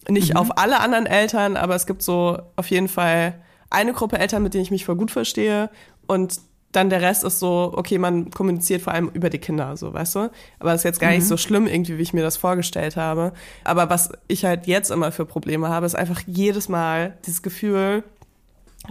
nicht 0.09 0.35
auf 0.35 0.57
alle 0.57 0.79
anderen 0.79 1.05
Eltern, 1.05 1.57
aber 1.57 1.75
es 1.75 1.85
gibt 1.85 2.01
so 2.01 2.39
auf 2.55 2.69
jeden 2.69 2.87
Fall 2.87 3.41
eine 3.69 3.93
Gruppe 3.93 4.19
Eltern, 4.19 4.43
mit 4.43 4.53
denen 4.53 4.63
ich 4.63 4.71
mich 4.71 4.85
voll 4.85 4.95
gut 4.95 5.11
verstehe. 5.11 5.69
Und 6.07 6.39
dann 6.71 6.89
der 6.89 7.01
Rest 7.01 7.23
ist 7.23 7.39
so, 7.39 7.73
okay, 7.75 7.97
man 7.97 8.29
kommuniziert 8.29 8.81
vor 8.81 8.93
allem 8.93 9.09
über 9.09 9.29
die 9.29 9.39
Kinder, 9.39 9.77
so, 9.77 9.93
weißt 9.93 10.15
du? 10.15 10.19
Aber 10.59 10.71
das 10.71 10.81
ist 10.81 10.83
jetzt 10.83 10.99
gar 10.99 11.11
nicht 11.11 11.25
so 11.25 11.37
schlimm 11.37 11.65
irgendwie, 11.65 11.97
wie 11.97 12.01
ich 12.01 12.13
mir 12.13 12.23
das 12.23 12.37
vorgestellt 12.37 12.97
habe. 12.97 13.33
Aber 13.63 13.89
was 13.89 14.11
ich 14.27 14.45
halt 14.45 14.67
jetzt 14.67 14.91
immer 14.91 15.11
für 15.11 15.25
Probleme 15.25 15.69
habe, 15.69 15.85
ist 15.85 15.95
einfach 15.95 16.21
jedes 16.27 16.69
Mal 16.69 17.17
dieses 17.25 17.41
Gefühl, 17.41 18.03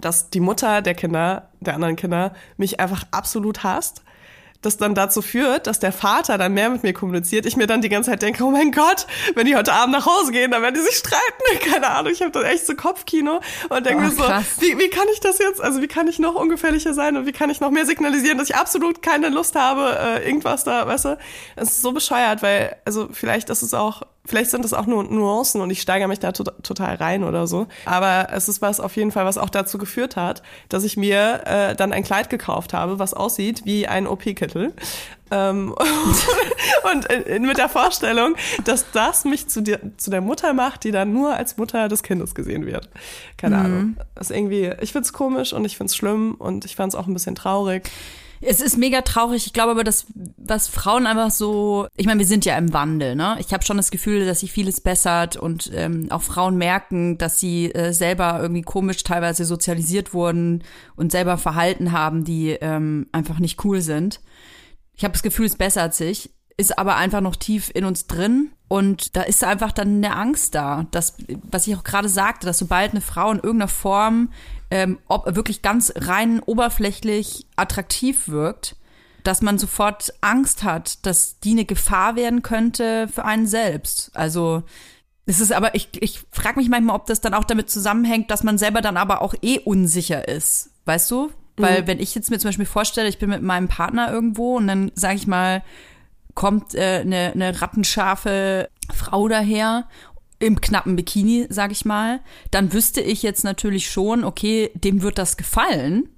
dass 0.01 0.31
die 0.31 0.41
Mutter 0.41 0.83
der 0.83 0.95
Kinder, 0.95 1.49
der 1.61 1.75
anderen 1.75 1.97
Kinder, 1.97 2.35
mich 2.57 2.81
einfach 2.81 3.05
absolut 3.11 3.63
hasst. 3.63 4.03
Das 4.67 4.77
dann 4.79 4.97
dazu 4.97 5.23
führt, 5.23 5.69
dass 5.69 5.79
der 5.79 5.93
Vater 5.93 6.39
dann 6.39 6.53
mehr 6.53 6.69
mit 6.69 6.83
mir 6.83 6.93
kommuniziert. 6.93 7.47
Ich 7.47 7.57
mir 7.57 7.69
dann 7.69 7.83
die 7.83 7.89
ganze 7.89 8.11
Zeit 8.11 8.21
denke, 8.21 8.43
oh 8.43 8.51
mein 8.51 8.73
Gott, 8.73 9.07
wenn 9.37 9.47
die 9.47 9.55
heute 9.55 9.73
Abend 9.73 9.93
nach 9.93 10.07
Hause 10.07 10.33
gehen, 10.33 10.51
dann 10.51 10.61
werden 10.61 10.75
die 10.75 10.81
sich 10.81 10.97
streiten. 10.97 11.23
Keine 11.73 11.87
Ahnung, 11.91 12.13
ich 12.13 12.21
habe 12.21 12.33
dann 12.33 12.43
echt 12.43 12.67
so 12.67 12.75
Kopfkino 12.75 13.41
und 13.69 13.87
denke 13.87 14.03
Oh, 14.03 14.07
mir 14.09 14.11
so, 14.11 14.25
wie, 14.61 14.77
wie 14.77 14.91
kann 14.91 15.07
ich 15.13 15.21
das 15.21 15.39
jetzt, 15.39 15.61
also 15.61 15.83
wie 15.83 15.87
kann 15.87 16.09
ich 16.09 16.19
noch 16.19 16.35
ungefährlicher 16.35 16.95
sein 16.95 17.17
und 17.17 17.27
wie 17.27 17.33
kann 17.33 17.49
ich 17.49 17.61
noch 17.61 17.71
mehr 17.71 17.87
signalisieren, 17.87 18.39
dass 18.39 18.51
ich 18.51 18.57
absolut 18.57 19.03
keine 19.03 19.29
Lust 19.29 19.55
habe, 19.55 19.97
äh, 20.01 20.27
irgendwas 20.27 20.65
da, 20.65 20.85
weißt 20.89 21.05
du? 21.05 21.19
Es 21.55 21.71
ist 21.71 21.83
so 21.83 21.93
bescheuert, 21.93 22.43
weil, 22.43 22.75
also 22.85 23.09
vielleicht 23.13 23.51
ist 23.51 23.63
es 23.63 23.73
auch, 23.73 24.03
vielleicht 24.27 24.51
sind 24.51 24.65
es 24.65 24.73
auch 24.73 24.87
nur 24.87 25.05
Nuancen 25.05 25.61
und 25.61 25.71
ich 25.71 25.81
steigere 25.81 26.09
mich 26.09 26.19
da 26.19 26.33
to 26.33 26.45
total 26.63 26.97
rein 26.97 27.25
oder 27.25 27.47
so. 27.47 27.67
Aber 27.85 28.29
es 28.33 28.49
ist 28.49 28.61
was 28.63 28.81
auf 28.81 28.97
jeden 28.97 29.13
Fall, 29.13 29.25
was 29.25 29.39
auch 29.39 29.51
dazu 29.51 29.79
geführt 29.79 30.17
hat, 30.17 30.43
dass 30.69 30.85
ich 30.85 30.97
mir 30.97 31.43
äh, 31.47 31.75
dann 31.75 31.93
ein 31.93 32.03
Kleid 32.03 32.31
gekauft 32.31 32.73
habe, 32.75 32.99
was 32.99 33.15
aussieht 33.15 33.63
wie 33.65 33.87
ein 33.87 34.07
OP-Kittel. 34.07 34.73
Ähm, 35.31 35.75
und 36.93 37.11
äh, 37.11 37.39
mit 37.41 37.59
der 37.59 37.69
Vorstellung, 37.69 38.37
dass 38.65 38.91
das 38.93 39.25
mich 39.25 39.49
zu, 39.49 39.61
dir, 39.61 39.81
zu 39.97 40.11
der 40.11 40.21
Mutter 40.21 40.53
macht, 40.53 40.85
die 40.85 40.93
dann 40.93 41.13
nur 41.13 41.35
als 41.35 41.57
Mutter 41.57 41.89
des 41.89 42.03
Kindes 42.03 42.35
gesehen 42.35 42.67
wird. 42.67 42.89
Keine 43.37 43.59
Ahnung. 43.59 43.97
Das 44.15 44.31
ist 44.31 44.37
irgendwie, 44.37 44.73
ich 44.81 44.93
find's 44.93 45.13
komisch 45.13 45.53
und 45.53 45.65
ich 45.65 45.77
find's 45.77 45.97
schlimm 45.97 46.35
und 46.35 46.65
ich 46.65 46.77
fand's 46.77 46.95
auch 46.95 47.07
ein 47.07 47.15
bisschen 47.15 47.35
traurig. 47.35 47.91
Es 48.41 48.61
ist 48.61 48.77
mega 48.77 49.03
traurig. 49.03 49.47
Ich 49.47 49.53
glaube 49.53 49.73
aber, 49.73 49.85
dass 49.85 50.07
was 50.37 50.69
Frauen 50.69 51.07
einfach 51.07 51.31
so, 51.31 51.87
ich 51.97 52.07
meine, 52.07 52.19
wir 52.19 52.27
sind 52.27 52.45
ja 52.45 52.57
im 52.57 52.73
Wandel, 52.73 53.17
ne? 53.17 53.37
Ich 53.39 53.53
habe 53.53 53.65
schon 53.65 53.77
das 53.77 53.91
Gefühl, 53.91 54.27
dass 54.27 54.41
sich 54.41 54.53
vieles 54.53 54.81
bessert 54.81 55.37
und 55.37 55.71
ähm, 55.75 56.09
auch 56.11 56.23
Frauen 56.23 56.57
merken, 56.57 57.19
dass 57.19 57.41
sie 57.41 57.73
äh, 57.73 57.93
selber 57.93 58.39
irgendwie 58.41 58.63
komisch 58.63 59.03
teilweise 59.03 59.45
sozialisiert 59.45 60.15
wurden 60.15 60.65
und 60.97 61.13
selber 61.13 61.39
Verhalten 61.39 61.93
haben, 61.93 62.25
die 62.25 62.51
ähm, 62.51 63.07
einfach 63.13 63.39
nicht 63.39 63.65
cool 63.65 63.81
sind. 63.81 64.21
Ich 64.95 65.05
habe 65.05 65.13
das 65.13 65.23
Gefühl, 65.23 65.47
es 65.47 65.57
bessert 65.57 65.95
sich, 65.95 66.31
ist 66.57 66.79
aber 66.79 66.97
einfach 66.97 67.21
noch 67.21 67.37
tief 67.37 67.71
in 67.75 67.85
uns 67.85 68.07
drin. 68.07 68.51
Und 68.69 69.15
da 69.15 69.23
ist 69.23 69.45
einfach 69.45 69.71
dann 69.71 70.05
eine 70.05 70.17
Angst 70.17 70.55
da, 70.55 70.87
dass, 70.91 71.17
was 71.43 71.67
ich 71.67 71.77
auch 71.77 71.85
gerade 71.85 72.09
sagte, 72.09 72.47
dass 72.47 72.59
sobald 72.59 72.91
eine 72.91 73.01
Frau 73.01 73.31
in 73.31 73.37
irgendeiner 73.37 73.69
Form 73.69 74.31
ähm, 74.71 74.99
ob 75.09 75.35
wirklich 75.37 75.63
ganz 75.63 75.93
rein 75.97 76.41
oberflächlich 76.41 77.47
attraktiv 77.57 78.29
wirkt, 78.29 78.77
dass 79.23 79.43
man 79.43 79.59
sofort 79.59 80.15
Angst 80.21 80.63
hat, 80.63 81.05
dass 81.05 81.41
die 81.41 81.53
eine 81.53 81.65
Gefahr 81.65 82.17
werden 82.17 82.43
könnte 82.43 83.09
für 83.09 83.25
einen 83.25 83.47
selbst. 83.47 84.11
Also 84.15 84.63
es 85.27 85.41
ist 85.41 85.53
aber, 85.53 85.75
ich, 85.75 85.91
ich 86.01 86.23
frage 86.31 86.59
mich 86.59 86.69
manchmal, 86.69 86.97
ob 86.97 87.07
das 87.07 87.21
dann 87.21 87.35
auch 87.35 87.45
damit 87.45 87.69
zusammenhängt, 87.69 88.31
dass 88.31 88.45
man 88.45 88.59
selber 88.59 88.81
dann 88.81 88.97
aber 88.97 89.23
auch 89.23 89.35
eh 89.43 89.59
unsicher 89.59 90.29
ist. 90.29 90.71
Weißt 90.85 91.11
du? 91.11 91.33
Weil 91.59 91.87
wenn 91.87 92.01
ich 92.01 92.15
jetzt 92.15 92.31
mir 92.31 92.39
zum 92.39 92.49
Beispiel 92.49 92.67
vorstelle, 92.67 93.09
ich 93.09 93.19
bin 93.19 93.31
mit 93.31 93.43
meinem 93.43 93.69
Partner 93.69 94.13
irgendwo 94.13 94.57
und 94.57 94.67
dann 94.67 94.93
sage 94.95 95.17
ich 95.17 95.27
mal, 95.27 95.63
kommt 96.35 96.75
äh, 96.75 97.01
eine, 97.01 97.33
eine 97.33 97.63
rattenscharfe 97.63 98.69
Frau 98.95 99.27
daher 99.27 99.89
im 100.39 100.61
knappen 100.61 100.97
Bikini, 100.97 101.47
sag 101.49 101.73
ich 101.73 101.85
mal, 101.85 102.21
dann 102.51 102.73
wüsste 102.73 103.01
ich 103.01 103.23
jetzt 103.23 103.45
natürlich 103.45 103.91
schon, 103.91 104.25
okay, 104.25 104.71
dem 104.75 105.03
wird 105.03 105.19
das 105.19 105.37
gefallen. 105.37 106.09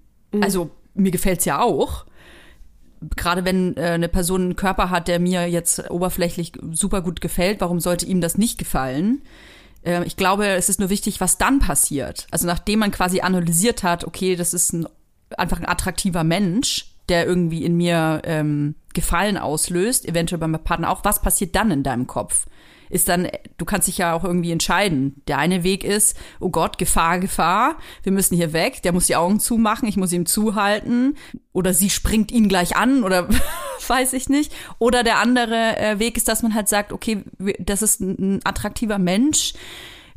Also 0.40 0.70
mir 0.94 1.10
gefällt's 1.10 1.44
ja 1.44 1.60
auch. 1.60 2.04
Gerade 3.16 3.44
wenn 3.44 3.76
äh, 3.76 3.82
eine 3.90 4.08
Person 4.08 4.42
einen 4.42 4.56
Körper 4.56 4.90
hat, 4.90 5.06
der 5.06 5.20
mir 5.20 5.48
jetzt 5.48 5.88
oberflächlich 5.90 6.52
super 6.72 7.00
gut 7.00 7.20
gefällt, 7.20 7.60
warum 7.60 7.78
sollte 7.78 8.06
ihm 8.06 8.20
das 8.20 8.36
nicht 8.36 8.58
gefallen? 8.58 9.22
Äh, 9.82 10.04
ich 10.04 10.16
glaube, 10.16 10.46
es 10.48 10.68
ist 10.68 10.80
nur 10.80 10.90
wichtig, 10.90 11.20
was 11.20 11.38
dann 11.38 11.60
passiert. 11.60 12.26
Also 12.32 12.46
nachdem 12.46 12.80
man 12.80 12.90
quasi 12.90 13.20
analysiert 13.20 13.84
hat, 13.84 14.04
okay, 14.04 14.34
das 14.34 14.52
ist 14.52 14.72
ein, 14.72 14.88
einfach 15.36 15.60
ein 15.60 15.68
attraktiver 15.68 16.24
Mensch, 16.24 16.86
der 17.08 17.26
irgendwie 17.26 17.64
in 17.64 17.76
mir 17.76 18.20
ähm, 18.24 18.74
Gefallen 18.94 19.38
auslöst, 19.38 20.06
eventuell 20.06 20.40
beim 20.40 20.58
Partner 20.64 20.90
auch, 20.90 21.04
was 21.04 21.22
passiert 21.22 21.54
dann 21.54 21.70
in 21.70 21.84
deinem 21.84 22.08
Kopf? 22.08 22.46
Ist 22.90 23.08
dann, 23.08 23.28
du 23.56 23.64
kannst 23.64 23.88
dich 23.88 23.98
ja 23.98 24.14
auch 24.14 24.24
irgendwie 24.24 24.52
entscheiden. 24.52 25.22
Der 25.28 25.38
eine 25.38 25.62
Weg 25.62 25.84
ist, 25.84 26.16
oh 26.40 26.50
Gott, 26.50 26.78
Gefahr, 26.78 27.18
Gefahr, 27.18 27.76
wir 28.02 28.12
müssen 28.12 28.36
hier 28.36 28.52
weg, 28.52 28.82
der 28.82 28.92
muss 28.92 29.06
die 29.06 29.16
Augen 29.16 29.40
zumachen, 29.40 29.88
ich 29.88 29.96
muss 29.96 30.12
ihm 30.12 30.26
zuhalten. 30.26 31.16
Oder 31.52 31.74
sie 31.74 31.90
springt 31.90 32.30
ihn 32.30 32.48
gleich 32.48 32.76
an 32.76 33.04
oder 33.04 33.28
weiß 33.86 34.12
ich 34.12 34.28
nicht. 34.28 34.52
Oder 34.78 35.02
der 35.02 35.18
andere 35.18 35.76
äh, 35.78 35.98
Weg 35.98 36.16
ist, 36.16 36.28
dass 36.28 36.42
man 36.42 36.54
halt 36.54 36.68
sagt, 36.68 36.92
okay, 36.92 37.24
das 37.58 37.82
ist 37.82 38.00
ein, 38.00 38.36
ein 38.36 38.40
attraktiver 38.44 38.98
Mensch, 38.98 39.54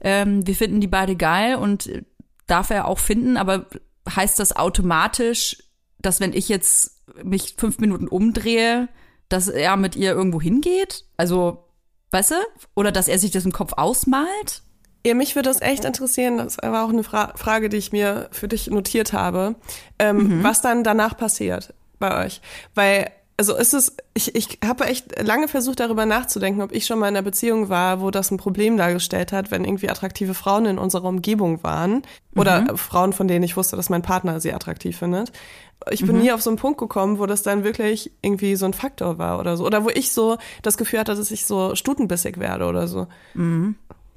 ähm, 0.02 0.46
wir 0.46 0.56
finden 0.56 0.82
die 0.82 0.88
beide 0.88 1.16
geil 1.16 1.56
und 1.56 1.88
äh, 1.88 2.04
darf 2.48 2.70
er 2.70 2.88
auch 2.88 3.00
finden, 3.00 3.38
aber 3.38 3.68
heißt 4.10 4.40
das 4.40 4.56
automatisch, 4.56 5.58
dass 6.00 6.20
wenn 6.20 6.34
ich 6.34 6.50
jetzt 6.50 7.04
mich 7.24 7.56
fünf 7.58 7.80
Minuten 7.80 8.08
umdrehe, 8.08 8.90
dass 9.30 9.48
er 9.48 9.78
mit 9.78 9.96
ihr 9.96 10.12
irgendwo 10.12 10.42
hingeht? 10.42 11.06
Also, 11.18 11.66
weißt 12.12 12.32
du? 12.32 12.36
Oder 12.76 12.92
dass 12.92 13.08
er 13.08 13.20
sich 13.20 13.32
das 13.32 13.46
im 13.46 13.52
Kopf 13.52 13.74
ausmalt? 13.76 14.62
Ja, 15.06 15.16
mich 15.16 15.36
würde 15.36 15.50
das 15.50 15.62
echt 15.62 15.84
interessieren. 15.84 16.38
Das 16.38 16.58
war 16.62 16.86
auch 16.86 16.90
eine 16.90 17.04
Fra 17.04 17.34
Frage, 17.36 17.70
die 17.70 17.78
ich 17.78 17.92
mir 17.92 18.28
für 18.32 18.48
dich 18.48 18.68
notiert 18.68 19.14
habe. 19.14 19.56
Ähm, 19.98 20.44
Was 20.44 20.62
dann 20.62 20.84
danach 20.84 21.18
passiert 21.18 21.74
bei 22.00 22.26
euch? 22.26 22.42
Weil, 22.76 23.12
also 23.38 23.56
ist 23.56 23.74
es, 23.74 23.96
ich, 24.14 24.36
ich 24.36 24.60
habe 24.64 24.86
echt 24.86 25.20
lange 25.22 25.48
versucht, 25.48 25.80
darüber 25.80 26.06
nachzudenken, 26.06 26.62
ob 26.62 26.72
ich 26.72 26.86
schon 26.86 27.00
mal 27.00 27.08
in 27.08 27.16
einer 27.16 27.24
Beziehung 27.24 27.70
war, 27.70 28.02
wo 28.02 28.12
das 28.12 28.30
ein 28.32 28.38
Problem 28.38 28.78
dargestellt 28.78 29.32
hat, 29.32 29.52
wenn 29.52 29.66
irgendwie 29.66 29.90
attraktive 29.90 30.34
Frauen 30.34 30.66
in 30.66 30.78
unserer 30.78 31.06
Umgebung 31.06 31.64
waren. 31.64 32.04
Oder 32.36 32.78
Frauen, 32.78 33.14
von 33.14 33.28
denen 33.28 33.44
ich 33.44 33.58
wusste, 33.58 33.76
dass 33.76 33.90
mein 33.90 34.04
Partner 34.04 34.40
sie 34.40 34.54
attraktiv 34.54 34.98
findet. 34.98 35.32
Ich 35.90 36.06
bin 36.06 36.20
nie 36.20 36.32
auf 36.32 36.42
so 36.42 36.52
einen 36.52 36.58
Punkt 36.58 36.80
gekommen, 36.80 37.18
wo 37.18 37.26
das 37.26 37.42
dann 37.42 37.64
wirklich 37.64 38.12
irgendwie 38.22 38.56
so 38.56 38.66
ein 38.66 38.74
Faktor 38.74 39.18
war 39.18 39.40
oder 39.40 39.58
so. 39.58 39.66
Oder 39.66 39.84
wo 39.84 39.90
ich 39.90 40.12
so 40.12 40.38
das 40.62 40.78
Gefühl 40.78 41.00
hatte, 41.00 41.16
dass 41.16 41.32
ich 41.32 41.46
so 41.46 41.76
stutenbissig 41.76 42.38
werde 42.38 42.66
oder 42.66 42.88
so. 42.88 43.08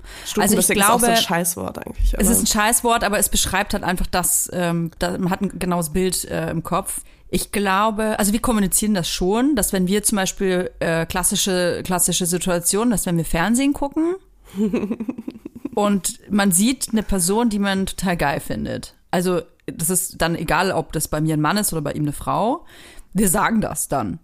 Also 0.04 0.22
ich 0.22 0.30
Stutenbissig 0.30 0.76
ist 0.76 0.84
auch 0.84 0.92
so 0.92 0.98
glaube, 0.98 1.12
ein 1.14 1.22
Scheißwort 1.22 1.86
eigentlich. 1.86 2.14
Es 2.18 2.28
ist 2.28 2.40
ein 2.40 2.46
Scheißwort, 2.46 3.04
aber 3.04 3.18
es 3.18 3.30
beschreibt 3.30 3.72
halt 3.72 3.84
einfach 3.84 4.06
das, 4.06 4.50
ähm, 4.52 4.90
da, 4.98 5.16
man 5.16 5.30
hat 5.30 5.40
ein 5.40 5.58
genaues 5.58 5.90
Bild 5.90 6.24
äh, 6.26 6.50
im 6.50 6.62
Kopf. 6.62 7.00
Ich 7.35 7.51
glaube, 7.51 8.16
also 8.20 8.32
wir 8.32 8.41
kommunizieren 8.41 8.95
das 8.95 9.09
schon, 9.09 9.57
dass 9.57 9.72
wenn 9.72 9.89
wir 9.89 10.05
zum 10.05 10.14
Beispiel 10.14 10.70
äh, 10.78 11.05
klassische, 11.05 11.82
klassische 11.85 12.26
Situationen, 12.26 12.93
dass 12.93 13.07
wenn 13.07 13.16
wir 13.16 13.24
Fernsehen 13.24 13.72
gucken 13.72 14.14
und 15.74 16.30
man 16.30 16.53
sieht 16.53 16.91
eine 16.93 17.03
Person, 17.03 17.51
die 17.51 17.59
man 17.59 17.87
total 17.87 18.16
geil 18.16 18.39
findet. 18.39 18.95
Also 19.11 19.43
das 19.66 19.91
ist 19.91 20.22
dann 20.22 20.37
egal, 20.37 20.70
ob 20.70 20.93
das 20.93 21.09
bei 21.09 21.20
mir 21.20 21.35
ein 21.35 21.41
Mann 21.41 21.57
ist 21.57 21.72
oder 21.72 21.82
bei 21.82 21.91
ihm 21.95 22.05
eine 22.05 22.12
Frau. 22.12 22.66
Wir 23.14 23.28
sagen 23.28 23.61
das 23.61 23.89
dann. 23.89 24.20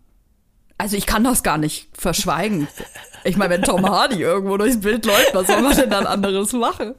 Also 0.79 0.97
ich 0.97 1.07
kann 1.07 1.25
das 1.25 1.43
gar 1.43 1.59
nicht 1.59 1.89
verschweigen. 1.93 2.69
Ich 3.25 3.37
meine, 3.37 3.55
wenn 3.55 3.63
Tom 3.63 3.91
Hardy 3.91 4.23
irgendwo 4.23 4.57
durchs 4.57 4.79
Bild 4.79 5.05
läuft, 5.05 5.35
was 5.35 5.49
soll 5.49 5.63
man 5.63 5.77
denn 5.77 5.91
dann 5.91 6.07
anderes 6.07 6.53
machen? 6.53 6.95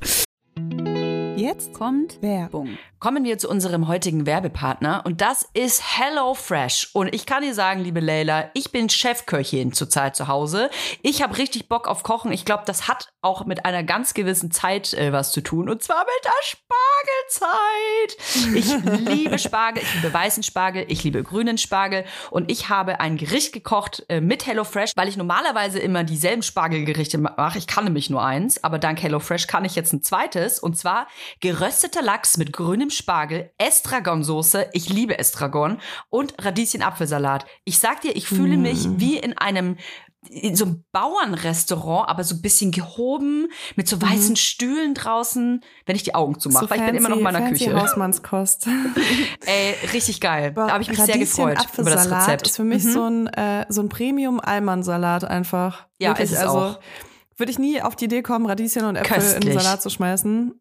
Jetzt 1.42 1.74
kommt 1.74 2.22
Werbung. 2.22 2.78
Kommen 3.00 3.24
wir 3.24 3.40
zu 3.40 3.50
unserem 3.50 3.88
heutigen 3.88 4.28
Werbepartner 4.28 5.02
und 5.08 5.22
das 5.22 5.50
ist 5.56 5.98
HelloFresh. 5.98 6.92
Und 6.94 7.16
ich 7.16 7.26
kann 7.26 7.42
dir 7.42 7.56
sagen, 7.56 7.82
liebe 7.84 8.00
Leila, 8.00 8.52
ich 8.54 8.72
bin 8.72 8.90
Chefköchin 8.90 9.74
zurzeit 9.74 10.16
zu 10.16 10.28
Hause. 10.28 10.70
Ich 11.02 11.24
habe 11.24 11.40
richtig 11.40 11.68
Bock 11.68 11.88
auf 11.88 12.04
Kochen. 12.04 12.32
Ich 12.32 12.46
glaube, 12.46 12.62
das 12.68 12.88
hat 12.88 13.12
auch 13.22 13.46
mit 13.46 13.66
einer 13.66 13.84
ganz 13.84 14.14
gewissen 14.14 14.52
Zeit 14.52 14.94
äh, 14.94 15.14
was 15.14 15.32
zu 15.32 15.42
tun. 15.42 15.70
Und 15.70 15.84
zwar 15.84 16.06
mit 16.06 16.26
der 16.26 16.32
Spargelzeit. 16.44 18.18
Ich 18.56 19.10
liebe 19.16 19.38
Spargel, 19.38 19.84
ich 19.84 19.94
liebe 19.96 20.14
weißen 20.14 20.44
Spargel, 20.44 20.86
ich 20.88 21.04
liebe 21.04 21.22
grünen 21.22 21.58
Spargel. 21.58 22.04
Und 22.32 22.50
ich 22.52 22.70
habe 22.70 23.00
ein 23.00 23.18
Gericht 23.18 23.54
gekocht 23.54 24.04
äh, 24.10 24.22
mit 24.22 24.48
HelloFresh, 24.48 24.94
weil 24.96 25.08
ich 25.08 25.18
normalerweise 25.18 25.80
immer 25.80 26.04
dieselben 26.04 26.42
Spargelgerichte 26.42 27.20
mache. 27.20 27.58
Ich 27.58 27.68
kann 27.68 27.84
nämlich 27.84 28.10
nur 28.10 28.24
eins, 28.24 28.64
aber 28.64 28.80
dank 28.80 29.02
HelloFresh 29.02 29.46
kann 29.48 29.66
ich 29.66 29.76
jetzt 29.76 29.94
ein 29.94 30.02
zweites. 30.02 30.60
Und 30.60 30.78
zwar 30.78 31.08
gerösteter 31.42 32.02
Lachs 32.02 32.38
mit 32.38 32.52
grünem 32.52 32.90
Spargel, 32.90 33.52
Estragonsoße, 33.60 34.70
ich 34.74 34.90
liebe 34.90 35.20
Estragon 35.20 35.80
und 36.10 36.34
Radieschen-Apfelsalat. 36.44 37.46
Ich 37.66 37.78
sag 37.78 38.02
dir, 38.02 38.16
ich 38.16 38.28
fühle 38.28 38.58
mich 38.58 38.88
wie 38.98 39.18
in 39.18 39.38
einem 39.38 39.78
in 40.30 40.56
so 40.56 40.66
einem 40.66 40.84
Bauernrestaurant, 40.92 42.08
aber 42.08 42.24
so 42.24 42.36
ein 42.36 42.42
bisschen 42.42 42.72
gehoben, 42.72 43.48
mit 43.76 43.88
so 43.88 44.02
weißen 44.02 44.36
Stühlen 44.36 44.94
draußen, 44.94 45.64
wenn 45.86 45.96
ich 45.96 46.04
die 46.04 46.14
Augen 46.14 46.40
zumache, 46.40 46.70
weil 46.70 46.80
ich 46.80 46.86
bin 46.86 46.96
immer 46.96 47.10
noch 47.10 47.18
in 47.18 47.24
meiner 47.24 47.40
fancy 47.40 47.66
Küche. 47.66 47.82
Hausmannskost. 47.82 48.68
Ey, 49.46 49.76
richtig 49.94 50.22
geil. 50.22 50.52
Da 50.54 50.70
habe 50.70 50.84
ich 50.84 50.90
mich 50.90 51.00
sehr 51.00 51.16
Radieschen 51.16 51.48
gefreut 51.48 51.68
über 51.78 51.90
das 51.90 52.02
Apfelsalat 52.02 52.28
Rezept. 52.28 52.48
ist 52.48 52.56
für 52.56 52.64
mich 52.64 52.84
so 52.84 53.04
ein, 53.04 53.28
äh, 53.28 53.66
so 53.70 53.82
ein 53.82 53.90
Premium-Almansalat 53.90 55.24
einfach. 55.24 55.88
Ja, 55.98 56.10
Wirklich, 56.10 56.32
ist 56.32 56.38
es 56.38 56.40
also, 56.40 56.60
auch. 56.60 56.80
Würde 57.38 57.52
ich 57.52 57.58
nie 57.58 57.82
auf 57.82 57.96
die 57.96 58.06
Idee 58.06 58.22
kommen, 58.22 58.46
Radieschen 58.46 58.86
und 58.86 58.98
Äpfel 58.98 59.16
in 59.16 59.22
Köstlich. 59.24 59.56
den 59.56 59.60
Salat 59.60 59.82
zu 59.82 59.90
schmeißen. 59.90 60.61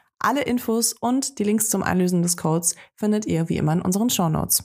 Alle 0.21 0.41
Infos 0.41 0.93
und 0.93 1.39
die 1.39 1.43
Links 1.43 1.69
zum 1.69 1.83
Einlösen 1.83 2.21
des 2.21 2.37
Codes 2.37 2.75
findet 2.95 3.25
ihr 3.25 3.49
wie 3.49 3.57
immer 3.57 3.73
in 3.73 3.81
unseren 3.81 4.09
Shownotes. 4.09 4.63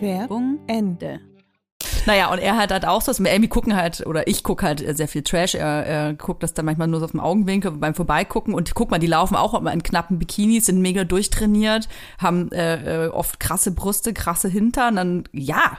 Werbung 0.00 0.60
Ende. 0.66 1.20
Naja, 2.06 2.30
und 2.32 2.38
er 2.38 2.56
hat 2.56 2.70
halt 2.70 2.86
auch 2.86 3.02
so, 3.02 3.10
also 3.10 3.24
Amy 3.24 3.48
gucken 3.48 3.74
halt, 3.76 4.06
oder 4.06 4.28
ich 4.28 4.44
gucke 4.44 4.64
halt 4.64 4.96
sehr 4.96 5.08
viel 5.08 5.22
Trash. 5.22 5.56
Er, 5.56 5.84
er 5.84 6.14
guckt 6.14 6.42
das 6.42 6.54
dann 6.54 6.64
manchmal 6.64 6.86
nur 6.86 7.00
so 7.00 7.04
auf 7.04 7.10
dem 7.10 7.20
Augenwinkel 7.20 7.72
beim 7.72 7.94
Vorbeigucken. 7.94 8.54
Und 8.54 8.74
guck 8.74 8.90
mal, 8.90 8.98
die 8.98 9.08
laufen 9.08 9.34
auch 9.34 9.54
immer 9.54 9.72
in 9.72 9.82
knappen 9.82 10.18
Bikinis, 10.18 10.66
sind 10.66 10.80
mega 10.80 11.04
durchtrainiert, 11.04 11.88
haben 12.18 12.50
äh, 12.52 13.06
äh, 13.06 13.08
oft 13.08 13.40
krasse 13.40 13.72
Brüste, 13.72 14.14
krasse 14.14 14.48
Hintern. 14.48 14.96
Dann, 14.96 15.24
ja, 15.32 15.78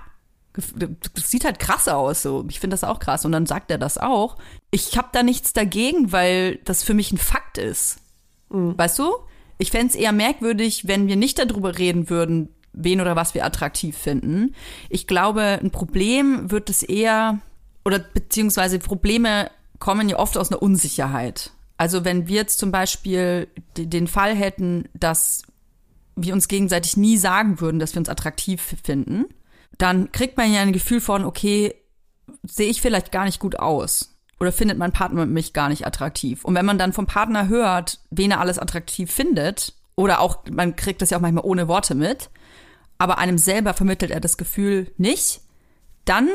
das 0.54 1.32
sieht 1.32 1.46
halt 1.46 1.60
krass 1.60 1.88
aus. 1.88 2.22
So. 2.22 2.46
Ich 2.50 2.60
finde 2.60 2.74
das 2.74 2.84
auch 2.84 3.00
krass. 3.00 3.24
Und 3.24 3.32
dann 3.32 3.46
sagt 3.46 3.72
er 3.72 3.78
das 3.78 3.98
auch. 3.98 4.36
Ich 4.70 4.98
habe 4.98 5.10
da 5.14 5.24
nichts 5.24 5.54
dagegen, 5.54 6.12
weil 6.12 6.58
das 6.66 6.84
für 6.84 6.94
mich 6.94 7.12
ein 7.14 7.18
Fakt 7.18 7.58
ist. 7.58 8.02
Weißt 8.50 9.00
du? 9.00 9.14
Ich 9.58 9.72
fänd's 9.72 9.96
eher 9.96 10.12
merkwürdig, 10.12 10.88
wenn 10.88 11.08
wir 11.08 11.16
nicht 11.16 11.40
darüber 11.40 11.78
reden 11.78 12.10
würden, 12.10 12.50
wen 12.74 13.02
oder 13.02 13.16
was 13.16 13.34
wir 13.34 13.46
attraktiv 13.46 13.98
finden. 13.98 14.54
Ich 14.90 15.08
glaube, 15.08 15.60
ein 15.62 15.72
Problem 15.72 16.52
wird 16.52 16.70
es 16.70 16.84
eher, 16.84 17.40
oder 17.84 18.00
beziehungsweise 18.00 18.80
Probleme 18.80 19.50
kommen 19.80 20.10
ja 20.10 20.20
oft 20.20 20.38
aus 20.38 20.52
einer 20.52 20.62
Unsicherheit. 20.62 21.52
Also 21.78 22.06
wenn 22.06 22.28
wir 22.28 22.36
jetzt 22.36 22.60
zum 22.60 22.72
Beispiel 22.72 23.48
den 23.78 24.08
Fall 24.08 24.36
hätten, 24.36 24.90
dass 24.94 25.44
wir 26.16 26.34
uns 26.34 26.48
gegenseitig 26.48 26.98
nie 26.98 27.18
sagen 27.18 27.62
würden, 27.62 27.80
dass 27.80 27.94
wir 27.94 28.00
uns 28.00 28.10
attraktiv 28.10 28.76
finden, 28.84 29.26
dann 29.78 30.12
kriegt 30.12 30.38
man 30.38 30.52
ja 30.52 30.62
ein 30.62 30.74
Gefühl 30.74 31.02
von, 31.02 31.24
okay, 31.24 31.76
sehe 32.44 32.70
ich 32.70 32.82
vielleicht 32.82 33.12
gar 33.12 33.26
nicht 33.26 33.40
gut 33.40 33.60
aus. 33.60 34.17
Oder 34.40 34.52
findet 34.52 34.78
mein 34.78 34.92
Partner 34.92 35.26
mich 35.26 35.54
gar 35.54 35.70
nicht 35.70 35.88
attraktiv. 35.88 36.46
Und 36.46 36.56
wenn 36.56 36.66
man 36.66 36.78
dann 36.78 36.94
vom 36.94 37.08
Partner 37.08 37.48
hört, 37.48 38.00
wen 38.12 38.32
er 38.32 38.40
alles 38.40 38.60
attraktiv 38.60 39.12
findet, 39.12 39.74
oder 39.96 40.20
auch, 40.20 40.44
man 40.52 40.76
kriegt 40.76 41.02
das 41.02 41.10
ja 41.10 41.18
auch 41.18 41.22
manchmal 41.22 41.44
ohne 41.44 41.68
Worte 41.68 41.96
mit, 41.96 42.30
aber 43.00 43.18
einem 43.18 43.38
selber 43.38 43.74
vermittelt 43.74 44.12
er 44.12 44.20
das 44.20 44.38
Gefühl 44.38 44.92
nicht, 44.98 45.42
dann 46.06 46.30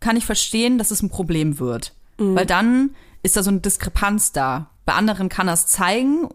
kann 0.00 0.16
ich 0.16 0.26
verstehen, 0.26 0.76
dass 0.76 0.90
es 0.90 1.02
ein 1.02 1.08
Problem 1.08 1.58
wird. 1.58 1.94
Mhm. 2.18 2.34
Weil 2.34 2.46
dann 2.46 2.90
ist 3.22 3.36
da 3.36 3.42
so 3.42 3.50
eine 3.50 3.60
Diskrepanz 3.60 4.32
da. 4.32 4.70
Bei 4.84 4.94
anderen 4.94 5.28
kann 5.28 5.48
er 5.48 5.54
es 5.54 5.66
zeigen 5.66 6.28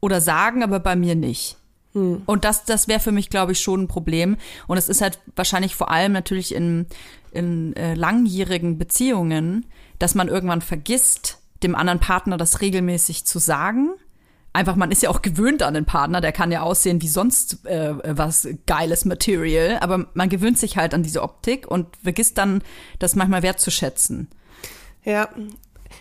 oder 0.00 0.20
sagen, 0.20 0.62
aber 0.62 0.80
bei 0.80 0.96
mir 0.96 1.14
nicht. 1.14 1.56
Mhm. 1.94 2.22
Und 2.26 2.44
das, 2.44 2.64
das 2.64 2.88
wäre 2.88 3.00
für 3.00 3.12
mich, 3.12 3.30
glaube 3.30 3.52
ich, 3.52 3.60
schon 3.60 3.82
ein 3.82 3.88
Problem. 3.88 4.36
Und 4.66 4.76
es 4.76 4.88
ist 4.88 5.00
halt 5.00 5.18
wahrscheinlich 5.36 5.74
vor 5.74 5.90
allem 5.90 6.12
natürlich 6.12 6.54
in, 6.54 6.86
in 7.32 7.74
äh, 7.76 7.94
langjährigen 7.94 8.78
Beziehungen, 8.78 9.66
dass 9.98 10.14
man 10.14 10.28
irgendwann 10.28 10.62
vergisst, 10.62 11.38
dem 11.62 11.74
anderen 11.74 12.00
Partner 12.00 12.36
das 12.36 12.60
regelmäßig 12.60 13.26
zu 13.26 13.38
sagen 13.38 13.90
einfach, 14.52 14.76
man 14.76 14.90
ist 14.90 15.02
ja 15.02 15.10
auch 15.10 15.22
gewöhnt 15.22 15.62
an 15.62 15.74
den 15.74 15.84
Partner, 15.84 16.20
der 16.20 16.32
kann 16.32 16.50
ja 16.50 16.62
aussehen 16.62 17.00
wie 17.00 17.08
sonst 17.08 17.64
äh, 17.66 17.94
was 18.04 18.48
geiles 18.66 19.04
Material, 19.04 19.78
aber 19.80 20.06
man 20.14 20.28
gewöhnt 20.28 20.58
sich 20.58 20.76
halt 20.76 20.94
an 20.94 21.02
diese 21.02 21.22
Optik 21.22 21.66
und 21.66 21.86
vergisst 22.02 22.38
dann, 22.38 22.62
das 22.98 23.14
manchmal 23.14 23.42
wertzuschätzen. 23.42 24.28
Ja, 25.04 25.28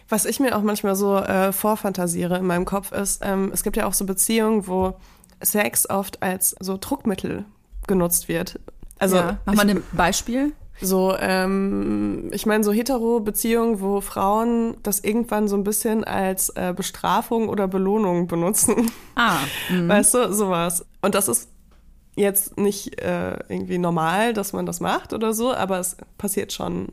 was 0.10 0.26
ich 0.26 0.40
mir 0.40 0.58
auch 0.58 0.64
manchmal 0.64 0.96
so 0.96 1.18
äh, 1.18 1.52
vorfantasiere 1.52 2.38
in 2.38 2.46
meinem 2.46 2.66
Kopf 2.66 2.92
ist, 2.92 3.22
ähm, 3.24 3.52
es 3.54 3.64
gibt 3.64 3.78
ja 3.78 3.86
auch 3.86 3.94
so 3.94 4.06
Beziehungen, 4.06 4.68
wo 4.68 4.96
Sex 5.40 5.90
oft 5.90 6.24
als 6.24 6.56
so 6.60 6.78
Druckmittel 6.78 7.46
genutzt 7.88 8.28
wird. 8.28 8.60
Also, 8.98 9.18
ja. 9.18 9.38
mach 9.46 9.54
mal 9.54 9.70
ein 9.70 9.84
Beispiel. 9.92 10.54
So, 10.80 11.16
ähm, 11.20 12.30
ich 12.32 12.46
meine, 12.46 12.64
so 12.64 12.72
hetero-Beziehungen, 12.72 13.82
wo 13.82 14.02
Frauen 14.02 14.78
das 14.84 15.00
irgendwann 15.00 15.48
so 15.48 15.56
ein 15.56 15.64
bisschen 15.64 16.04
als 16.04 16.50
äh, 16.50 16.74
Bestrafung 16.76 17.50
oder 17.50 17.68
Belohnung 17.68 18.28
benutzen. 18.28 18.92
Ah. 19.16 19.38
Mh. 19.70 19.88
Weißt 19.94 20.14
du, 20.14 20.34
sowas. 20.34 20.86
Und 21.02 21.16
das 21.16 21.28
ist 21.28 21.50
jetzt 22.16 22.58
nicht 22.58 23.00
äh, 23.02 23.38
irgendwie 23.48 23.78
normal, 23.78 24.34
dass 24.34 24.54
man 24.54 24.66
das 24.66 24.80
macht 24.80 25.14
oder 25.14 25.34
so, 25.34 25.54
aber 25.54 25.80
es 25.80 25.98
passiert 26.18 26.52
schon 26.52 26.90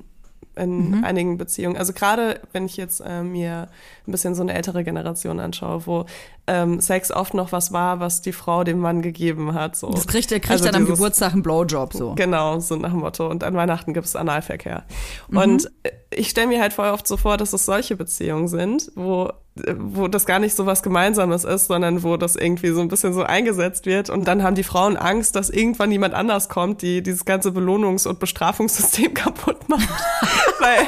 in 0.57 0.91
mhm. 0.91 1.05
einigen 1.05 1.37
Beziehungen. 1.37 1.77
Also 1.77 1.93
gerade 1.93 2.41
wenn 2.53 2.67
ich 2.67 2.77
jetzt 2.77 3.01
äh, 3.01 3.23
mir 3.23 3.69
ein 4.07 4.13
bisschen 4.13 4.35
so 4.35 4.43
eine 4.43 4.55
ältere 4.55 4.85
Generation 4.85 5.41
anschaue, 5.41 5.87
wo 5.87 6.07
ähm, 6.47 6.81
Sex 6.81 7.11
oft 7.11 7.35
noch 7.35 7.53
was 7.53 7.73
war, 7.73 8.01
was 8.01 8.23
die 8.23 8.33
Frau 8.33 8.65
dem 8.65 8.79
Mann 8.79 9.03
gegeben 9.03 9.55
hat. 9.55 9.77
So. 9.77 9.91
Das 9.91 10.07
kriegt, 10.07 10.31
er 10.31 10.41
kriegt 10.41 10.53
also 10.53 10.65
dann 10.67 10.75
am 10.75 10.87
Geburtstag 10.87 11.33
einen 11.33 11.43
Blowjob. 11.43 11.95
So. 11.95 12.15
Genau, 12.15 12.61
so 12.61 12.77
nach 12.77 12.91
dem 12.91 13.01
Motto. 13.01 13.29
Und 13.29 13.45
an 13.45 13.55
Weihnachten 13.55 13.95
gibt 13.95 14.07
es 14.07 14.17
Analverkehr. 14.17 14.85
Mhm. 15.29 15.37
Und 15.39 15.73
äh, 15.83 15.91
ich 16.11 16.29
stelle 16.29 16.49
mir 16.49 16.61
halt 16.61 16.73
voll 16.73 16.89
oft 16.89 17.07
so 17.07 17.17
vor, 17.17 17.37
dass 17.37 17.53
es 17.53 17.65
solche 17.65 17.97
Beziehungen 17.97 18.49
sind, 18.49 18.93
wo 18.95 19.31
wo 19.57 20.09
das 20.09 20.27
gar 20.27 20.41
nicht 20.41 20.57
so 20.57 20.67
was 20.67 20.83
Gemeinsames 20.83 21.45
ist, 21.45 21.67
sondern 21.67 22.03
wo 22.03 22.17
das 22.17 22.35
irgendwie 22.35 22.71
so 22.71 22.81
ein 22.81 22.89
bisschen 22.89 23.13
so 23.13 23.23
eingesetzt 23.23 23.87
wird. 23.87 24.11
Und 24.11 24.27
dann 24.27 24.43
haben 24.43 24.57
die 24.57 24.65
Frauen 24.65 24.97
Angst, 24.97 25.37
dass 25.37 25.49
irgendwann 25.49 25.93
jemand 25.93 26.13
anders 26.13 26.49
kommt, 26.49 26.83
die 26.83 27.03
dieses 27.03 27.25
ganze 27.25 27.51
Belohnungs- 27.51 28.09
und 28.09 28.19
Bestrafungssystem 28.19 29.15
kaputt 29.15 29.69
macht. 29.69 29.89
weil, 30.59 30.79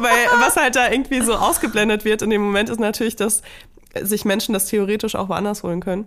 weil 0.00 0.40
was 0.40 0.56
halt 0.56 0.74
da 0.74 0.90
irgendwie 0.90 1.20
so 1.20 1.34
ausgeblendet 1.34 2.04
wird 2.04 2.22
in 2.22 2.30
dem 2.30 2.42
Moment 2.42 2.68
ist 2.68 2.80
natürlich, 2.80 3.14
dass 3.14 3.42
sich 4.04 4.24
Menschen 4.24 4.52
das 4.52 4.66
theoretisch 4.66 5.14
auch 5.14 5.28
woanders 5.28 5.62
holen 5.62 5.80
können. 5.80 6.06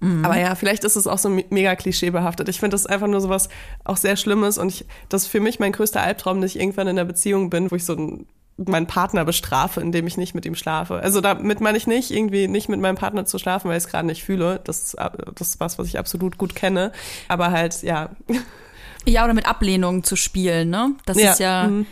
Mhm. 0.00 0.24
Aber 0.24 0.36
ja, 0.36 0.54
vielleicht 0.54 0.84
ist 0.84 0.96
es 0.96 1.06
auch 1.06 1.18
so 1.18 1.28
mega 1.28 1.76
klischeebehaftet. 1.76 2.48
Ich 2.48 2.58
finde 2.58 2.74
das 2.74 2.86
einfach 2.86 3.06
nur 3.06 3.20
so 3.20 3.28
was 3.28 3.48
auch 3.84 3.96
sehr 3.96 4.16
Schlimmes 4.16 4.58
und 4.58 4.68
ich, 4.68 4.84
das 5.08 5.22
ist 5.22 5.28
für 5.28 5.40
mich 5.40 5.60
mein 5.60 5.72
größter 5.72 6.02
Albtraum, 6.02 6.40
dass 6.40 6.54
ich 6.54 6.60
irgendwann 6.60 6.88
in 6.88 6.98
einer 6.98 7.04
Beziehung 7.04 7.50
bin, 7.50 7.70
wo 7.70 7.76
ich 7.76 7.84
so 7.84 7.94
ein 7.94 8.26
meinen 8.56 8.86
Partner 8.86 9.24
bestrafe, 9.24 9.80
indem 9.80 10.06
ich 10.06 10.16
nicht 10.16 10.34
mit 10.34 10.44
ihm 10.44 10.54
schlafe. 10.54 10.96
Also 10.96 11.20
damit 11.20 11.60
meine 11.60 11.78
ich 11.78 11.86
nicht, 11.86 12.10
irgendwie 12.10 12.48
nicht 12.48 12.68
mit 12.68 12.80
meinem 12.80 12.96
Partner 12.96 13.24
zu 13.24 13.38
schlafen, 13.38 13.68
weil 13.68 13.78
ich 13.78 13.84
es 13.84 13.90
gerade 13.90 14.06
nicht 14.06 14.24
fühle. 14.24 14.60
Das, 14.64 14.82
ist, 14.82 14.96
das 15.34 15.48
ist 15.48 15.60
was, 15.60 15.78
was 15.78 15.86
ich 15.86 15.98
absolut 15.98 16.38
gut 16.38 16.54
kenne. 16.54 16.92
Aber 17.28 17.50
halt, 17.50 17.82
ja. 17.82 18.10
Ja, 19.06 19.24
oder 19.24 19.34
mit 19.34 19.46
Ablehnung 19.46 20.04
zu 20.04 20.16
spielen, 20.16 20.70
ne? 20.70 20.94
Das 21.06 21.18
ja. 21.18 21.32
ist 21.32 21.40
ja, 21.40 21.66
mhm. 21.66 21.86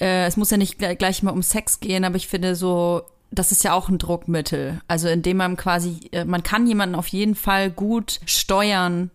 äh, 0.00 0.26
es 0.26 0.36
muss 0.36 0.50
ja 0.50 0.56
nicht 0.56 0.78
gleich 0.78 1.22
mal 1.22 1.32
um 1.32 1.42
Sex 1.42 1.80
gehen, 1.80 2.04
aber 2.04 2.16
ich 2.16 2.28
finde 2.28 2.54
so, 2.54 3.02
das 3.34 3.52
ist 3.52 3.64
ja 3.64 3.72
auch 3.72 3.88
ein 3.88 3.98
Druckmittel. 3.98 4.80
Also 4.88 5.08
indem 5.08 5.38
man 5.38 5.56
quasi, 5.56 6.08
äh, 6.12 6.24
man 6.24 6.42
kann 6.42 6.66
jemanden 6.66 6.94
auf 6.94 7.08
jeden 7.08 7.34
Fall 7.34 7.70
gut 7.70 8.20
steuern, 8.26 9.10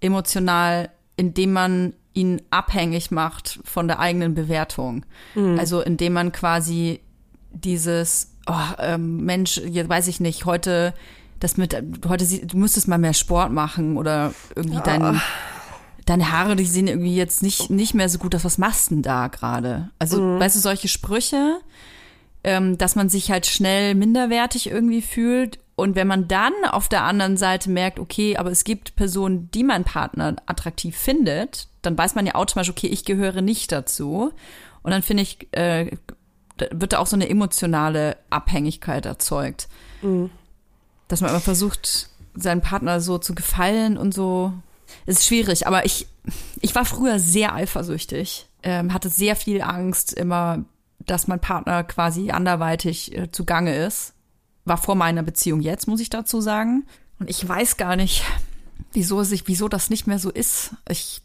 emotional, 0.00 0.90
indem 1.16 1.52
man 1.52 1.94
ihn 2.12 2.42
abhängig 2.50 3.10
macht 3.10 3.60
von 3.64 3.88
der 3.88 3.98
eigenen 3.98 4.34
Bewertung. 4.34 5.04
Mhm. 5.34 5.58
Also 5.58 5.80
indem 5.80 6.12
man 6.12 6.32
quasi 6.32 7.00
dieses, 7.50 8.32
oh, 8.46 8.54
ähm, 8.78 9.24
Mensch, 9.24 9.58
jetzt 9.58 9.88
weiß 9.88 10.08
ich 10.08 10.20
nicht, 10.20 10.44
heute 10.44 10.94
das 11.40 11.56
mit, 11.56 11.76
heute 12.08 12.24
du 12.24 12.56
müsstest 12.56 12.88
mal 12.88 12.98
mehr 12.98 13.12
Sport 13.12 13.52
machen 13.52 13.96
oder 13.96 14.32
irgendwie 14.54 14.78
oh. 14.78 14.82
dein, 14.84 15.20
deine 16.06 16.32
Haare, 16.32 16.56
die 16.56 16.64
sehen 16.64 16.86
irgendwie 16.86 17.16
jetzt 17.16 17.42
nicht, 17.42 17.70
nicht 17.70 17.94
mehr 17.94 18.08
so 18.08 18.18
gut 18.18 18.34
aus. 18.34 18.44
Was 18.44 18.58
machst 18.58 18.90
du 18.90 18.94
denn 18.94 19.02
da 19.02 19.28
gerade? 19.28 19.90
Also, 19.98 20.20
mhm. 20.20 20.40
weißt 20.40 20.56
du, 20.56 20.60
solche 20.60 20.88
Sprüche, 20.88 21.60
ähm, 22.44 22.78
dass 22.78 22.94
man 22.94 23.08
sich 23.08 23.30
halt 23.30 23.46
schnell 23.46 23.94
minderwertig 23.94 24.70
irgendwie 24.70 25.02
fühlt 25.02 25.58
und 25.76 25.96
wenn 25.96 26.06
man 26.06 26.28
dann 26.28 26.52
auf 26.70 26.88
der 26.88 27.02
anderen 27.02 27.36
Seite 27.36 27.68
merkt, 27.68 27.98
okay, 27.98 28.36
aber 28.36 28.50
es 28.50 28.64
gibt 28.64 28.94
Personen, 28.94 29.50
die 29.52 29.64
mein 29.64 29.84
Partner 29.84 30.36
attraktiv 30.46 30.96
findet, 30.96 31.68
dann 31.82 31.98
weiß 31.98 32.14
man 32.14 32.26
ja 32.26 32.36
automatisch, 32.36 32.70
okay, 32.70 32.86
ich 32.86 33.04
gehöre 33.04 33.42
nicht 33.42 33.72
dazu. 33.72 34.32
Und 34.82 34.90
dann 34.90 35.02
finde 35.02 35.24
ich, 35.24 35.48
äh, 35.52 35.90
wird 36.70 36.92
da 36.92 36.98
auch 36.98 37.08
so 37.08 37.16
eine 37.16 37.28
emotionale 37.28 38.16
Abhängigkeit 38.30 39.04
erzeugt. 39.04 39.68
Mhm. 40.02 40.30
Dass 41.08 41.20
man 41.20 41.30
immer 41.30 41.40
versucht, 41.40 42.08
seinen 42.34 42.60
Partner 42.60 43.00
so 43.00 43.18
zu 43.18 43.34
gefallen 43.34 43.96
und 43.96 44.14
so. 44.14 44.52
Es 45.06 45.18
ist 45.18 45.26
schwierig, 45.26 45.66
aber 45.66 45.84
ich, 45.86 46.06
ich 46.60 46.74
war 46.74 46.84
früher 46.84 47.18
sehr 47.18 47.54
eifersüchtig, 47.54 48.46
ähm, 48.62 48.92
hatte 48.92 49.08
sehr 49.08 49.34
viel 49.34 49.60
Angst 49.60 50.12
immer, 50.12 50.64
dass 51.06 51.26
mein 51.28 51.40
Partner 51.40 51.84
quasi 51.84 52.30
anderweitig 52.30 53.16
äh, 53.16 53.30
zugange 53.30 53.76
ist 53.76 54.14
war 54.64 54.78
vor 54.78 54.94
meiner 54.94 55.22
Beziehung 55.22 55.60
jetzt, 55.60 55.86
muss 55.86 56.00
ich 56.00 56.10
dazu 56.10 56.40
sagen. 56.40 56.86
Und 57.18 57.30
ich 57.30 57.46
weiß 57.46 57.76
gar 57.76 57.96
nicht, 57.96 58.24
wieso 58.92 59.22
sich, 59.22 59.46
wieso 59.46 59.68
das 59.68 59.90
nicht 59.90 60.06
mehr 60.06 60.18
so 60.18 60.30
ist. 60.30 60.74
Ich, 60.88 61.22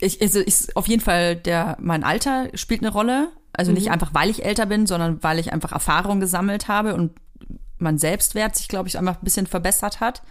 ich, 0.00 0.20
also 0.20 0.40
ist 0.40 0.76
auf 0.76 0.86
jeden 0.86 1.02
Fall 1.02 1.36
der, 1.36 1.76
mein 1.80 2.04
Alter 2.04 2.48
spielt 2.54 2.82
eine 2.82 2.92
Rolle. 2.92 3.28
Also 3.52 3.72
nicht 3.72 3.86
mhm. 3.86 3.92
einfach, 3.92 4.12
weil 4.12 4.30
ich 4.30 4.44
älter 4.44 4.66
bin, 4.66 4.86
sondern 4.86 5.22
weil 5.22 5.38
ich 5.38 5.52
einfach 5.52 5.72
Erfahrung 5.72 6.20
gesammelt 6.20 6.68
habe 6.68 6.94
und 6.94 7.12
mein 7.78 7.98
Selbstwert 7.98 8.56
sich, 8.56 8.68
glaube 8.68 8.88
ich, 8.88 8.98
einfach 8.98 9.16
ein 9.16 9.24
bisschen 9.24 9.46
verbessert 9.46 10.00
hat. 10.00 10.22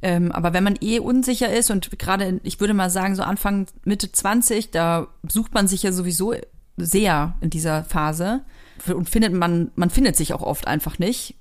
Ähm, 0.00 0.32
aber 0.32 0.52
wenn 0.52 0.64
man 0.64 0.76
eh 0.80 0.98
unsicher 0.98 1.52
ist 1.52 1.70
und 1.70 1.96
gerade, 1.98 2.40
ich 2.42 2.58
würde 2.58 2.74
mal 2.74 2.90
sagen, 2.90 3.14
so 3.14 3.22
Anfang, 3.22 3.66
Mitte 3.84 4.10
20, 4.10 4.72
da 4.72 5.06
sucht 5.28 5.54
man 5.54 5.68
sich 5.68 5.84
ja 5.84 5.92
sowieso 5.92 6.34
sehr 6.76 7.36
in 7.40 7.50
dieser 7.50 7.84
Phase 7.84 8.42
und 8.86 9.08
findet 9.08 9.32
man, 9.32 9.70
man 9.76 9.90
findet 9.90 10.16
sich 10.16 10.34
auch 10.34 10.42
oft 10.42 10.66
einfach 10.66 10.98
nicht. 10.98 11.36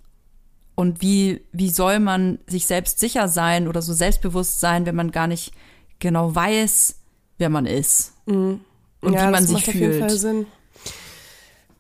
Und 0.76 1.02
wie, 1.02 1.42
wie 1.52 1.70
soll 1.70 2.00
man 2.00 2.40
sich 2.48 2.66
selbst 2.66 3.00
sicher 3.00 3.28
sein 3.28 3.68
oder 3.68 3.82
so 3.82 3.94
selbstbewusst 3.94 4.60
sein, 4.60 4.86
wenn 4.86 4.96
man 4.96 5.12
gar 5.12 5.28
nicht 5.28 5.54
genau 6.00 6.34
weiß, 6.34 6.96
wer 7.38 7.50
man 7.50 7.66
ist 7.66 8.14
mhm. 8.26 8.62
und 9.02 9.14
ja, 9.14 9.28
wie 9.28 9.32
man 9.32 9.46
sich 9.46 9.54
macht 9.54 9.66
fühlt. 9.66 9.76
Auf 9.76 9.94
jeden 9.94 10.00
Fall 10.00 10.18
Sinn. 10.18 10.46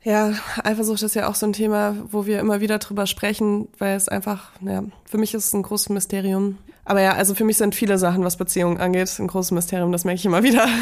Ja, 0.04 0.34
Eifersucht 0.64 1.04
ist 1.04 1.14
ja 1.14 1.30
auch 1.30 1.36
so 1.36 1.46
ein 1.46 1.54
Thema, 1.54 1.96
wo 2.10 2.26
wir 2.26 2.40
immer 2.40 2.60
wieder 2.60 2.80
drüber 2.80 3.06
sprechen, 3.06 3.68
weil 3.78 3.96
es 3.96 4.10
einfach, 4.10 4.52
ja, 4.62 4.84
für 5.06 5.20
mich 5.20 5.36
ist 5.36 5.46
es 5.46 5.54
ein 5.54 5.62
großes 5.62 5.90
Mysterium. 5.90 6.58
Aber 6.86 7.02
ja, 7.02 7.14
also 7.14 7.36
für 7.36 7.44
mich 7.44 7.58
sind 7.58 7.76
viele 7.76 8.00
Sachen, 8.00 8.24
was 8.24 8.38
Beziehungen 8.38 8.80
angeht, 8.80 9.16
ein 9.20 9.28
großes 9.28 9.52
Mysterium, 9.52 9.92
das 9.92 10.04
merke 10.04 10.18
ich 10.20 10.26
immer 10.26 10.44
wieder. 10.44 10.68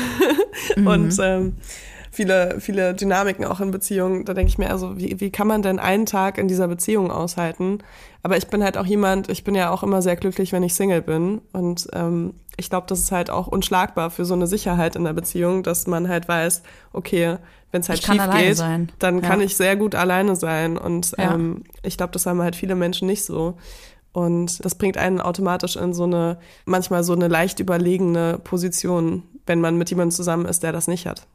Mhm. 0.75 0.87
Und 0.87 1.17
ähm, 1.21 1.53
viele, 2.11 2.59
viele 2.59 2.93
Dynamiken 2.93 3.45
auch 3.45 3.59
in 3.59 3.71
Beziehungen. 3.71 4.25
Da 4.25 4.33
denke 4.33 4.49
ich 4.49 4.57
mir, 4.57 4.69
also 4.69 4.97
wie, 4.97 5.19
wie 5.19 5.29
kann 5.29 5.47
man 5.47 5.61
denn 5.61 5.79
einen 5.79 6.05
Tag 6.05 6.37
in 6.37 6.47
dieser 6.47 6.67
Beziehung 6.67 7.11
aushalten? 7.11 7.79
Aber 8.23 8.37
ich 8.37 8.47
bin 8.47 8.63
halt 8.63 8.77
auch 8.77 8.85
jemand, 8.85 9.29
ich 9.29 9.43
bin 9.43 9.55
ja 9.55 9.69
auch 9.69 9.83
immer 9.83 10.01
sehr 10.01 10.15
glücklich, 10.15 10.51
wenn 10.51 10.63
ich 10.63 10.73
Single 10.73 11.01
bin. 11.01 11.41
Und 11.53 11.87
ähm, 11.93 12.33
ich 12.57 12.69
glaube, 12.69 12.87
das 12.87 12.99
ist 12.99 13.11
halt 13.11 13.29
auch 13.29 13.47
unschlagbar 13.47 14.09
für 14.09 14.25
so 14.25 14.33
eine 14.33 14.47
Sicherheit 14.47 14.95
in 14.95 15.03
der 15.03 15.13
Beziehung, 15.13 15.63
dass 15.63 15.87
man 15.87 16.09
halt 16.09 16.27
weiß, 16.27 16.63
okay, 16.93 17.37
wenn 17.71 17.81
es 17.81 17.89
halt 17.89 18.03
schief 18.03 18.29
geht, 18.31 18.57
sein. 18.57 18.91
dann 18.99 19.21
ja. 19.21 19.27
kann 19.27 19.41
ich 19.41 19.55
sehr 19.55 19.75
gut 19.75 19.95
alleine 19.95 20.35
sein. 20.35 20.77
Und 20.77 21.13
ja. 21.17 21.33
ähm, 21.33 21.63
ich 21.83 21.97
glaube, 21.97 22.13
das 22.13 22.25
haben 22.25 22.41
halt 22.41 22.55
viele 22.55 22.75
Menschen 22.75 23.07
nicht 23.07 23.23
so. 23.23 23.55
Und 24.11 24.65
das 24.65 24.75
bringt 24.75 24.97
einen 24.97 25.21
automatisch 25.21 25.75
in 25.75 25.93
so 25.93 26.03
eine, 26.03 26.39
manchmal 26.65 27.03
so 27.03 27.13
eine 27.13 27.27
leicht 27.27 27.59
überlegene 27.59 28.39
Position, 28.43 29.23
wenn 29.45 29.61
man 29.61 29.77
mit 29.77 29.89
jemandem 29.89 30.15
zusammen 30.15 30.45
ist, 30.45 30.63
der 30.63 30.71
das 30.71 30.87
nicht 30.87 31.05
hat. 31.05 31.27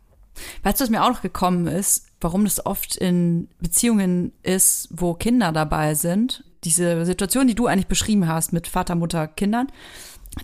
Weißt 0.62 0.80
du, 0.80 0.84
was 0.84 0.90
mir 0.90 1.04
auch 1.04 1.10
noch 1.10 1.22
gekommen 1.22 1.66
ist, 1.66 2.06
warum 2.20 2.44
das 2.44 2.64
oft 2.64 2.96
in 2.96 3.48
Beziehungen 3.60 4.32
ist, 4.42 4.88
wo 4.90 5.14
Kinder 5.14 5.52
dabei 5.52 5.94
sind? 5.94 6.44
Diese 6.64 7.04
Situation, 7.04 7.46
die 7.46 7.54
du 7.54 7.66
eigentlich 7.66 7.86
beschrieben 7.86 8.26
hast 8.26 8.52
mit 8.52 8.66
Vater, 8.66 8.94
Mutter, 8.94 9.28
Kindern, 9.28 9.68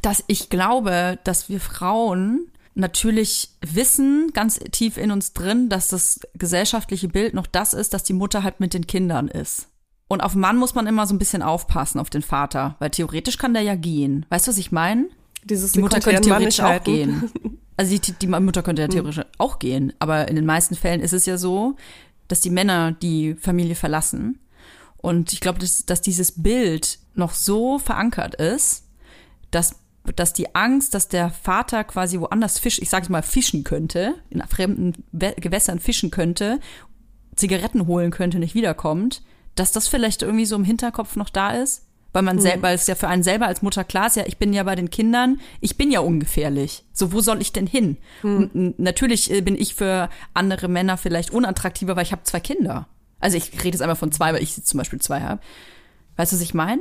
dass 0.03 0.23
ich 0.27 0.51
glaube, 0.51 1.19
dass 1.25 1.49
wir 1.49 1.61
Frauen 1.61 2.51
natürlich 2.75 3.51
wissen, 3.61 4.31
ganz 4.33 4.59
tief 4.73 4.97
in 4.97 5.11
uns 5.11 5.33
drin, 5.33 5.69
dass 5.69 5.89
das 5.89 6.21
gesellschaftliche 6.35 7.09
Bild 7.09 7.35
noch 7.35 7.47
das 7.47 7.75
ist, 7.75 7.95
dass 7.95 8.05
die 8.05 8.13
Mutter 8.13 8.43
halt 8.43 8.61
mit 8.61 8.75
den 8.75 8.87
Kindern 8.87 9.29
ist. 9.29 9.69
Und 10.09 10.23
auf 10.23 10.35
Mann 10.35 10.57
muss 10.57 10.75
man 10.75 10.87
immer 10.87 11.07
so 11.07 11.15
ein 11.15 11.19
bisschen 11.19 11.43
aufpassen, 11.43 12.01
auf 12.01 12.11
den 12.11 12.23
Vater, 12.23 12.77
weil 12.81 12.91
theoretisch 12.91 13.39
kann 13.39 13.55
der 13.55 13.63
ja 13.63 13.77
gehen. 13.77 14.27
Weißt 14.29 14.47
du, 14.47 14.51
was 14.51 14.59
ich 14.59 14.73
meine? 14.73 15.09
Dieses 15.45 15.73
Die 15.73 15.81
Mutter 15.81 16.01
könnte 16.01 16.23
theoretisch 16.23 16.61
auch 16.61 16.65
Mannigkeiten. 16.65 17.31
gehen. 17.31 17.59
Also 17.77 17.97
die, 17.97 18.13
die 18.13 18.27
Mutter 18.27 18.63
könnte 18.63 18.83
ja 18.83 18.89
theoretisch 18.89 19.25
auch 19.39 19.59
gehen, 19.59 19.95
aber 20.01 20.29
in 20.29 20.37
den 20.37 20.45
meisten 20.45 20.75
Fällen 20.75 21.01
ist 21.01 21.15
es 21.15 21.25
ja 21.25 21.39
so, 21.39 21.77
dass 22.29 22.43
die 22.43 22.51
Männer 22.51 22.93
die 22.93 23.35
Familie 23.35 23.75
verlassen. 23.75 24.39
Und 24.99 25.33
ich 25.33 25.41
glaube, 25.41 25.61
dass, 25.61 25.87
dass 25.87 26.03
dieses 26.03 26.43
Bild 26.43 26.99
noch 27.15 27.33
so 27.33 27.79
verankert 27.79 28.35
ist, 28.35 28.85
dass, 29.51 29.77
dass 30.15 30.35
die 30.35 30.55
Angst, 30.55 30.93
dass 30.95 31.09
der 31.09 31.31
Vater 31.31 31.85
quasi 31.85 32.21
woanders 32.21 32.59
fisch, 32.59 32.79
ich 32.81 32.91
sage 32.91 33.11
mal, 33.11 33.23
fischen 33.23 33.65
könnte, 33.65 34.15
in 34.29 34.43
fremden 34.43 34.93
Gewässern 35.13 35.81
fischen 35.81 36.11
könnte, 36.11 36.61
Zigaretten 37.35 37.87
holen 37.87 38.11
könnte, 38.11 38.39
nicht 38.39 38.55
wiederkommt, 38.55 39.23
dass 39.55 39.73
das 39.73 39.89
vielleicht 39.89 40.23
irgendwie 40.23 40.47
so 40.47 40.57
im 40.57 40.65
Hinterkopf 40.65 41.17
noch 41.17 41.31
da 41.31 41.53
ist. 41.53 41.87
Weil 42.13 42.23
man 42.23 42.41
selber, 42.41 42.63
weil 42.63 42.75
es 42.75 42.87
ja 42.89 42.97
für 42.97 43.07
einen 43.07 43.23
selber 43.23 43.47
als 43.47 43.63
Mutter 43.63 43.85
klar 43.85 44.09
ist, 44.09 44.17
ja, 44.17 44.25
ich 44.27 44.37
bin 44.39 44.53
ja 44.53 44.65
bei 44.65 44.75
den 44.75 44.91
Kindern, 44.91 45.41
ich 45.61 45.77
bin 45.77 45.93
ja 45.93 46.01
ungefährlich. 46.01 46.85
So, 46.93 47.13
wo 47.13 47.21
soll 47.21 47.41
ich 47.41 47.53
denn 47.53 47.69
hin? 47.69 47.99
Und 48.25 48.53
n- 48.55 48.75
natürlich 48.79 49.31
äh, 49.31 49.41
bin 49.43 49.57
ich 49.57 49.77
für 49.77 50.09
andere 50.35 50.67
Männer 50.69 50.97
vielleicht 50.97 51.31
unattraktiver, 51.31 51.95
weil 51.95 52.03
ich 52.03 52.11
habe 52.13 52.25
zwei 52.25 52.41
Kinder. 52.41 52.89
Also 53.21 53.37
ich 53.37 53.53
rede 53.59 53.69
jetzt 53.77 53.83
einmal 53.83 53.95
von 53.97 54.11
zwei, 54.11 54.33
weil 54.33 54.43
ich 54.43 54.57
jetzt 54.57 54.67
zum 54.69 54.79
Beispiel 54.79 55.01
zwei 55.01 55.21
habe. 55.21 55.41
Weißt 56.17 56.33
du, 56.33 56.37
was 56.37 56.43
ich 56.43 56.53
meine? 56.55 56.81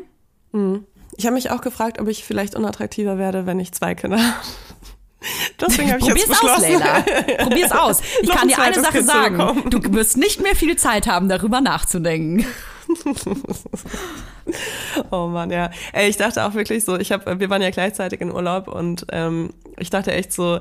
Ich 1.15 1.25
habe 1.25 1.35
mich 1.35 1.51
auch 1.51 1.61
gefragt, 1.61 1.99
ob 2.01 2.07
ich 2.07 2.23
vielleicht 2.23 2.55
unattraktiver 2.55 3.17
werde, 3.19 3.45
wenn 3.45 3.59
ich 3.59 3.71
zwei 3.71 3.93
Kinder 3.93 4.17
habe. 4.17 4.33
Deswegen 5.61 5.89
habe 5.91 5.99
ich 5.99 6.07
jetzt 6.07 6.25
Probier's 6.27 6.41
aus, 6.41 6.61
beschlossen. 6.61 6.79
Leila. 6.79 7.01
Probier's 7.43 7.71
aus. 7.71 8.01
Ich 8.21 8.29
kann 8.29 8.47
dir 8.47 8.57
eine 8.59 8.79
Sache 8.81 9.03
sagen. 9.03 9.69
Du 9.69 9.83
wirst 9.93 10.15
nicht 10.17 10.41
mehr 10.41 10.55
viel 10.55 10.77
Zeit 10.77 11.07
haben, 11.07 11.27
darüber 11.29 11.59
nachzudenken. 11.61 12.45
Oh 15.11 15.27
Mann, 15.27 15.51
ja. 15.51 15.69
Ey, 15.93 16.09
ich 16.09 16.17
dachte 16.17 16.43
auch 16.43 16.55
wirklich 16.55 16.83
so, 16.83 16.97
ich 16.97 17.11
habe, 17.11 17.39
wir 17.39 17.49
waren 17.49 17.61
ja 17.61 17.69
gleichzeitig 17.69 18.21
in 18.21 18.31
Urlaub 18.31 18.67
und 18.67 19.05
ähm, 19.11 19.51
ich 19.77 19.89
dachte 19.89 20.11
echt 20.11 20.33
so 20.33 20.59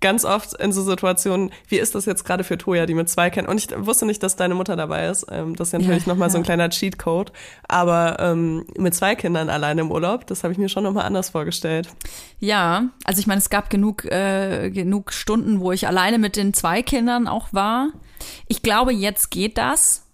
ganz 0.00 0.24
oft 0.24 0.52
in 0.54 0.72
so 0.72 0.82
Situationen, 0.82 1.50
wie 1.68 1.78
ist 1.78 1.94
das 1.94 2.04
jetzt 2.04 2.24
gerade 2.24 2.44
für 2.44 2.58
Toja, 2.58 2.86
die 2.86 2.94
mit 2.94 3.08
zwei 3.08 3.30
kennt? 3.30 3.48
Und 3.48 3.58
ich 3.58 3.68
wusste 3.76 4.06
nicht, 4.06 4.22
dass 4.22 4.36
deine 4.36 4.54
Mutter 4.54 4.76
dabei 4.76 5.08
ist. 5.08 5.26
Ähm, 5.30 5.56
das 5.56 5.68
ist 5.68 5.72
ja 5.72 5.78
natürlich 5.78 6.04
Ja, 6.04 6.08
noch 6.08 6.14
nochmal 6.14 6.30
so 6.30 6.36
ein 6.36 6.42
ja. 6.42 6.46
kleiner 6.46 6.68
Cheatcode. 6.68 7.32
Aber 7.66 8.18
ähm, 8.20 8.66
mit 8.76 8.94
zwei 8.94 9.14
Kindern 9.14 9.48
alleine 9.48 9.80
im 9.80 9.90
Urlaub, 9.90 10.26
das 10.26 10.44
habe 10.44 10.52
ich 10.52 10.58
mir 10.58 10.68
schon 10.68 10.84
nochmal 10.84 11.06
anders 11.06 11.30
vorgestellt. 11.30 11.88
Ja, 12.38 12.84
also 13.04 13.20
ich 13.20 13.26
meine, 13.26 13.38
es 13.38 13.50
gab 13.50 13.70
genug, 13.70 14.04
äh, 14.04 14.70
genug 14.70 15.12
Stunden, 15.12 15.60
wo 15.60 15.72
ich 15.72 15.86
alleine 15.86 16.18
mit 16.18 16.36
den 16.36 16.52
zwei 16.52 16.82
Kindern 16.82 17.26
auch 17.26 17.48
war. 17.52 17.88
Ich 18.48 18.62
glaube, 18.62 18.92
jetzt 18.92 19.30
geht 19.30 19.58
das, 19.58 20.05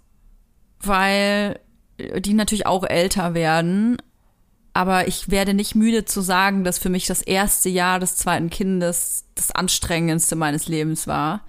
weil 0.83 1.59
die 2.19 2.35
natürlich 2.35 2.67
auch 2.67 2.85
älter 2.85 3.35
werden. 3.35 3.99
Aber 4.75 5.07
ich 5.07 5.31
werde 5.31 5.53
nicht 5.55 5.75
müde 5.75 6.05
zu 6.05 6.23
sagen, 6.23 6.65
dass 6.65 6.79
für 6.79 6.89
mich 6.89 7.07
das 7.07 7.21
erste 7.21 7.69
Jahr 7.69 8.01
des 8.01 8.17
zweiten 8.17 8.49
Kindes 8.49 9.27
das 9.35 9.51
anstrengendste 9.51 10.35
meines 10.35 10.67
Lebens 10.67 11.07
war. 11.07 11.43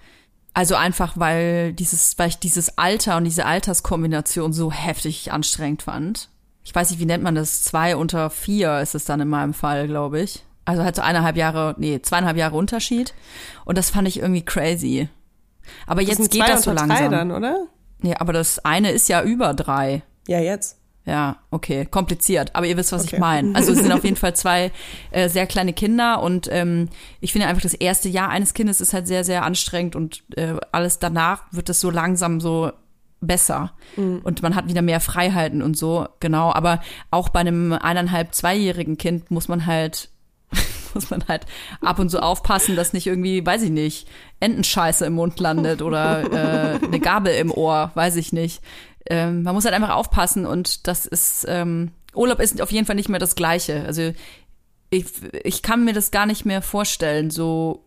Also 0.54 0.76
einfach, 0.76 1.14
weil 1.16 1.74
dieses, 1.74 2.18
weil 2.20 2.30
ich 2.30 2.38
dieses 2.38 2.78
Alter 2.78 3.18
und 3.18 3.24
diese 3.24 3.46
Alterskombination 3.46 4.54
so 4.54 4.72
heftig 4.72 5.32
anstrengend 5.32 5.84
fand. 5.84 6.30
Ich 6.64 6.76
weiß 6.76 6.92
nicht, 6.92 7.00
wie 7.00 7.06
nennt 7.06 7.24
man 7.24 7.36
das? 7.36 7.64
Zwei 7.64 7.96
unter 7.96 8.30
vier 8.30 8.80
ist 8.80 8.94
es 8.94 9.06
dann 9.06 9.20
in 9.20 9.30
meinem 9.30 9.54
Fall, 9.54 9.88
glaube 9.88 10.22
ich. 10.22 10.44
Also 10.66 10.84
halt 10.84 10.96
so 10.96 11.02
eineinhalb 11.02 11.36
Jahre, 11.36 11.76
nee, 11.78 12.02
zweieinhalb 12.02 12.38
Jahre 12.38 12.56
Unterschied. 12.56 13.14
Und 13.66 13.78
das 13.78 13.90
fand 13.90 14.08
ich 14.08 14.20
irgendwie 14.20 14.44
crazy. 14.46 15.10
Aber 15.88 16.02
Das 16.02 16.18
jetzt 16.18 16.32
geht 16.32 16.48
das 16.48 16.64
so 16.64 16.72
langsam. 16.72 17.12
dann, 17.12 17.32
oder? 17.32 17.68
Ja, 18.04 18.20
aber 18.22 18.34
das 18.34 18.64
eine 18.64 18.92
ist 18.92 19.10
ja 19.10 19.24
über 19.24 19.54
drei. 19.54 20.04
Ja, 20.28 20.40
jetzt. 20.40 20.78
Ja, 21.06 21.38
okay, 21.52 21.86
kompliziert. 21.86 22.56
Aber 22.56 22.66
ihr 22.66 22.78
wisst, 22.78 22.92
was 22.94 23.04
Okay. 23.06 23.16
ich 23.16 23.20
meine. 23.20 23.56
Also 23.56 23.74
es 23.74 23.80
sind 23.80 23.92
auf 23.92 24.04
jeden 24.06 24.16
Fall 24.24 24.36
zwei 24.36 24.72
äh, 25.12 25.28
sehr 25.28 25.48
kleine 25.48 25.74
Kinder 25.74 26.22
und 26.22 26.48
ähm, 26.52 26.88
ich 27.20 27.34
finde 27.34 27.48
einfach, 27.48 27.62
das 27.62 27.74
erste 27.74 28.08
Jahr 28.08 28.30
eines 28.30 28.54
Kindes 28.54 28.80
ist 28.80 28.94
halt 28.94 29.08
sehr, 29.08 29.24
sehr 29.26 29.44
anstrengend 29.44 29.96
und 29.98 30.24
äh, 30.38 30.56
alles 30.72 31.00
danach 31.00 31.42
wird 31.52 31.70
es 31.70 31.82
so 31.82 31.90
langsam 31.90 32.40
so 32.40 32.72
besser 33.20 33.72
und 33.96 34.42
man 34.42 34.54
hat 34.54 34.68
wieder 34.68 34.82
mehr 34.82 35.00
Freiheiten 35.00 35.62
und 35.62 35.78
so, 35.78 36.08
genau. 36.20 36.52
Aber 36.54 36.82
auch 37.10 37.30
bei 37.30 37.40
einem 37.40 37.72
eineinhalb, 37.72 38.36
zweijährigen 38.36 38.98
Kind 38.98 39.32
muss 39.32 39.48
man 39.48 39.66
halt 39.66 40.10
muss 40.96 41.10
man 41.10 41.24
halt 41.28 41.46
ab 41.82 42.00
und 42.00 42.10
zu 42.10 42.22
aufpassen, 42.22 42.76
dass 42.76 42.94
nicht 42.94 43.08
irgendwie, 43.08 43.46
weiß 43.46 43.64
ich 43.64 43.72
nicht, 43.72 44.08
Entenscheiße 44.40 45.06
im 45.06 45.14
Mund 45.14 45.40
landet 45.40 45.82
oder 45.82 46.24
äh, 46.32 46.86
eine 46.86 47.00
Gabel 47.00 47.34
im 47.36 47.52
Ohr, 47.52 47.92
weiß 47.96 48.16
ich 48.18 48.34
nicht. 48.34 48.62
Ähm, 49.10 49.44
man 49.44 49.56
muss 49.56 49.66
halt 49.66 49.76
einfach 49.76 49.96
aufpassen 49.96 50.46
und 50.46 50.88
das 50.88 51.06
ist, 51.06 51.46
ähm, 51.48 51.92
Urlaub 52.14 52.40
ist 52.40 52.62
auf 52.62 52.72
jeden 52.72 52.86
Fall 52.86 52.96
nicht 52.96 53.10
mehr 53.10 53.20
das 53.20 53.36
Gleiche. 53.36 53.84
Also 53.86 54.14
ich, 54.90 55.06
ich 55.44 55.62
kann 55.62 55.84
mir 55.84 55.94
das 55.94 56.12
gar 56.12 56.26
nicht 56.26 56.46
mehr 56.46 56.62
vorstellen, 56.62 57.32
so 57.32 57.84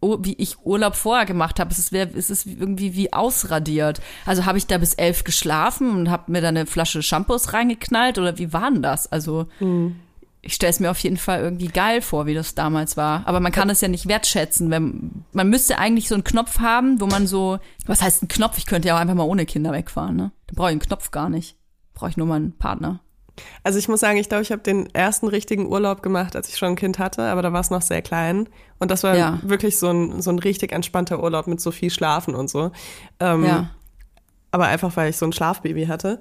oh, 0.00 0.18
wie 0.20 0.34
ich 0.34 0.64
Urlaub 0.64 0.94
vorher 0.94 1.26
gemacht 1.26 1.60
habe. 1.60 1.70
Es 1.70 1.78
ist, 1.78 1.92
es 1.92 2.30
ist 2.30 2.46
irgendwie 2.46 2.94
wie 2.94 3.12
ausradiert. 3.12 4.00
Also 4.26 4.44
habe 4.44 4.58
ich 4.58 4.66
da 4.66 4.78
bis 4.78 4.94
elf 4.94 5.24
geschlafen 5.24 5.90
und 5.90 6.10
habe 6.10 6.30
mir 6.30 6.40
da 6.40 6.48
eine 6.48 6.66
Flasche 6.66 7.02
Shampoos 7.02 7.52
reingeknallt 7.52 8.18
oder 8.18 8.38
wie 8.38 8.52
war 8.52 8.70
denn 8.70 8.82
das? 8.82 9.10
Also 9.10 9.48
ich 10.40 10.54
stelle 10.54 10.70
es 10.70 10.80
mir 10.80 10.90
auf 10.90 10.98
jeden 11.00 11.16
Fall 11.16 11.40
irgendwie 11.40 11.68
geil 11.68 12.00
vor, 12.00 12.26
wie 12.26 12.34
das 12.34 12.54
damals 12.54 12.96
war. 12.96 13.26
Aber 13.26 13.40
man 13.40 13.52
kann 13.52 13.68
das 13.68 13.80
ja 13.80 13.88
nicht 13.88 14.06
wertschätzen. 14.08 14.70
Wenn, 14.70 15.24
man 15.32 15.48
müsste 15.50 15.78
eigentlich 15.78 16.08
so 16.08 16.14
einen 16.14 16.24
Knopf 16.24 16.60
haben, 16.60 17.00
wo 17.00 17.06
man 17.06 17.26
so, 17.26 17.58
was 17.86 18.00
heißt 18.02 18.22
ein 18.22 18.28
Knopf? 18.28 18.56
Ich 18.58 18.66
könnte 18.66 18.88
ja 18.88 18.96
auch 18.96 19.00
einfach 19.00 19.14
mal 19.14 19.24
ohne 19.24 19.46
Kinder 19.46 19.72
wegfahren, 19.72 20.16
ne? 20.16 20.30
Da 20.46 20.54
brauche 20.54 20.68
ich 20.68 20.72
einen 20.72 20.80
Knopf 20.80 21.10
gar 21.10 21.28
nicht. 21.28 21.56
Brauche 21.94 22.10
ich 22.10 22.16
nur 22.16 22.26
mal 22.26 22.36
einen 22.36 22.56
Partner. 22.56 23.00
Also 23.62 23.78
ich 23.78 23.88
muss 23.88 24.00
sagen, 24.00 24.18
ich 24.18 24.28
glaube, 24.28 24.42
ich 24.42 24.50
habe 24.50 24.62
den 24.62 24.92
ersten 24.94 25.28
richtigen 25.28 25.66
Urlaub 25.66 26.02
gemacht, 26.02 26.34
als 26.34 26.48
ich 26.48 26.56
schon 26.56 26.70
ein 26.70 26.76
Kind 26.76 26.98
hatte, 26.98 27.22
aber 27.22 27.42
da 27.42 27.52
war 27.52 27.60
es 27.60 27.70
noch 27.70 27.82
sehr 27.82 28.02
klein. 28.02 28.48
Und 28.78 28.90
das 28.90 29.02
war 29.04 29.16
Ja. 29.16 29.38
wirklich 29.42 29.78
so 29.78 29.88
ein, 29.90 30.22
so 30.22 30.30
ein 30.30 30.38
richtig 30.40 30.72
entspannter 30.72 31.22
Urlaub 31.22 31.46
mit 31.46 31.60
so 31.60 31.70
viel 31.70 31.90
Schlafen 31.90 32.34
und 32.34 32.48
so. 32.50 32.70
Ähm, 33.20 33.44
Ja. 33.44 33.70
Aber 34.50 34.66
einfach, 34.66 34.96
weil 34.96 35.10
ich 35.10 35.16
so 35.18 35.26
ein 35.26 35.32
Schlafbaby 35.32 35.86
hatte. 35.86 36.20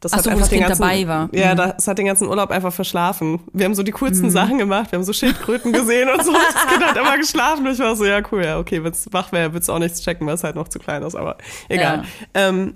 Das 0.00 0.12
Ach 0.12 0.20
so, 0.22 0.30
wo 0.30 0.38
das 0.38 0.50
den 0.50 0.60
ganzen, 0.60 0.82
dabei 0.82 1.08
war. 1.08 1.28
Ja, 1.32 1.52
Mhm. 1.54 1.56
das 1.56 1.88
hat 1.88 1.96
den 1.98 2.06
ganzen 2.06 2.28
Urlaub 2.28 2.50
einfach 2.50 2.72
verschlafen. 2.72 3.40
Wir 3.52 3.64
haben 3.64 3.74
so 3.74 3.82
die 3.82 3.92
coolsten 3.92 4.30
Sachen 4.30 4.58
gemacht. 4.58 4.92
Wir 4.92 4.98
haben 4.98 5.04
so 5.04 5.12
Schildkröten 5.14 5.72
gesehen 5.72 6.08
und 6.10 6.22
so. 6.24 6.32
Das 6.52 6.66
Kind 6.68 6.84
hat 6.84 6.96
immer 6.96 7.16
geschlafen. 7.16 7.66
Und 7.66 7.72
ich 7.72 7.78
war 7.78 7.96
so, 7.96 8.04
ja, 8.04 8.20
cool, 8.30 8.44
ja, 8.44 8.58
okay, 8.58 8.84
wenn 8.84 8.92
es 8.92 9.08
wach 9.12 9.32
wäre, 9.32 9.50
du 9.50 9.72
auch 9.72 9.78
nichts 9.78 10.02
checken, 10.02 10.26
weil 10.26 10.34
es 10.34 10.44
halt 10.44 10.54
noch 10.56 10.68
zu 10.68 10.78
klein 10.78 11.02
ist, 11.02 11.14
aber 11.14 11.38
egal. 11.68 12.04
Ähm, 12.34 12.74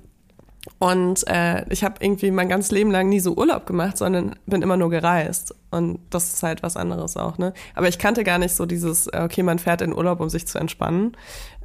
und 0.79 1.27
äh, 1.27 1.65
ich 1.71 1.85
habe 1.85 1.95
irgendwie 2.01 2.31
mein 2.31 2.49
ganzes 2.49 2.71
Leben 2.71 2.91
lang 2.91 3.09
nie 3.09 3.21
so 3.21 3.35
Urlaub 3.35 3.67
gemacht, 3.67 3.97
sondern 3.99 4.37
bin 4.47 4.63
immer 4.63 4.77
nur 4.77 4.91
gereist. 4.91 5.55
Und 5.71 6.01
das 6.11 6.33
ist 6.35 6.43
halt 6.43 6.63
was 6.63 6.77
anderes 6.77 7.17
auch, 7.17 7.39
ne? 7.39 7.53
Aber 7.75 7.89
ich 7.89 7.99
kannte 7.99 8.25
gar 8.25 8.39
nicht 8.39 8.55
so 8.55 8.67
dieses, 8.67 9.07
äh, 9.09 9.23
okay, 9.25 9.43
man 9.43 9.59
fährt 9.59 9.83
in 9.83 9.95
Urlaub, 9.95 10.21
um 10.21 10.29
sich 10.31 10.47
zu 10.47 10.59
entspannen. 10.59 11.17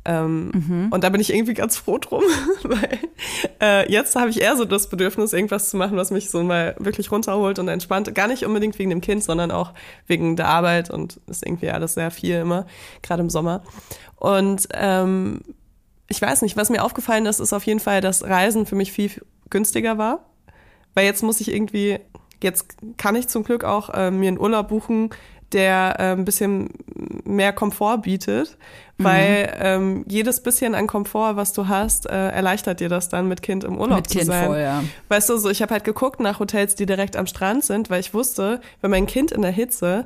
Ähm, 0.06 0.52
Und 0.92 1.04
da 1.04 1.10
bin 1.10 1.20
ich 1.20 1.34
irgendwie 1.34 1.56
ganz 1.56 1.78
froh 1.78 1.98
drum, 1.98 2.24
weil 2.64 3.00
äh, 3.62 3.92
jetzt 3.92 4.16
habe 4.16 4.30
ich 4.30 4.40
eher 4.40 4.56
so 4.56 4.64
das 4.64 4.88
Bedürfnis, 4.88 5.34
irgendwas 5.34 5.70
zu 5.70 5.78
machen, 5.78 5.98
was 5.98 6.12
mich 6.12 6.30
so 6.30 6.44
mal 6.44 6.76
wirklich 6.78 7.12
runterholt 7.12 7.58
und 7.58 7.68
entspannt. 7.68 8.14
Gar 8.14 8.28
nicht 8.28 8.46
unbedingt 8.46 8.78
wegen 8.78 8.92
dem 8.92 9.02
Kind, 9.02 9.24
sondern 9.24 9.50
auch 9.52 9.74
wegen 10.06 10.36
der 10.36 10.48
Arbeit 10.48 10.92
und 10.92 11.20
ist 11.28 11.46
irgendwie 11.46 11.72
alles 11.72 11.96
sehr 11.96 12.12
viel 12.12 12.36
immer, 12.36 12.68
gerade 13.02 13.24
im 13.24 13.30
Sommer. 13.32 13.64
Und 14.18 14.68
ähm, 14.74 15.42
ich 16.08 16.22
weiß 16.22 16.44
nicht, 16.44 16.56
was 16.56 16.70
mir 16.70 16.84
aufgefallen 16.84 17.26
ist, 17.26 17.40
ist 17.40 17.54
auf 17.54 17.66
jeden 17.66 17.80
Fall, 17.80 18.02
dass 18.02 18.24
Reisen 18.24 18.66
für 18.66 18.76
mich 18.76 18.92
viel 18.92 19.10
günstiger 19.50 19.98
war. 19.98 20.26
Weil 20.94 21.06
jetzt 21.06 21.24
muss 21.24 21.42
ich 21.42 21.52
irgendwie, 21.52 22.00
jetzt 22.42 22.78
kann 22.98 23.16
ich 23.16 23.28
zum 23.28 23.44
Glück 23.44 23.64
auch 23.64 23.90
äh, 23.90 24.12
mir 24.12 24.30
einen 24.30 24.40
Urlaub 24.40 24.70
buchen, 24.70 25.10
der 25.56 25.96
äh, 25.98 26.12
ein 26.12 26.26
bisschen 26.26 26.70
mehr 27.24 27.54
Komfort 27.54 28.00
bietet, 28.04 28.58
weil 28.98 29.54
ähm, 29.60 30.06
jedes 30.08 30.42
bisschen 30.42 30.76
an 30.76 30.86
Komfort, 30.86 31.36
was 31.36 31.54
du 31.54 31.68
hast, 31.68 32.10
äh, 32.10 32.30
erleichtert 32.30 32.80
dir 32.80 32.90
das 32.90 33.10
dann 33.10 33.28
mit 33.28 33.42
Kind 33.42 33.64
im 33.64 33.78
Urlaub 33.78 33.98
Mit 33.98 34.10
zu 34.10 34.18
Kind 34.20 34.28
sein. 34.28 34.46
voll, 34.46 34.60
ja. 34.60 34.84
Weißt 35.10 35.30
du, 35.30 35.38
so 35.38 35.50
ich 35.50 35.62
habe 35.62 35.74
halt 35.74 35.84
geguckt 35.84 36.20
nach 36.20 36.40
Hotels, 36.40 36.76
die 36.76 36.86
direkt 36.86 37.18
am 37.18 37.26
Strand 37.26 37.64
sind, 37.64 37.90
weil 37.90 38.00
ich 38.00 38.14
wusste, 38.14 38.62
wenn 38.82 38.92
mein 38.92 39.08
Kind 39.08 39.32
in 39.32 39.42
der 39.42 39.52
Hitze 39.52 40.06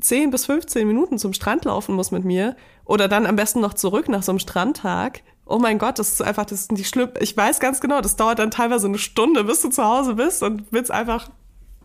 10 0.00 0.30
bis 0.30 0.46
15 0.46 0.86
Minuten 0.86 1.18
zum 1.18 1.32
Strand 1.32 1.64
laufen 1.64 1.94
muss 1.94 2.10
mit 2.10 2.24
mir 2.24 2.56
oder 2.84 3.08
dann 3.08 3.26
am 3.26 3.36
besten 3.36 3.60
noch 3.60 3.74
zurück 3.74 4.08
nach 4.08 4.22
so 4.22 4.32
einem 4.32 4.38
Strandtag. 4.38 5.22
Oh 5.46 5.58
mein 5.58 5.78
Gott, 5.78 5.98
das 5.98 6.12
ist 6.12 6.22
einfach, 6.22 6.44
das 6.44 6.66
sind 6.66 6.78
die 6.78 6.84
schlimm. 6.84 7.08
Ich 7.18 7.36
weiß 7.36 7.58
ganz 7.58 7.80
genau, 7.80 8.00
das 8.00 8.16
dauert 8.16 8.38
dann 8.38 8.50
teilweise 8.50 8.86
eine 8.86 8.98
Stunde, 8.98 9.44
bis 9.44 9.62
du 9.62 9.70
zu 9.70 9.84
Hause 9.84 10.14
bist 10.14 10.42
und 10.42 10.64
willst 10.70 10.90
einfach 10.90 11.28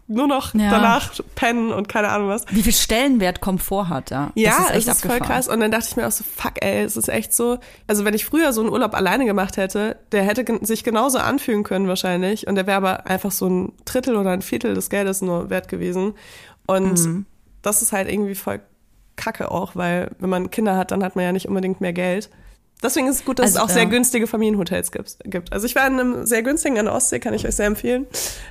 nur 0.07 0.27
noch 0.27 0.53
Ja. 0.53 0.69
danach 0.69 1.13
pennen 1.35 1.71
und 1.71 1.87
keine 1.89 2.09
Ahnung 2.09 2.29
was. 2.29 2.45
Wie 2.51 2.61
viel 2.61 2.73
Stellenwert 2.73 3.41
Komfort 3.41 3.89
hat 3.89 4.11
da? 4.11 4.31
Ja, 4.35 4.51
das 4.51 4.59
ist 4.59 4.69
echt 4.75 4.87
es 4.87 4.95
ist 4.97 5.05
voll 5.05 5.19
krass. 5.19 5.47
Und 5.47 5.59
dann 5.59 5.71
dachte 5.71 5.87
ich 5.89 5.95
mir 5.95 6.05
auch 6.07 6.11
so, 6.11 6.23
fuck, 6.23 6.53
ey, 6.63 6.83
es 6.83 6.95
ist 6.95 7.09
echt 7.09 7.33
so. 7.33 7.57
Also 7.87 8.05
wenn 8.05 8.13
ich 8.13 8.23
früher 8.25 8.53
so 8.53 8.61
einen 8.61 8.69
Urlaub 8.69 8.93
alleine 8.93 9.25
gemacht 9.25 9.57
hätte, 9.57 9.97
der 10.11 10.23
hätte 10.23 10.45
sich 10.65 10.83
genauso 10.83 11.17
anfühlen 11.17 11.63
können 11.63 11.87
wahrscheinlich. 11.87 12.45
Und 12.47 12.55
der 12.55 12.67
wäre 12.67 12.77
aber 12.77 13.07
einfach 13.07 13.31
so 13.31 13.47
ein 13.49 13.73
Drittel 13.85 14.15
oder 14.15 14.29
ein 14.31 14.41
Viertel 14.43 14.73
des 14.75 14.89
Geldes 14.91 15.21
nur 15.21 15.49
wert 15.49 15.67
gewesen. 15.69 16.13
Und 16.67 16.99
Mhm. 17.05 17.25
das 17.63 17.81
ist 17.81 17.91
halt 17.91 18.07
irgendwie 18.09 18.35
voll 18.35 18.59
kacke 19.15 19.49
auch, 19.49 19.75
weil 19.75 20.11
wenn 20.19 20.29
man 20.29 20.51
Kinder 20.51 20.75
hat, 20.77 20.91
dann 20.91 21.03
hat 21.03 21.15
man 21.15 21.25
ja 21.25 21.31
nicht 21.31 21.47
unbedingt 21.47 21.81
mehr 21.81 21.93
Geld. 21.93 22.29
Deswegen 22.85 23.07
ist 23.07 23.15
es 23.17 23.25
gut, 23.25 23.39
dass 23.39 23.47
Also, 23.47 23.57
es 23.59 23.63
auch 23.65 23.69
sehr 23.69 23.83
ja. 23.83 23.89
günstige 23.89 24.27
Familienhotels 24.27 24.91
gibt- 24.91 25.17
gibt. 25.25 25.51
Also 25.51 25.65
ich 25.65 25.75
war 25.75 25.85
in 25.87 25.99
einem 25.99 26.25
sehr 26.25 26.43
günstigen 26.43 26.77
an 26.79 26.85
der 26.85 26.93
Ostsee, 26.93 27.19
kann 27.19 27.33
ich 27.33 27.45
euch 27.47 27.55
sehr 27.55 27.65
empfehlen. 27.65 28.05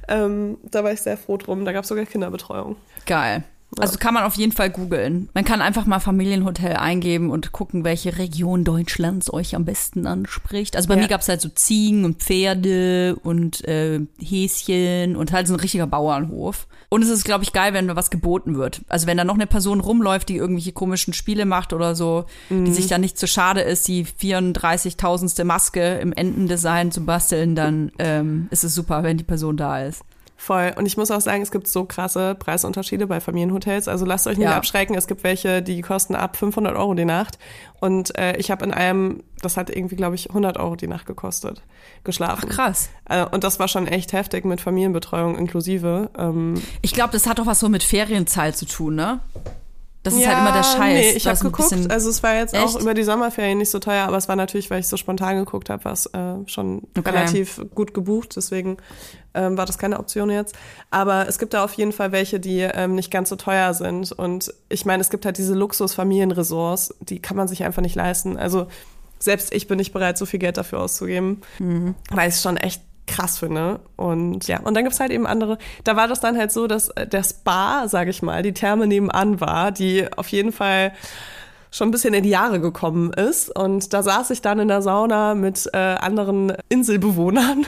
Ähm, 0.08 0.58
da 0.64 0.82
war 0.84 0.92
ich 0.92 1.00
sehr 1.00 1.16
froh 1.16 1.36
drum. 1.36 1.64
Da 1.64 1.72
gab 1.72 1.84
es 1.84 1.88
sogar 1.88 2.04
Kinderbetreuung. 2.04 2.76
Geil. 3.06 3.44
Also 3.82 3.98
kann 3.98 4.14
man 4.14 4.24
auf 4.24 4.34
jeden 4.36 4.52
Fall 4.52 4.70
googeln. 4.70 5.28
Man 5.34 5.44
kann 5.44 5.60
einfach 5.60 5.86
mal 5.86 6.00
Familienhotel 6.00 6.76
eingeben 6.76 7.30
und 7.30 7.52
gucken, 7.52 7.84
welche 7.84 8.18
Region 8.18 8.64
Deutschlands 8.64 9.32
euch 9.32 9.54
am 9.56 9.64
besten 9.64 10.06
anspricht. 10.06 10.76
Also 10.76 10.88
bei 10.88 10.94
Ja. 10.94 11.02
mir 11.02 11.08
gab's 11.08 11.28
halt 11.28 11.40
so 11.40 11.48
Ziegen 11.48 12.04
und 12.04 12.22
Pferde 12.22 13.16
und 13.22 13.64
äh, 13.66 14.00
Häschen 14.20 15.16
und 15.16 15.32
halt 15.32 15.46
so 15.48 15.54
ein 15.54 15.60
richtiger 15.60 15.86
Bauernhof. 15.86 16.66
Und 16.90 17.02
es 17.02 17.08
ist, 17.08 17.24
glaube 17.24 17.42
ich, 17.42 17.52
geil, 17.52 17.72
wenn 17.72 17.88
da 17.88 17.96
was 17.96 18.10
geboten 18.10 18.56
wird. 18.56 18.82
Also 18.88 19.06
wenn 19.08 19.16
da 19.16 19.24
noch 19.24 19.34
eine 19.34 19.48
Person 19.48 19.80
rumläuft, 19.80 20.28
die 20.28 20.36
irgendwelche 20.36 20.70
komischen 20.72 21.12
Spiele 21.12 21.44
macht 21.44 21.72
oder 21.72 21.96
so, 21.96 22.26
die 22.50 22.72
sich 22.72 22.86
dann 22.86 23.00
nicht 23.00 23.18
zu 23.18 23.26
schade 23.26 23.62
ist, 23.62 23.88
die 23.88 24.04
34.000. 24.04 25.44
Maske 25.44 25.94
im 25.98 26.12
Entendesign 26.12 26.92
zu 26.92 27.04
basteln, 27.04 27.54
dann 27.54 27.92
ähm, 27.98 28.48
ist 28.50 28.64
es 28.64 28.74
super, 28.74 29.02
wenn 29.02 29.16
die 29.16 29.24
Person 29.24 29.56
da 29.56 29.80
ist. 29.82 30.02
Voll. 30.44 30.74
Und 30.76 30.84
ich 30.84 30.98
muss 30.98 31.10
auch 31.10 31.22
sagen, 31.22 31.40
es 31.40 31.50
gibt 31.50 31.68
so 31.68 31.84
krasse 31.86 32.34
Preisunterschiede 32.34 33.06
bei 33.06 33.18
Familienhotels. 33.20 33.88
Also 33.88 34.04
lasst 34.04 34.26
euch 34.26 34.36
nicht 34.36 34.44
Ja. 34.44 34.56
abschrecken. 34.58 34.94
Es 34.94 35.06
gibt 35.06 35.24
welche, 35.24 35.62
die 35.62 35.80
kosten 35.80 36.14
ab 36.14 36.36
500 36.36 36.76
Euro 36.76 36.92
die 36.92 37.06
Nacht. 37.06 37.38
Und 37.80 38.18
äh, 38.18 38.36
ich 38.36 38.50
habe 38.50 38.62
in 38.66 38.70
einem, 38.74 39.22
das 39.40 39.56
hat 39.56 39.70
irgendwie, 39.70 39.96
glaube 39.96 40.16
ich, 40.16 40.28
100 40.28 40.58
Euro 40.58 40.76
die 40.76 40.86
Nacht 40.86 41.06
gekostet, 41.06 41.62
geschlafen. 42.04 42.46
Ach, 42.50 42.54
krass. 42.54 42.90
Äh, 43.08 43.24
und 43.24 43.42
das 43.42 43.58
war 43.58 43.68
schon 43.68 43.86
echt 43.86 44.12
heftig 44.12 44.44
mit 44.44 44.60
Familienbetreuung 44.60 45.38
inklusive. 45.38 46.10
Ähm, 46.18 46.60
Ich 46.82 46.92
glaube, 46.92 47.12
das 47.14 47.26
hat 47.26 47.38
doch 47.38 47.46
was 47.46 47.60
so 47.60 47.70
mit 47.70 47.82
Ferienzeit 47.82 48.54
zu 48.54 48.66
tun, 48.66 48.96
ne? 48.96 49.20
Das 50.04 50.14
ist 50.14 50.26
halt 50.26 50.38
immer 50.38 50.52
der 50.52 50.62
Scheiß. 50.62 50.78
Nee, 51.00 51.10
ich 51.16 51.26
habe 51.26 51.38
geguckt. 51.40 51.90
Also 51.90 52.10
es 52.10 52.22
war 52.22 52.34
jetzt 52.36 52.54
auch 52.54 52.66
Echt? 52.74 52.80
über 52.80 52.94
die 52.94 53.02
Sommerferien 53.02 53.58
nicht 53.58 53.70
so 53.70 53.78
teuer, 53.80 54.04
aber 54.06 54.16
es 54.18 54.28
war 54.28 54.36
natürlich, 54.36 54.70
weil 54.70 54.78
ich 54.80 54.86
so 54.86 54.96
spontan 54.96 55.36
geguckt 55.36 55.70
habe, 55.70 55.84
was 55.86 56.06
äh, 56.06 56.34
schon 56.46 56.82
Okay. 56.96 57.10
relativ 57.10 57.60
gut 57.74 57.94
gebucht. 57.94 58.36
Deswegen 58.36 58.76
ähm, 59.34 59.56
war 59.56 59.66
das 59.66 59.78
keine 59.78 59.98
Option 59.98 60.30
jetzt. 60.30 60.54
Aber 60.90 61.26
es 61.26 61.38
gibt 61.38 61.54
da 61.54 61.64
auf 61.64 61.72
jeden 61.72 61.92
Fall 61.92 62.12
welche, 62.12 62.38
die 62.38 62.60
ähm, 62.60 62.94
nicht 62.94 63.10
ganz 63.10 63.30
so 63.30 63.36
teuer 63.36 63.74
sind. 63.74 64.12
Und 64.12 64.52
ich 64.68 64.84
meine, 64.84 65.00
es 65.00 65.10
gibt 65.10 65.24
halt 65.26 65.38
diese 65.38 65.54
Luxus-Familienresorts, 65.54 66.94
die 67.00 67.18
kann 67.20 67.36
man 67.36 67.48
sich 67.48 67.64
einfach 67.64 67.82
nicht 67.82 67.96
leisten. 67.96 68.36
Also 68.36 68.66
selbst 69.18 69.54
ich 69.54 69.68
bin 69.68 69.78
nicht 69.78 69.92
bereit, 69.92 70.18
so 70.18 70.26
viel 70.26 70.38
Geld 70.38 70.56
dafür 70.58 70.80
auszugeben, 70.80 71.40
Mhm. 71.58 71.94
weil 72.10 72.28
es 72.28 72.42
schon 72.42 72.56
echt 72.56 72.82
krass 73.06 73.38
finde. 73.38 73.80
Und 73.96 74.46
ja, 74.48 74.60
und 74.60 74.74
dann 74.74 74.84
gibt's 74.84 75.00
halt 75.00 75.10
eben 75.10 75.26
andere. 75.26 75.58
Da 75.84 75.96
war 75.96 76.08
das 76.08 76.20
dann 76.20 76.36
halt 76.36 76.52
so, 76.52 76.66
dass 76.66 76.88
äh, 76.90 77.06
der 77.06 77.22
Spa, 77.22 77.88
sage 77.88 78.10
ich 78.10 78.22
mal, 78.22 78.42
die 78.42 78.52
Therme 78.52 78.86
nebenan 78.86 79.40
war, 79.40 79.72
die 79.72 80.06
auf 80.16 80.28
jeden 80.28 80.52
Fall 80.52 80.92
schon 81.70 81.88
ein 81.88 81.90
bisschen 81.90 82.14
in 82.14 82.22
die 82.22 82.30
Jahre 82.30 82.60
gekommen 82.60 83.12
ist. 83.12 83.54
Und 83.54 83.92
da 83.92 84.02
saß 84.02 84.30
ich 84.30 84.40
dann 84.40 84.60
in 84.60 84.68
der 84.68 84.80
Sauna 84.80 85.34
mit 85.34 85.68
äh, 85.72 85.78
anderen 85.78 86.52
Inselbewohnern, 86.68 87.66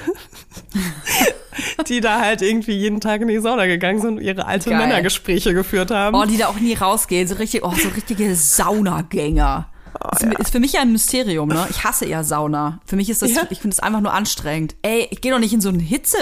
die 1.88 2.00
da 2.00 2.20
halt 2.20 2.40
irgendwie 2.40 2.76
jeden 2.76 3.00
Tag 3.00 3.20
in 3.20 3.28
die 3.28 3.40
Sauna 3.40 3.66
gegangen 3.66 4.00
sind 4.00 4.18
und 4.18 4.22
ihre 4.22 4.46
alte 4.46 4.70
Geil. 4.70 4.78
Männergespräche 4.78 5.54
geführt 5.54 5.90
haben. 5.90 6.16
Oh, 6.16 6.24
die 6.24 6.36
da 6.36 6.46
auch 6.46 6.60
nie 6.60 6.74
rausgehen. 6.74 7.26
So 7.26 7.34
richtig, 7.34 7.64
oh, 7.64 7.72
so 7.72 7.88
richtige 7.88 8.34
Saunagänger. 8.36 9.68
Oh, 10.02 10.08
ist, 10.14 10.24
ist 10.40 10.50
für 10.52 10.60
mich 10.60 10.72
ja 10.72 10.80
ein 10.82 10.92
Mysterium, 10.92 11.48
ne? 11.48 11.66
Ich 11.70 11.84
hasse 11.84 12.06
ja 12.06 12.22
Sauna. 12.24 12.80
Für 12.86 12.96
mich 12.96 13.08
ist 13.10 13.22
das, 13.22 13.34
Ja. 13.34 13.42
ich 13.50 13.60
finde 13.60 13.74
es 13.74 13.80
einfach 13.80 14.00
nur 14.00 14.12
anstrengend. 14.12 14.74
Ey, 14.82 15.08
ich 15.10 15.20
gehe 15.20 15.32
doch 15.32 15.38
nicht 15.38 15.52
in 15.52 15.60
so 15.60 15.68
einen 15.68 15.80
Hitze, 15.80 16.16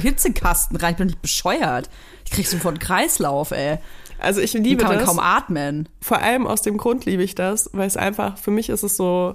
Hitzekasten 0.00 0.76
rein, 0.76 0.92
ich 0.92 0.96
bin 0.98 1.08
doch 1.08 1.14
nicht 1.14 1.22
bescheuert. 1.22 1.88
Ich 2.24 2.30
krieg 2.32 2.46
sofort 2.46 2.74
einen 2.74 2.78
Kreislauf, 2.80 3.50
ey. 3.52 3.78
Also 4.18 4.40
ich 4.40 4.52
liebe 4.54 4.82
kann 4.82 4.92
man 4.92 4.98
das. 5.00 5.08
kaum 5.08 5.18
atmen. 5.18 5.88
Vor 6.00 6.18
allem 6.18 6.46
aus 6.46 6.62
dem 6.62 6.78
Grund 6.78 7.04
liebe 7.04 7.22
ich 7.22 7.34
das, 7.34 7.68
weil 7.72 7.86
es 7.86 7.96
einfach, 7.96 8.38
für 8.38 8.50
mich 8.50 8.68
ist 8.70 8.82
es 8.82 8.96
so 8.96 9.34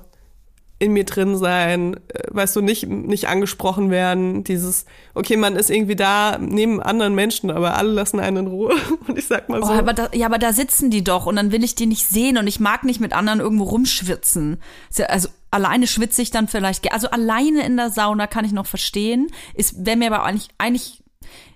in 0.82 0.94
mir 0.94 1.04
drin 1.06 1.38
sein, 1.38 1.96
äh, 2.08 2.24
weißt 2.32 2.56
du, 2.56 2.62
nicht, 2.62 2.88
nicht 2.88 3.28
angesprochen 3.28 3.92
werden, 3.92 4.44
dieses, 4.44 4.86
okay, 5.14 5.38
man 5.38 5.56
ist 5.56 5.70
irgendwie 5.70 5.96
da 5.96 6.38
neben 6.40 6.82
anderen 6.82 7.14
Menschen, 7.14 7.52
aber 7.52 7.76
alle 7.78 7.92
lassen 7.92 8.20
einen 8.20 8.38
in 8.38 8.48
Ruhe. 8.48 8.74
Und 9.08 9.18
ich 9.18 9.28
sag 9.28 9.48
mal 9.48 9.62
Oh, 9.62 9.66
so, 9.68 9.74
aber 9.74 9.94
da, 9.94 10.10
ja, 10.14 10.26
aber 10.26 10.40
da 10.40 10.54
sitzen 10.54 10.90
die 10.90 11.04
doch 11.04 11.28
und 11.28 11.36
dann 11.36 11.52
will 11.52 11.64
ich 11.64 11.76
die 11.76 11.86
nicht 11.86 12.08
sehen 12.08 12.38
und 12.40 12.48
ich 12.48 12.60
mag 12.60 12.84
nicht 12.84 13.00
mit 13.00 13.14
anderen 13.14 13.40
irgendwo 13.40 13.66
rumschwitzen. 13.66 14.58
Ja- 14.98 15.06
Also 15.06 15.30
alleine 15.52 15.86
schwitze 15.86 16.22
ich 16.24 16.32
dann 16.32 16.48
vielleicht, 16.48 16.92
also 16.92 17.10
alleine 17.12 17.64
in 17.66 17.78
der 17.78 17.92
Sauna 17.92 18.26
kann 18.26 18.44
ich 18.46 18.52
noch 18.52 18.66
verstehen. 18.66 19.28
Ist, 19.54 19.86
wäre 19.86 19.98
mir 19.98 20.08
aber 20.12 20.24
eigentlich, 20.26 20.48
eigentlich, 20.58 21.04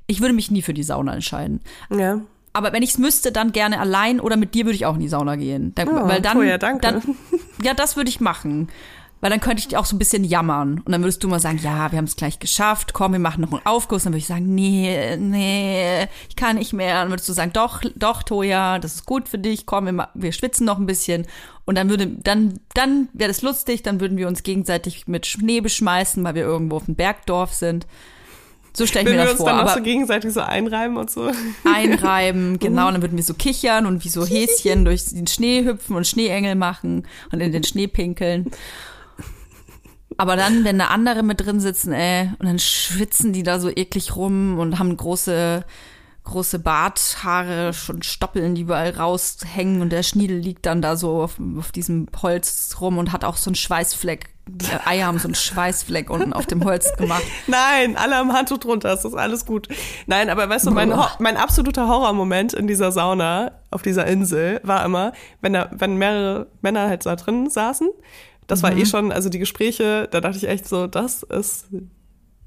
ich 0.05 0.21
würde 0.21 0.35
mich 0.35 0.51
nie 0.51 0.61
für 0.61 0.73
die 0.75 0.83
Sauna 0.83 1.13
entscheiden. 1.15 1.61
ja. 1.89 2.21
Aber 2.57 2.71
wenn 2.71 2.83
ich 2.83 2.91
es 2.91 2.97
müsste, 2.99 3.33
dann 3.33 3.51
gerne 3.51 3.81
allein 3.81 4.21
oder 4.21 4.37
mit 4.37 4.53
dir 4.53 4.63
würde 4.63 4.75
ich 4.77 4.85
auch 4.85 4.93
in 4.93 5.01
die 5.01 5.09
Sauna 5.09 5.35
gehen. 5.35 5.73
Dann, 5.75 5.89
Oh, 5.89 6.07
weil 6.07 6.21
dann, 6.21 6.37
Toja, 6.37 6.57
danke. 6.57 6.79
dann, 6.79 7.01
ja, 7.61 7.73
das 7.73 7.97
würde 7.97 8.09
ich 8.09 8.21
machen. 8.21 8.69
Weil 9.25 9.31
dann 9.31 9.41
könnte 9.41 9.63
ich 9.67 9.75
auch 9.75 9.85
so 9.85 9.95
ein 9.95 9.97
bisschen 9.97 10.23
jammern. 10.23 10.83
Und 10.85 10.91
dann 10.91 11.01
würdest 11.01 11.23
du 11.23 11.27
mal 11.27 11.39
sagen, 11.39 11.57
ja, 11.57 11.91
wir 11.91 11.97
haben 11.97 12.05
es 12.05 12.15
gleich 12.15 12.37
geschafft, 12.37 12.93
komm, 12.93 13.13
wir 13.13 13.17
machen 13.17 13.41
noch 13.41 13.51
einen 13.51 13.65
Aufguss. 13.65 14.03
Dann 14.03 14.13
würde 14.13 14.19
ich 14.19 14.27
sagen, 14.27 14.53
nee, 14.53 15.17
nee, 15.17 16.03
ich 16.29 16.35
kann 16.35 16.57
nicht 16.57 16.73
mehr. 16.73 17.01
Dann 17.01 17.09
würdest 17.09 17.27
du 17.27 17.33
sagen, 17.33 17.51
doch, 17.51 17.81
doch, 17.95 18.21
Toja, 18.21 18.77
das 18.77 18.93
ist 18.93 19.07
gut 19.07 19.27
für 19.27 19.39
dich, 19.39 19.65
komm, 19.65 19.85
wir, 19.85 20.09
wir 20.13 20.31
schwitzen 20.31 20.67
noch 20.67 20.77
ein 20.77 20.85
bisschen. 20.85 21.25
Und 21.65 21.75
dann 21.75 21.89
würde, 21.89 22.05
dann, 22.05 22.59
dann 22.75 23.09
wäre 23.13 23.29
das 23.29 23.41
lustig, 23.41 23.81
dann 23.81 23.99
würden 23.99 24.19
wir 24.19 24.27
uns 24.27 24.43
gegenseitig 24.43 25.07
mit 25.07 25.25
Schnee 25.25 25.59
beschmeißen, 25.59 26.23
weil 26.23 26.35
wir 26.35 26.43
irgendwo 26.43 26.75
auf 26.75 26.85
dem 26.85 26.93
Bergdorf 26.93 27.51
sind. 27.51 27.87
So 28.77 28.85
stelle 28.85 29.05
ich 29.05 29.07
Wenn 29.07 29.13
mir 29.15 29.23
wir 29.23 29.31
das 29.31 29.39
uns 29.39 29.49
vor. 29.49 29.57
dann 29.57 29.67
auch 29.67 29.73
so 29.73 29.81
gegenseitig 29.81 30.33
so 30.33 30.41
einreiben 30.41 30.97
und 30.97 31.09
so. 31.09 31.31
einreiben, 31.63 32.59
genau, 32.59 32.89
und 32.89 32.93
dann 32.93 33.01
würden 33.01 33.17
wir 33.17 33.23
so 33.23 33.33
kichern 33.33 33.87
und 33.87 34.05
wie 34.05 34.09
so 34.09 34.23
Häschen 34.27 34.85
durch 34.85 35.03
den 35.05 35.25
Schnee 35.25 35.65
hüpfen 35.65 35.95
und 35.95 36.05
Schneeengel 36.05 36.53
machen 36.53 37.07
und 37.31 37.39
in 37.39 37.51
den 37.51 37.63
Schnee 37.63 37.87
pinkeln. 37.87 38.51
Aber 40.17 40.35
dann, 40.35 40.63
wenn 40.63 40.79
da 40.79 40.87
andere 40.87 41.23
mit 41.23 41.41
drin 41.41 41.59
sitzen, 41.59 41.91
ey, 41.91 42.31
und 42.39 42.45
dann 42.45 42.59
schwitzen 42.59 43.33
die 43.33 43.43
da 43.43 43.59
so 43.59 43.69
eklig 43.69 44.15
rum 44.15 44.57
und 44.59 44.79
haben 44.79 44.95
große, 44.95 45.65
große 46.23 46.59
Barthaare, 46.59 47.73
schon 47.73 48.01
Stoppeln, 48.01 48.55
die 48.55 48.61
überall 48.61 48.91
raushängen 48.91 49.81
und 49.81 49.91
der 49.91 50.03
Schniedel 50.03 50.37
liegt 50.37 50.65
dann 50.65 50.81
da 50.81 50.95
so 50.95 51.21
auf, 51.21 51.35
auf 51.57 51.71
diesem 51.71 52.07
Holz 52.21 52.77
rum 52.79 52.97
und 52.97 53.11
hat 53.11 53.25
auch 53.25 53.37
so 53.37 53.49
einen 53.49 53.55
Schweißfleck. 53.55 54.29
Die 54.47 54.67
Eier 54.85 55.07
haben 55.07 55.17
so 55.17 55.27
einen 55.27 55.35
Schweißfleck 55.35 56.09
unten 56.09 56.31
auf 56.31 56.45
dem 56.45 56.63
Holz 56.63 56.95
gemacht. 56.97 57.23
Nein, 57.47 57.97
alle 57.97 58.15
am 58.17 58.31
Handtuch 58.31 58.59
drunter, 58.59 58.93
es 58.93 59.03
ist 59.03 59.15
alles 59.15 59.45
gut. 59.45 59.67
Nein, 60.05 60.29
aber 60.29 60.47
weißt 60.47 60.67
du, 60.67 60.71
mein, 60.71 60.93
mein 61.17 61.35
absoluter 61.35 61.87
Horrormoment 61.87 62.53
in 62.53 62.67
dieser 62.67 62.91
Sauna 62.91 63.53
auf 63.71 63.81
dieser 63.81 64.05
Insel 64.05 64.61
war 64.63 64.85
immer, 64.85 65.13
wenn 65.41 65.53
da, 65.53 65.69
wenn 65.71 65.97
mehrere 65.97 66.47
Männer 66.61 66.87
halt 66.87 67.05
da 67.05 67.15
drin 67.15 67.49
saßen. 67.49 67.89
Das 68.47 68.63
war 68.63 68.75
eh 68.75 68.85
schon, 68.85 69.11
also 69.11 69.29
die 69.29 69.39
Gespräche, 69.39 70.07
da 70.11 70.21
dachte 70.21 70.37
ich 70.37 70.47
echt 70.47 70.67
so, 70.67 70.87
das 70.87 71.23
ist 71.23 71.65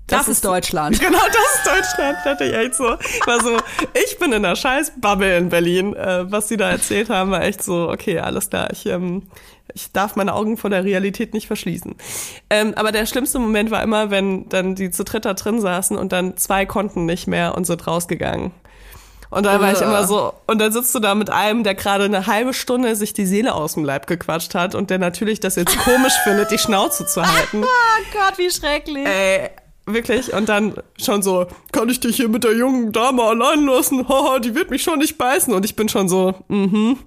Das, 0.07 0.29
ist 0.29 0.45
Deutschland. 0.45 0.99
Genau, 1.01 1.19
das 1.19 1.55
ist 1.55 1.67
Deutschland, 1.67 2.19
dachte 2.25 2.45
ich 2.45 2.55
echt 2.55 2.75
so. 2.75 2.85
War 2.85 3.43
so, 3.43 3.57
ich 4.07 4.19
bin 4.19 4.33
in 4.33 4.43
der 4.43 4.57
scheiß 4.57 4.93
Bubble 5.01 5.37
in 5.37 5.49
Berlin. 5.49 5.95
Äh, 5.95 6.31
was 6.31 6.49
sie 6.49 6.57
da 6.57 6.71
erzählt 6.71 7.11
haben, 7.11 7.31
war 7.31 7.43
echt 7.43 7.63
so, 7.63 7.91
okay, 7.91 8.19
alles 8.21 8.49
klar, 8.49 8.71
ich, 8.73 8.87
ähm, 8.87 9.25
ich 9.75 9.93
darf 9.93 10.17
meine 10.17 10.35
Augen 10.35 10.57
vor 10.57 10.71
der 10.71 10.85
Realität 10.85 11.35
nicht 11.35 11.47
verschließen. 11.47 11.95
Ähm, 12.49 12.73
aber 12.77 12.93
der 12.93 13.05
schlimmste 13.07 13.39
Moment 13.39 13.71
war 13.71 13.83
immer, 13.83 14.11
wenn 14.11 14.49
dann 14.49 14.75
die 14.75 14.91
zu 14.91 15.05
dritt 15.05 15.25
da 15.25 15.35
drin 15.35 15.61
saßen 15.61 15.97
und 15.97 16.13
dann 16.13 16.37
zwei 16.37 16.65
konnten 16.65 17.05
nicht 17.05 17.27
mehr 17.27 17.55
und 17.55 17.67
sind 17.67 17.87
rausgegangen. 17.87 18.53
Und 19.31 19.45
da 19.45 19.61
war 19.61 19.73
ich 19.73 19.81
immer 19.81 20.07
so, 20.07 20.33
und 20.47 20.59
dann 20.59 20.73
sitzt 20.73 20.95
du 20.95 21.01
da 21.01 21.15
mit 21.15 21.29
einem, 21.31 21.63
der 21.65 21.75
gerade 21.75 22.05
eine 22.05 22.27
halbe 22.27 22.55
Stunde 22.55 22.97
sich 22.97 23.13
die 23.13 23.27
Seele 23.27 23.55
aus 23.55 23.75
dem 23.75 23.85
Leib 23.85 24.07
gequatscht 24.07 24.55
hat 24.55 24.75
und 24.75 24.89
der 24.91 24.99
natürlich 24.99 25.39
das 25.41 25.57
jetzt 25.57 25.79
komisch 25.79 26.15
findet, 26.25 26.51
die 26.51 26.59
Schnauze 26.59 27.07
zu 27.07 27.23
halten. 27.23 27.63
Oh 27.63 27.67
Gott, 28.13 28.39
wie 28.39 28.51
schrecklich. 28.51 29.07
Ey, 29.07 29.51
wirklich. 29.85 30.33
Und 30.33 30.49
dann 30.49 30.75
schon 30.99 31.23
so, 31.23 31.47
kann 31.73 31.89
ich 31.91 32.01
dich 32.01 32.17
hier 32.17 32.29
mit 32.31 32.45
der 32.45 32.55
jungen 32.57 32.91
Dame 32.93 33.23
allein 33.23 33.67
lassen? 33.67 34.09
Haha, 34.09 34.39
die 34.39 34.55
wird 34.55 34.71
mich 34.71 34.83
schon 34.83 34.99
nicht 34.99 35.19
beißen. 35.19 35.53
Und 35.53 35.65
ich 35.67 35.77
bin 35.77 35.89
schon 35.91 36.09
so, 36.09 36.35
mhm. 36.49 36.99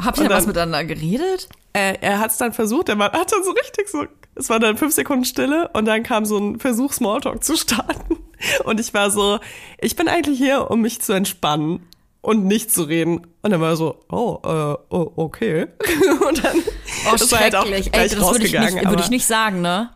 Habt 0.00 0.18
ihr 0.18 0.22
Und 0.22 0.30
da 0.30 0.36
was 0.36 0.44
dann- 0.44 0.46
miteinander 0.46 0.84
geredet? 0.84 1.48
Äh, 1.72 1.94
er 2.00 2.18
hat 2.18 2.30
es 2.30 2.38
dann 2.38 2.52
versucht, 2.52 2.88
er 2.88 2.98
war, 2.98 3.12
hat 3.12 3.32
dann 3.32 3.44
so 3.44 3.50
richtig 3.50 3.88
so, 3.88 4.06
es 4.34 4.48
war 4.50 4.58
dann 4.58 4.76
fünf 4.76 4.94
Sekunden 4.94 5.24
Stille 5.24 5.68
und 5.74 5.84
dann 5.84 6.02
kam 6.02 6.24
so 6.24 6.38
ein 6.38 6.58
Versuch, 6.58 6.92
Smalltalk 6.92 7.42
zu 7.44 7.56
starten. 7.56 8.18
Und 8.64 8.78
ich 8.80 8.94
war 8.94 9.10
so, 9.10 9.40
ich 9.80 9.96
bin 9.96 10.08
eigentlich 10.08 10.38
hier, 10.38 10.70
um 10.70 10.80
mich 10.80 11.00
zu 11.02 11.12
entspannen 11.12 11.86
und 12.20 12.44
nicht 12.44 12.70
zu 12.70 12.82
reden. 12.84 13.26
Und 13.42 13.52
er 13.52 13.60
war 13.60 13.76
so, 13.76 14.00
oh, 14.10 14.38
äh, 14.44 14.76
oh 14.90 15.12
okay. 15.16 15.66
Und 16.28 16.44
dann 16.44 16.62
Oh, 17.10 17.14
ist 17.14 17.32
er 17.32 17.40
halt 17.40 17.56
auch 17.56 17.64
gleich 17.64 17.90
Ey, 17.92 18.08
das 18.08 18.20
würde 18.20 18.44
ich, 18.44 18.52
nicht, 18.52 18.88
würde 18.88 19.02
ich 19.02 19.10
nicht 19.10 19.26
sagen, 19.26 19.60
ne? 19.60 19.90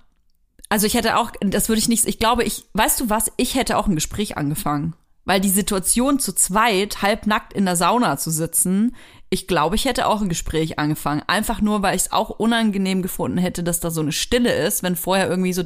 Also 0.69 0.87
ich 0.87 0.95
hätte 0.95 1.19
auch, 1.19 1.33
das 1.41 1.69
würde 1.69 1.79
ich 1.81 1.89
nicht, 1.89 2.07
ich 2.07 2.19
glaube, 2.19 2.45
ich, 2.45 2.65
weißt 2.73 3.01
du 3.01 3.11
was, 3.11 3.31
ich 3.37 3.55
hätte 3.55 3.77
auch 3.77 3.87
ein 3.87 3.95
Gespräch 3.95 4.39
angefangen. 4.39 4.95
Weil 5.25 5.41
die 5.41 5.51
Situation 5.51 6.19
zu 6.19 6.35
zweit, 6.35 7.03
halbnackt 7.03 7.53
in 7.53 7.65
der 7.65 7.77
Sauna 7.77 8.17
zu 8.17 8.31
sitzen, 8.31 8.97
ich 9.31 9.47
glaube, 9.47 9.77
ich 9.77 9.87
hätte 9.87 10.09
auch 10.09 10.21
ein 10.21 10.29
Gespräch 10.29 10.79
angefangen. 10.79 11.23
Einfach 11.27 11.63
nur, 11.63 11.83
weil 11.83 11.97
ich 11.97 12.03
es 12.03 12.13
auch 12.13 12.29
unangenehm 12.29 13.01
gefunden 13.01 13.39
hätte, 13.39 13.63
dass 13.63 13.81
da 13.81 13.91
so 13.91 14.03
eine 14.03 14.13
Stille 14.13 14.53
ist, 14.53 14.83
wenn 14.83 14.95
vorher 14.95 15.29
irgendwie 15.29 15.55
so 15.55 15.63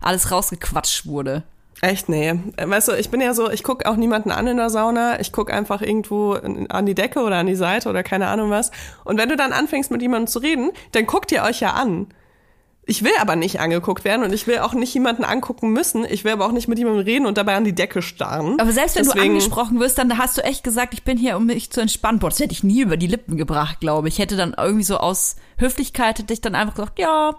alles 0.00 0.30
rausgequatscht 0.30 1.06
wurde. 1.06 1.42
Echt, 1.82 2.08
nee. 2.08 2.32
Weißt 2.56 2.88
du, 2.88 2.92
ich 2.92 3.10
bin 3.10 3.20
ja 3.20 3.34
so, 3.34 3.50
ich 3.50 3.64
gucke 3.64 3.90
auch 3.90 3.96
niemanden 3.96 4.30
an 4.30 4.46
in 4.46 4.56
der 4.56 4.70
Sauna. 4.70 5.20
Ich 5.20 5.32
gucke 5.32 5.52
einfach 5.52 5.82
irgendwo 5.82 6.34
an 6.34 6.86
die 6.86 6.94
Decke 6.94 7.20
oder 7.20 7.36
an 7.36 7.48
die 7.48 7.56
Seite 7.56 7.88
oder 7.90 8.02
keine 8.02 8.28
Ahnung 8.28 8.50
was. 8.50 8.70
Und 9.04 9.18
wenn 9.18 9.28
du 9.28 9.36
dann 9.36 9.52
anfängst, 9.52 9.90
mit 9.90 10.00
jemandem 10.00 10.28
zu 10.28 10.38
reden, 10.38 10.70
dann 10.92 11.06
guckt 11.06 11.32
ihr 11.32 11.42
euch 11.42 11.60
ja 11.60 11.72
an. 11.72 12.06
Ich 12.84 13.04
will 13.04 13.12
aber 13.20 13.36
nicht 13.36 13.60
angeguckt 13.60 14.04
werden 14.04 14.24
und 14.24 14.32
ich 14.32 14.48
will 14.48 14.58
auch 14.58 14.72
nicht 14.74 14.92
jemanden 14.92 15.22
angucken 15.24 15.72
müssen. 15.72 16.04
Ich 16.04 16.24
will 16.24 16.32
aber 16.32 16.46
auch 16.46 16.52
nicht 16.52 16.66
mit 16.66 16.78
jemandem 16.78 17.04
reden 17.04 17.26
und 17.26 17.38
dabei 17.38 17.54
an 17.54 17.62
die 17.64 17.74
Decke 17.74 18.02
starren. 18.02 18.58
Aber 18.58 18.72
selbst 18.72 18.96
wenn 18.96 19.04
Deswegen- 19.04 19.24
du 19.24 19.30
angesprochen 19.30 19.78
wirst, 19.78 19.98
dann 19.98 20.18
hast 20.18 20.36
du 20.36 20.42
echt 20.42 20.64
gesagt, 20.64 20.92
ich 20.92 21.04
bin 21.04 21.16
hier, 21.16 21.36
um 21.36 21.46
mich 21.46 21.70
zu 21.70 21.80
entspannen. 21.80 22.18
Boah, 22.18 22.30
das 22.30 22.40
hätte 22.40 22.52
ich 22.52 22.64
nie 22.64 22.80
über 22.80 22.96
die 22.96 23.06
Lippen 23.06 23.36
gebracht, 23.36 23.78
glaube 23.78 24.08
ich. 24.08 24.14
Ich 24.14 24.18
hätte 24.20 24.36
dann 24.36 24.54
irgendwie 24.58 24.82
so 24.82 24.96
aus 24.96 25.36
Höflichkeit 25.58 26.18
hätte 26.18 26.32
ich 26.32 26.40
dann 26.40 26.56
einfach 26.56 26.74
gesagt, 26.74 26.98
ja, 26.98 27.36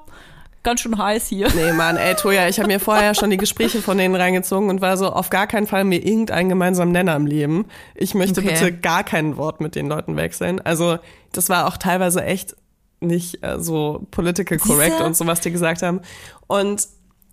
ganz 0.64 0.80
schön 0.80 0.98
heiß 0.98 1.28
hier. 1.28 1.50
Nee, 1.54 1.74
Mann, 1.74 1.98
ey, 1.98 2.16
Toja, 2.16 2.48
ich 2.48 2.58
habe 2.60 2.68
mir 2.70 2.80
vorher 2.80 3.14
schon 3.14 3.30
die 3.30 3.36
Gespräche 3.36 3.82
von 3.82 3.98
denen 3.98 4.16
reingezogen 4.16 4.70
und 4.70 4.80
war 4.80 4.96
so, 4.96 5.12
auf 5.12 5.30
gar 5.30 5.46
keinen 5.46 5.68
Fall 5.68 5.84
mir 5.84 5.98
irgendeinen 6.06 6.48
gemeinsamen 6.48 6.94
Nenner 6.94 7.18
im 7.18 7.26
Leben. 7.26 7.66
Ich 7.96 8.14
möchte 8.16 8.40
Okay. 8.40 8.52
bitte 8.52 8.72
gar 8.72 9.04
kein 9.04 9.36
Wort 9.36 9.60
mit 9.60 9.76
den 9.76 9.90
Leuten 9.90 10.16
wechseln. 10.16 10.62
Also, 10.62 11.00
das 11.34 11.50
war 11.50 11.68
auch 11.68 11.76
teilweise 11.76 12.24
echt 12.24 12.56
nicht 13.08 13.44
äh, 13.44 13.60
so 13.60 14.06
political 14.12 14.58
correct 14.58 14.92
Siehste? 14.92 15.06
und 15.06 15.16
so, 15.16 15.28
was 15.28 15.42
die 15.42 15.52
gesagt 15.52 15.82
haben. 15.82 16.02
Und 16.48 16.88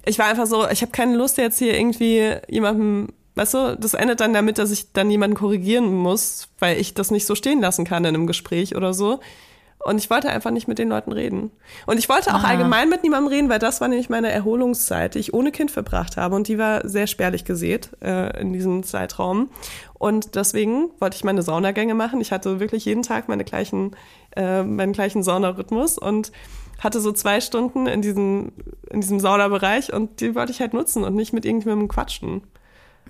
ich 0.05 0.19
war 0.19 0.27
einfach 0.27 0.47
so, 0.47 0.69
ich 0.69 0.83
habe 0.83 0.93
keine 0.93 1.17
Lust 1.17 1.39
jetzt 1.39 1.59
hier 1.59 1.79
irgendwie 1.79 2.35
jemandem, 2.49 3.09
weißt 3.35 3.55
du, 3.55 3.77
das 3.79 3.95
endet 3.95 4.21
dann 4.21 4.33
damit, 4.33 4.59
dass 4.59 4.71
ich 4.71 4.93
dann 4.93 5.11
jemanden 5.11 5.37
korrigieren 5.37 5.95
muss, 5.95 6.49
weil 6.59 6.79
ich 6.79 6.95
das 6.95 7.11
nicht 7.11 7.27
so 7.27 7.35
stehen 7.35 7.61
lassen 7.61 7.85
kann 7.85 8.05
in 8.05 8.15
einem 8.15 8.27
Gespräch 8.27 8.77
oder 8.77 8.95
so. 8.95 9.21
Und 9.83 9.97
ich 9.99 10.11
wollte 10.11 10.29
einfach 10.29 10.51
nicht 10.51 10.69
mit 10.69 10.79
den 10.79 10.89
Leuten 10.91 11.11
reden. 11.13 11.51
Und 11.87 11.99
ich 11.99 12.09
wollte 12.11 12.35
auch 12.35 12.45
Ah. 12.45 12.49
allgemein 12.49 12.89
mit 12.91 13.03
niemandem 13.03 13.29
reden, 13.33 13.49
weil 13.49 13.59
das 13.59 13.81
war 13.81 13.89
nämlich 13.89 14.11
meine 14.11 14.31
Erholungszeit, 14.31 15.15
die 15.15 15.21
ich 15.21 15.33
ohne 15.33 15.53
Kind 15.53 15.71
verbracht 15.71 16.19
habe. 16.19 16.35
Und 16.37 16.49
die 16.49 16.59
war 16.59 16.87
sehr 16.87 17.07
spärlich 17.07 17.45
gesät 17.47 17.91
äh, 18.03 18.39
in 18.41 18.53
diesem 18.53 18.83
Zeitraum. 18.83 19.49
Und 19.95 20.35
deswegen 20.35 20.91
wollte 21.01 21.17
ich 21.17 21.25
meine 21.25 21.43
Saunagänge 21.43 21.95
machen. 21.95 22.21
Ich 22.21 22.31
hatte 22.31 22.61
wirklich 22.61 22.85
jeden 22.85 23.03
Tag 23.03 23.29
meine 23.29 23.45
gleichen, 23.45 23.97
äh, 24.37 24.63
meinen 24.63 24.93
gleichen 24.93 25.23
Saunarhythmus 25.23 25.97
und 25.97 26.31
hatte 26.79 27.01
so 27.01 27.13
zwei 27.13 27.41
Stunden 27.41 27.87
in 27.87 28.03
diesem, 28.03 28.53
in 28.91 29.01
diesem 29.01 29.19
Saunabereich 29.21 29.93
und 29.93 30.21
die 30.21 30.35
wollte 30.35 30.53
ich 30.53 30.61
halt 30.61 30.73
nutzen 30.75 31.05
und 31.05 31.15
nicht 31.15 31.33
mit 31.33 31.45
irgendjemandem 31.45 31.89
quatschen. 31.89 32.43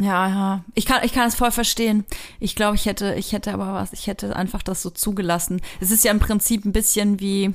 Ja, 0.01 0.29
ja. 0.29 0.65
Ich 0.75 0.87
kann, 0.87 1.05
ich 1.05 1.13
kann 1.13 1.29
es 1.29 1.35
voll 1.35 1.51
verstehen. 1.51 2.05
Ich 2.41 2.57
glaube, 2.57 2.75
ich 2.75 2.87
hätte, 2.87 3.15
ich 3.15 3.33
hätte 3.33 3.53
aber 3.53 3.75
was, 3.75 3.93
ich 3.93 4.07
hätte 4.07 4.35
einfach 4.35 4.63
das 4.63 4.83
so 4.83 4.91
zugelassen. 4.91 5.61
Es 5.81 5.91
ist 5.91 6.05
ja 6.05 6.11
im 6.11 6.21
Prinzip 6.21 6.65
ein 6.65 6.73
bisschen 6.73 7.21
wie, 7.21 7.53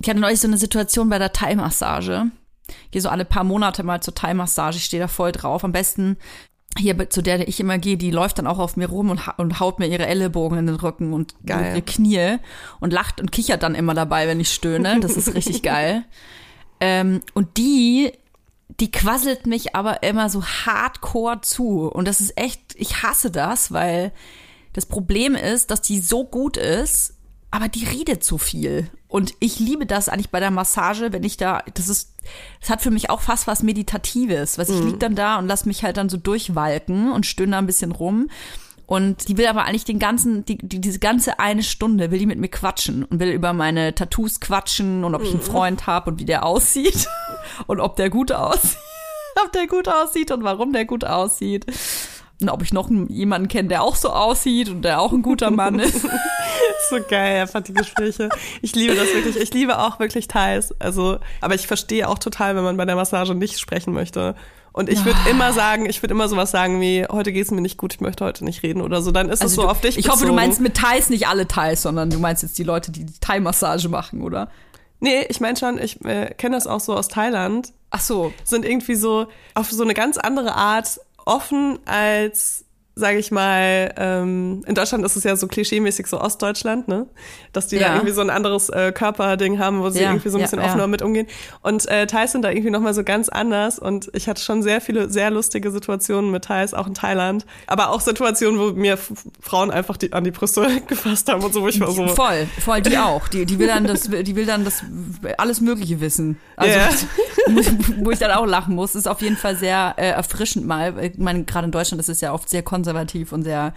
ich 0.00 0.08
hatte 0.08 0.18
neulich 0.18 0.40
so 0.40 0.48
eine 0.48 0.56
Situation 0.56 1.10
bei 1.10 1.18
der 1.18 1.32
Thai-Massage. 1.32 2.26
Ich 2.84 2.90
gehe 2.92 3.02
so 3.02 3.10
alle 3.10 3.24
paar 3.24 3.44
Monate 3.44 3.82
mal 3.82 4.00
zur 4.00 4.14
Thai-Massage, 4.14 4.78
ich 4.78 4.84
stehe 4.84 5.02
da 5.02 5.08
voll 5.08 5.32
drauf. 5.32 5.62
Am 5.62 5.72
besten 5.72 6.16
hier, 6.76 7.10
zu 7.10 7.22
der 7.22 7.46
ich 7.48 7.60
immer 7.60 7.78
gehe, 7.78 7.96
die 7.96 8.10
läuft 8.10 8.38
dann 8.38 8.46
auch 8.46 8.58
auf 8.58 8.76
mir 8.76 8.88
rum 8.88 9.10
und, 9.10 9.20
und 9.36 9.60
haut 9.60 9.78
mir 9.78 9.86
ihre 9.86 10.06
Ellenbogen 10.06 10.58
in 10.58 10.66
den 10.66 10.76
Rücken 10.76 11.12
und 11.12 11.34
Geil. 11.44 11.72
ihre 11.72 11.82
Knie 11.82 12.36
und 12.80 12.92
lacht 12.92 13.20
und 13.20 13.32
kichert 13.32 13.62
dann 13.62 13.74
immer 13.74 13.94
dabei, 13.94 14.26
wenn 14.26 14.40
ich 14.40 14.52
stöhne. 14.52 15.00
Das 15.00 15.16
ist 15.16 15.34
richtig 15.34 15.62
geil. 15.62 16.04
Ähm, 16.80 17.20
und 17.34 17.56
die, 17.56 18.12
die 18.68 18.90
quasselt 18.90 19.46
mich 19.46 19.74
aber 19.74 20.02
immer 20.02 20.30
so 20.30 20.44
hardcore 20.44 21.40
zu. 21.40 21.88
Und 21.88 22.06
das 22.06 22.20
ist 22.20 22.36
echt, 22.38 22.60
ich 22.76 23.02
hasse 23.02 23.30
das, 23.30 23.72
weil 23.72 24.12
das 24.72 24.86
Problem 24.86 25.34
ist, 25.34 25.70
dass 25.70 25.80
die 25.82 26.00
so 26.00 26.24
gut 26.24 26.56
ist, 26.56 27.14
aber 27.50 27.68
die 27.68 27.84
redet 27.84 28.22
so 28.22 28.38
viel. 28.38 28.90
Und 29.08 29.34
ich 29.40 29.58
liebe 29.58 29.86
das 29.86 30.10
eigentlich 30.10 30.30
bei 30.30 30.38
der 30.38 30.50
Massage, 30.50 31.12
wenn 31.12 31.24
ich 31.24 31.38
da, 31.38 31.62
das 31.74 31.88
ist, 31.88 32.12
das 32.60 32.68
hat 32.68 32.82
für 32.82 32.90
mich 32.90 33.08
auch 33.08 33.22
fast 33.22 33.46
was 33.46 33.62
Meditatives. 33.62 34.58
Was 34.58 34.68
ich 34.68 34.80
lieg 34.82 35.00
dann 35.00 35.14
da 35.14 35.38
und 35.38 35.48
lass 35.48 35.64
mich 35.64 35.82
halt 35.82 35.96
dann 35.96 36.10
so 36.10 36.18
durchwalken 36.18 37.10
und 37.10 37.24
stöhne 37.24 37.52
da 37.52 37.58
ein 37.58 37.66
bisschen 37.66 37.92
rum. 37.92 38.28
Und 38.88 39.28
die 39.28 39.36
will 39.36 39.46
aber 39.46 39.66
eigentlich 39.66 39.84
den 39.84 39.98
ganzen, 39.98 40.46
die, 40.46 40.56
die, 40.56 40.80
diese 40.80 40.98
ganze 40.98 41.38
eine 41.38 41.62
Stunde 41.62 42.10
will 42.10 42.20
die 42.20 42.26
mit 42.26 42.38
mir 42.38 42.48
quatschen 42.48 43.04
und 43.04 43.20
will 43.20 43.28
über 43.28 43.52
meine 43.52 43.94
Tattoos 43.94 44.40
quatschen 44.40 45.04
und 45.04 45.14
ob 45.14 45.22
ich 45.22 45.30
einen 45.30 45.42
Freund 45.42 45.86
habe 45.86 46.10
und 46.10 46.18
wie 46.18 46.24
der 46.24 46.46
aussieht 46.46 47.06
und 47.66 47.80
ob 47.80 47.96
der 47.96 48.08
gut 48.08 48.32
aussieht, 48.32 48.78
ob 49.44 49.52
der 49.52 49.66
gut 49.66 49.88
aussieht 49.88 50.30
und 50.30 50.42
warum 50.42 50.72
der 50.72 50.86
gut 50.86 51.04
aussieht. 51.04 51.66
Und 52.40 52.48
ob 52.48 52.62
ich 52.62 52.72
noch 52.72 52.88
jemanden 53.08 53.48
kenne, 53.48 53.68
der 53.68 53.82
auch 53.82 53.94
so 53.94 54.08
aussieht 54.08 54.70
und 54.70 54.80
der 54.80 55.02
auch 55.02 55.12
ein 55.12 55.22
guter 55.22 55.50
Mann 55.50 55.78
ist. 55.80 56.06
So 56.88 56.96
geil, 57.06 57.42
einfach 57.42 57.60
die 57.60 57.74
Gespräche. 57.74 58.30
Ich 58.62 58.74
liebe 58.74 58.94
das 58.94 59.12
wirklich. 59.12 59.36
Ich 59.36 59.52
liebe 59.52 59.78
auch 59.80 59.98
wirklich 59.98 60.28
Thais. 60.28 60.74
Also, 60.78 61.18
aber 61.42 61.54
ich 61.56 61.66
verstehe 61.66 62.08
auch 62.08 62.18
total, 62.18 62.56
wenn 62.56 62.64
man 62.64 62.78
bei 62.78 62.86
der 62.86 62.96
Massage 62.96 63.34
nicht 63.34 63.58
sprechen 63.58 63.92
möchte. 63.92 64.34
Und 64.78 64.88
ich 64.88 65.04
würde 65.04 65.18
immer 65.28 65.52
sagen, 65.52 65.86
ich 65.86 66.00
würde 66.04 66.14
immer 66.14 66.28
sowas 66.28 66.52
sagen 66.52 66.80
wie, 66.80 67.04
heute 67.10 67.32
geht's 67.32 67.50
mir 67.50 67.60
nicht 67.60 67.78
gut, 67.78 67.94
ich 67.94 68.00
möchte 68.00 68.24
heute 68.24 68.44
nicht 68.44 68.62
reden 68.62 68.80
oder 68.80 69.02
so. 69.02 69.10
Dann 69.10 69.28
ist 69.28 69.42
es 69.42 69.54
so 69.54 69.62
Also 69.62 69.62
du, 69.62 69.68
auf 69.68 69.80
dich 69.80 69.98
ich 69.98 70.06
hoffe, 70.06 70.18
du 70.20 70.26
bezogen. 70.26 70.36
meinst 70.36 70.60
mit 70.60 70.76
Thais 70.76 71.10
nicht 71.10 71.26
alle 71.26 71.48
Thais, 71.48 71.82
sondern 71.82 72.10
du 72.10 72.20
meinst 72.20 72.44
jetzt 72.44 72.56
die 72.58 72.62
Leute, 72.62 72.92
die 72.92 73.04
die 73.04 73.18
Thai-Massage 73.20 73.88
machen, 73.88 74.22
oder? 74.22 74.52
Nee, 75.00 75.26
ich 75.28 75.40
meine 75.40 75.56
schon, 75.56 75.78
ich 75.78 76.00
äh, 76.04 76.32
kenne 76.34 76.54
das 76.54 76.68
auch 76.68 76.78
so 76.78 76.94
aus 76.94 77.08
Thailand. 77.08 77.72
Ach 77.90 78.00
so. 78.00 78.32
Sind 78.44 78.64
irgendwie 78.64 78.94
so 78.94 79.26
auf 79.54 79.68
so 79.68 79.82
eine 79.82 79.94
ganz 79.94 80.16
andere 80.16 80.54
Art 80.54 81.00
offen 81.26 81.80
als 81.84 82.64
sage 82.98 83.18
ich 83.18 83.30
mal, 83.30 83.94
ähm, 83.96 84.62
in 84.66 84.74
Deutschland 84.74 85.04
ist 85.04 85.16
es 85.16 85.24
ja 85.24 85.36
so 85.36 85.46
klischeemäßig 85.46 86.06
so 86.08 86.20
Ostdeutschland, 86.20 86.88
ne? 86.88 87.06
Dass 87.52 87.68
die 87.68 87.76
Ja. 87.76 87.88
da 87.88 87.94
irgendwie 87.94 88.12
so 88.12 88.20
ein 88.20 88.30
anderes 88.30 88.68
äh, 88.68 88.92
Körperding 88.92 89.58
haben, 89.58 89.80
wo 89.82 89.90
sie 89.90 90.00
Ja, 90.02 90.10
irgendwie 90.10 90.28
so 90.28 90.38
ein 90.38 90.42
bisschen 90.42 90.58
ja. 90.58 90.66
offener 90.66 90.86
mit 90.86 91.00
umgehen. 91.02 91.26
Und 91.62 91.86
äh, 91.88 92.06
Thais 92.06 92.32
sind 92.32 92.42
da 92.42 92.50
irgendwie 92.50 92.70
nochmal 92.70 92.94
so 92.94 93.04
ganz 93.04 93.28
anders. 93.28 93.78
Und 93.78 94.10
ich 94.14 94.28
hatte 94.28 94.42
schon 94.42 94.62
sehr 94.62 94.80
viele, 94.80 95.08
sehr 95.10 95.30
lustige 95.30 95.70
Situationen 95.70 96.30
mit 96.30 96.44
Thais, 96.44 96.74
auch 96.74 96.86
in 96.86 96.94
Thailand. 96.94 97.46
Aber 97.66 97.90
auch 97.90 98.00
Situationen, 98.00 98.58
wo 98.60 98.72
mir 98.72 98.98
Frauen 99.40 99.70
einfach 99.70 99.96
die, 99.96 100.12
an 100.12 100.24
die 100.24 100.30
Brüste 100.32 100.66
gefasst 100.88 101.28
haben 101.30 101.42
und 101.44 101.54
so, 101.54 101.62
wo 101.62 101.68
ich 101.68 101.80
war 101.80 101.90
so. 101.92 102.06
Voll, 102.08 102.46
voll, 102.64 102.82
die 102.82 102.98
auch. 102.98 103.28
Die, 103.28 103.46
die 103.46 103.58
will 103.58 103.68
dann 103.68 103.86
das, 103.86 104.02
die 104.10 104.36
will 104.36 104.46
dann 104.46 104.64
das 104.64 104.82
alles 105.38 105.60
Mögliche 105.60 106.00
wissen. 106.00 106.38
Also, 106.56 106.76
Ja. 106.76 106.88
wo 108.02 108.10
ich 108.10 108.18
dann 108.18 108.32
auch 108.32 108.44
lachen 108.46 108.74
muss, 108.74 108.94
ist 108.94 109.06
auf 109.08 109.22
jeden 109.22 109.36
Fall 109.36 109.56
sehr 109.56 109.94
äh, 109.96 110.08
erfrischend 110.10 110.66
mal. 110.66 110.94
Ich 111.02 111.16
meine, 111.18 111.44
gerade 111.44 111.66
in 111.66 111.70
Deutschland 111.70 112.00
ist 112.00 112.08
es 112.08 112.20
ja 112.20 112.32
oft 112.34 112.48
sehr 112.50 112.62
konservativ 112.62 112.87
und 113.32 113.42
sehr 113.44 113.72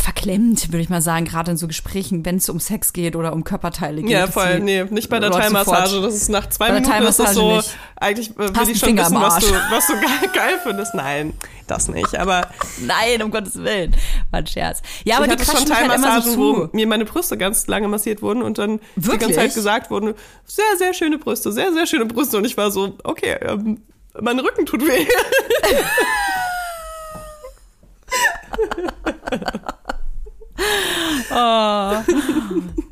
verklemmt, 0.00 0.72
würde 0.72 0.80
ich 0.80 0.88
mal 0.88 1.02
sagen, 1.02 1.26
gerade 1.26 1.50
in 1.50 1.58
so 1.58 1.66
Gesprächen, 1.66 2.24
wenn 2.24 2.36
es 2.36 2.48
um 2.48 2.58
Sex 2.60 2.94
geht 2.94 3.14
oder 3.14 3.34
um 3.34 3.44
Körperteile 3.44 4.00
geht. 4.00 4.10
Ja, 4.10 4.26
voll. 4.26 4.56
die 4.56 4.62
Nee, 4.62 4.84
nicht 4.84 5.10
bei 5.10 5.20
der 5.20 5.30
Thai-Massage. 5.30 5.90
sofort- 5.90 6.06
Das 6.06 6.14
ist 6.14 6.30
nach 6.30 6.48
zwei 6.48 6.72
Minuten 6.72 7.02
ist 7.04 7.18
das 7.18 7.34
so, 7.34 7.56
nicht. 7.56 7.76
eigentlich 7.96 8.30
äh, 8.30 8.38
will 8.38 8.52
Hast 8.56 8.70
ich 8.70 8.78
schon 8.78 8.88
Finger 8.88 9.02
wissen, 9.02 9.20
was 9.20 9.38
du, 9.38 9.52
was 9.70 9.86
du 9.88 9.92
geil, 10.00 10.30
geil 10.32 10.60
findest. 10.62 10.94
Nein, 10.94 11.34
das 11.66 11.88
nicht. 11.88 12.16
Aber 12.18 12.48
Nein, 12.80 13.22
um 13.22 13.30
Gottes 13.30 13.56
Willen. 13.56 13.94
War 14.30 14.38
ein 14.40 14.46
Scherz. 14.46 14.80
Ja, 15.04 15.16
aber 15.18 15.26
ich 15.26 15.32
die 15.32 15.38
hatte 15.46 15.58
schon 15.58 15.74
halt 15.76 15.88
Thai-Massagen, 15.90 16.32
so 16.32 16.38
wo 16.38 16.68
mir 16.72 16.86
meine 16.86 17.04
Brüste 17.04 17.36
ganz 17.36 17.66
lange 17.66 17.88
massiert 17.88 18.22
wurden 18.22 18.40
und 18.42 18.56
dann 18.56 18.80
die 18.96 19.04
Wirklich? 19.04 19.20
ganze 19.20 19.34
Zeit 19.36 19.54
gesagt 19.54 19.90
wurden, 19.90 20.14
sehr, 20.46 20.64
sehr 20.78 20.94
schöne 20.94 21.18
Brüste, 21.18 21.52
sehr, 21.52 21.74
sehr 21.74 21.86
schöne 21.86 22.06
Brüste. 22.06 22.38
Und 22.38 22.46
ich 22.46 22.56
war 22.56 22.70
so, 22.70 22.96
okay, 23.04 23.36
ähm, 23.42 23.82
mein 24.18 24.38
Rücken 24.38 24.64
tut 24.64 24.80
weh. 24.86 25.06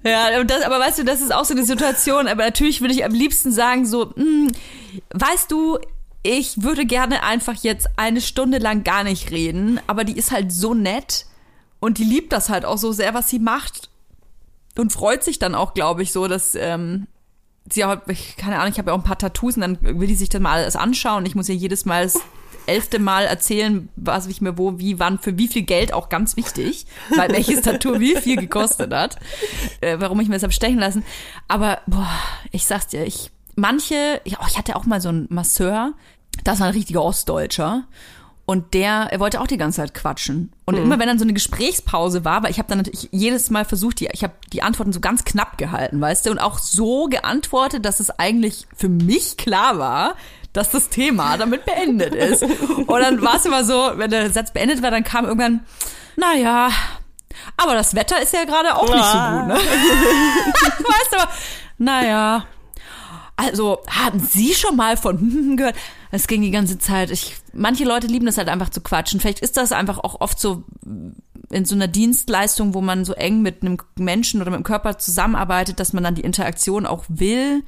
Ja, 0.06 0.38
und 0.38 0.50
das, 0.50 0.62
aber 0.62 0.78
weißt 0.78 0.98
du, 0.98 1.04
das 1.04 1.22
ist 1.22 1.34
auch 1.34 1.46
so 1.46 1.54
eine 1.54 1.64
Situation. 1.64 2.28
Aber 2.28 2.44
natürlich 2.44 2.80
würde 2.80 2.92
ich 2.92 3.04
am 3.04 3.12
liebsten 3.12 3.52
sagen, 3.52 3.86
so, 3.86 4.14
hm, 4.14 4.48
weißt 5.14 5.50
du, 5.50 5.78
ich 6.22 6.62
würde 6.62 6.86
gerne 6.86 7.22
einfach 7.22 7.54
jetzt 7.54 7.88
eine 7.96 8.20
Stunde 8.20 8.58
lang 8.58 8.84
gar 8.84 9.04
nicht 9.04 9.30
reden, 9.30 9.80
aber 9.86 10.04
die 10.04 10.16
ist 10.16 10.30
halt 10.30 10.52
so 10.52 10.74
nett 10.74 11.26
und 11.80 11.98
die 11.98 12.04
liebt 12.04 12.32
das 12.32 12.48
halt 12.48 12.64
auch 12.64 12.78
so 12.78 12.92
sehr, 12.92 13.14
was 13.14 13.28
sie 13.28 13.38
macht 13.38 13.90
und 14.76 14.92
freut 14.92 15.22
sich 15.22 15.38
dann 15.38 15.54
auch, 15.54 15.74
glaube 15.74 16.02
ich, 16.02 16.12
so, 16.12 16.26
dass 16.28 16.54
ähm, 16.54 17.06
sie 17.70 17.84
auch, 17.84 17.96
keine 18.38 18.58
Ahnung, 18.58 18.72
ich 18.72 18.78
habe 18.78 18.90
ja 18.90 18.94
auch 18.94 19.00
ein 19.00 19.04
paar 19.04 19.18
Tattoos 19.18 19.56
und 19.56 19.60
dann 19.60 19.78
will 19.82 20.08
die 20.08 20.14
sich 20.14 20.30
das 20.30 20.40
mal 20.40 20.52
alles 20.52 20.76
anschauen. 20.76 21.26
Ich 21.26 21.34
muss 21.34 21.48
ihr 21.48 21.54
jedes 21.54 21.84
Mal 21.84 22.10
elfte 22.66 22.98
Mal 22.98 23.24
erzählen, 23.24 23.88
was 23.96 24.26
ich 24.26 24.40
mir 24.40 24.58
wo, 24.58 24.78
wie, 24.78 24.98
wann, 24.98 25.18
für 25.18 25.38
wie 25.38 25.48
viel 25.48 25.62
Geld 25.62 25.92
auch 25.92 26.08
ganz 26.08 26.36
wichtig, 26.36 26.86
weil 27.16 27.30
welches 27.30 27.62
Tattoo 27.62 28.00
wie 28.00 28.16
viel 28.16 28.36
gekostet 28.36 28.92
hat, 28.92 29.16
äh, 29.80 29.96
warum 29.98 30.20
ich 30.20 30.28
mir 30.28 30.34
das 30.34 30.42
hab 30.42 30.52
stechen 30.52 30.78
lassen. 30.78 31.04
Aber 31.48 31.80
boah, 31.86 32.10
ich 32.50 32.66
sag's 32.66 32.88
dir, 32.88 33.04
ich 33.04 33.30
manche, 33.56 34.20
ich, 34.24 34.38
oh, 34.40 34.44
ich 34.48 34.58
hatte 34.58 34.76
auch 34.76 34.86
mal 34.86 35.00
so 35.00 35.08
einen 35.08 35.26
Masseur, 35.30 35.92
das 36.42 36.60
war 36.60 36.68
ein 36.68 36.74
richtiger 36.74 37.02
Ostdeutscher. 37.02 37.84
Und 38.46 38.74
der, 38.74 39.08
er 39.10 39.20
wollte 39.20 39.40
auch 39.40 39.46
die 39.46 39.56
ganze 39.56 39.76
Zeit 39.76 39.94
quatschen. 39.94 40.52
Und 40.66 40.76
immer 40.76 40.98
wenn 40.98 41.06
dann 41.06 41.18
so 41.18 41.24
eine 41.24 41.32
Gesprächspause 41.32 42.26
war, 42.26 42.42
weil 42.42 42.50
ich 42.50 42.58
habe 42.58 42.68
dann 42.68 42.76
natürlich 42.76 43.08
jedes 43.10 43.48
Mal 43.48 43.64
versucht, 43.64 44.00
die, 44.00 44.10
ich 44.12 44.22
habe 44.22 44.34
die 44.52 44.62
Antworten 44.62 44.92
so 44.92 45.00
ganz 45.00 45.24
knapp 45.24 45.56
gehalten, 45.56 45.98
weißt 45.98 46.26
du, 46.26 46.30
und 46.30 46.38
auch 46.38 46.58
so 46.58 47.06
geantwortet, 47.06 47.86
dass 47.86 48.00
es 48.00 48.10
eigentlich 48.10 48.66
für 48.76 48.90
mich 48.90 49.38
klar 49.38 49.78
war, 49.78 50.14
dass 50.54 50.70
das 50.70 50.88
Thema 50.88 51.36
damit 51.36 51.66
beendet 51.66 52.14
ist. 52.14 52.42
Und 52.42 52.88
dann 52.88 53.20
war 53.20 53.36
es 53.36 53.44
immer 53.44 53.64
so, 53.64 53.92
wenn 53.96 54.10
der 54.10 54.30
Satz 54.30 54.52
beendet 54.52 54.82
war, 54.82 54.90
dann 54.90 55.04
kam 55.04 55.26
irgendwann, 55.26 55.60
naja, 56.16 56.70
aber 57.56 57.74
das 57.74 57.94
Wetter 57.94 58.22
ist 58.22 58.32
ja 58.32 58.44
gerade 58.44 58.74
auch 58.74 58.88
nicht 58.88 59.04
so 59.04 59.18
gut, 59.18 59.46
ne? 59.48 59.54
weißt 60.88 61.12
du, 61.12 61.16
aber, 61.16 61.28
naja. 61.78 62.46
Also, 63.36 63.82
haben 63.88 64.20
Sie 64.20 64.54
schon 64.54 64.76
mal 64.76 64.96
von 64.96 65.56
gehört? 65.56 65.74
Es 66.12 66.28
ging 66.28 66.42
die 66.42 66.52
ganze 66.52 66.78
Zeit. 66.78 67.10
Ich, 67.10 67.34
manche 67.52 67.84
Leute 67.84 68.06
lieben 68.06 68.26
das 68.26 68.38
halt 68.38 68.48
einfach 68.48 68.70
zu 68.70 68.80
quatschen. 68.80 69.18
Vielleicht 69.18 69.40
ist 69.40 69.56
das 69.56 69.72
einfach 69.72 69.98
auch 69.98 70.20
oft 70.20 70.38
so 70.38 70.62
in 71.50 71.64
so 71.64 71.74
einer 71.74 71.88
Dienstleistung, 71.88 72.74
wo 72.74 72.80
man 72.80 73.04
so 73.04 73.12
eng 73.12 73.42
mit 73.42 73.62
einem 73.62 73.78
Menschen 73.98 74.40
oder 74.40 74.52
mit 74.52 74.60
dem 74.60 74.64
Körper 74.64 74.98
zusammenarbeitet, 74.98 75.80
dass 75.80 75.92
man 75.92 76.04
dann 76.04 76.14
die 76.14 76.22
Interaktion 76.22 76.86
auch 76.86 77.04
will. 77.08 77.64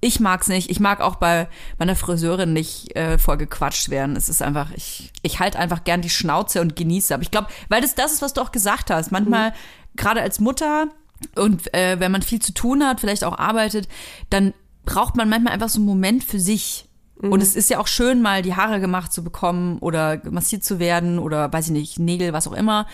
Ich 0.00 0.20
mag's 0.20 0.48
nicht. 0.48 0.70
Ich 0.70 0.78
mag 0.78 1.00
auch 1.00 1.16
bei 1.16 1.48
meiner 1.78 1.96
Friseurin 1.96 2.52
nicht 2.52 2.94
äh, 2.96 3.18
voll 3.18 3.38
gequatscht 3.38 3.88
werden. 3.88 4.14
Es 4.14 4.28
ist 4.28 4.42
einfach, 4.42 4.70
ich, 4.74 5.10
ich 5.22 5.40
halte 5.40 5.58
einfach 5.58 5.84
gern 5.84 6.02
die 6.02 6.10
Schnauze 6.10 6.60
und 6.60 6.76
genieße. 6.76 7.14
Aber 7.14 7.22
ich 7.22 7.30
glaube, 7.30 7.48
weil 7.68 7.80
das 7.80 7.94
das 7.94 8.12
ist, 8.12 8.22
was 8.22 8.34
du 8.34 8.42
auch 8.42 8.52
gesagt 8.52 8.90
hast. 8.90 9.10
Manchmal, 9.10 9.54
gerade 9.96 10.20
als 10.20 10.38
Mutter 10.38 10.88
und 11.34 11.72
äh, 11.74 11.98
wenn 11.98 12.12
man 12.12 12.22
viel 12.22 12.40
zu 12.40 12.52
tun 12.52 12.84
hat, 12.84 13.00
vielleicht 13.00 13.24
auch 13.24 13.38
arbeitet, 13.38 13.88
dann 14.30 14.52
braucht 14.84 15.16
man 15.16 15.28
manchmal 15.28 15.54
einfach 15.54 15.68
so 15.68 15.78
einen 15.78 15.86
Moment 15.86 16.24
für 16.24 16.40
sich. 16.40 16.86
Und 17.18 17.42
es 17.42 17.56
ist 17.56 17.70
ja 17.70 17.78
auch 17.78 17.86
schön, 17.86 18.20
mal 18.20 18.42
die 18.42 18.54
Haare 18.54 18.78
gemacht 18.78 19.10
zu 19.10 19.24
bekommen 19.24 19.78
oder 19.78 20.20
massiert 20.30 20.64
zu 20.64 20.78
werden 20.78 21.18
oder 21.18 21.50
weiß 21.50 21.66
ich 21.66 21.72
nicht, 21.72 21.98
Nägel, 21.98 22.34
was 22.34 22.46
auch 22.46 22.52
immer. 22.52 22.86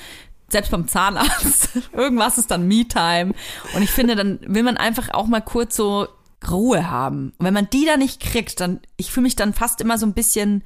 Selbst 0.49 0.71
beim 0.71 0.87
Zahnarzt. 0.87 1.71
Irgendwas 1.93 2.39
ist 2.39 2.53
dann 2.53 2.69
Me-Time. 2.69 3.35
Und 3.75 3.83
ich 3.83 3.91
finde, 3.91 4.15
dann 4.15 4.39
will 4.47 4.63
man 4.63 4.77
einfach 4.77 5.13
auch 5.13 5.27
mal 5.27 5.41
kurz 5.41 5.75
so 5.75 6.07
Ruhe 6.51 6.91
haben. 6.91 7.33
Und 7.39 7.47
wenn 7.47 7.55
man 7.55 7.69
die 7.71 7.85
da 7.87 7.97
nicht 7.97 8.21
kriegt, 8.21 8.61
dann, 8.61 8.81
ich 8.97 9.11
fühle 9.11 9.25
mich 9.25 9.37
dann 9.37 9.53
fast 9.55 9.81
immer 9.81 9.99
so 9.99 10.07
ein 10.07 10.15
bisschen 10.15 10.65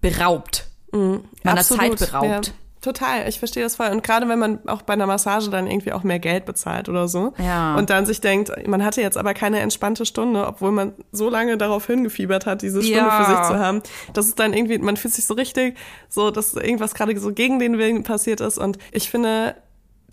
beraubt. 0.00 0.66
Meiner 0.92 1.22
Absolut, 1.44 1.98
Zeit 1.98 2.10
beraubt. 2.10 2.46
Ja, 2.48 2.52
total, 2.82 3.28
ich 3.28 3.38
verstehe 3.38 3.62
das 3.62 3.76
voll. 3.76 3.88
Und 3.88 4.02
gerade 4.02 4.28
wenn 4.28 4.38
man 4.38 4.68
auch 4.68 4.82
bei 4.82 4.92
einer 4.92 5.06
Massage 5.06 5.48
dann 5.48 5.66
irgendwie 5.66 5.92
auch 5.92 6.02
mehr 6.02 6.18
Geld 6.18 6.44
bezahlt 6.44 6.88
oder 6.90 7.08
so 7.08 7.32
Ja. 7.38 7.76
und 7.76 7.88
dann 7.88 8.04
sich 8.04 8.20
denkt, 8.20 8.50
man 8.66 8.84
hatte 8.84 9.00
jetzt 9.00 9.16
aber 9.16 9.32
keine 9.32 9.60
entspannte 9.60 10.04
Stunde, 10.04 10.46
obwohl 10.46 10.70
man 10.72 10.92
so 11.12 11.30
lange 11.30 11.56
darauf 11.56 11.86
hingefiebert 11.86 12.44
hat, 12.44 12.60
diese 12.62 12.82
Stunde 12.82 12.98
Ja. 12.98 13.24
für 13.24 13.30
sich 13.30 13.42
zu 13.48 13.58
haben. 13.58 13.82
Das 14.12 14.26
ist 14.26 14.38
dann 14.38 14.52
irgendwie, 14.52 14.76
man 14.78 14.96
fühlt 14.98 15.14
sich 15.14 15.24
so 15.24 15.34
richtig, 15.34 15.78
so 16.10 16.30
dass 16.30 16.52
irgendwas 16.54 16.94
gerade 16.94 17.18
so 17.18 17.32
gegen 17.32 17.58
den 17.58 17.78
Willen 17.78 18.02
passiert 18.02 18.40
ist. 18.42 18.58
Und 18.58 18.76
ich 18.90 19.10
finde, 19.10 19.54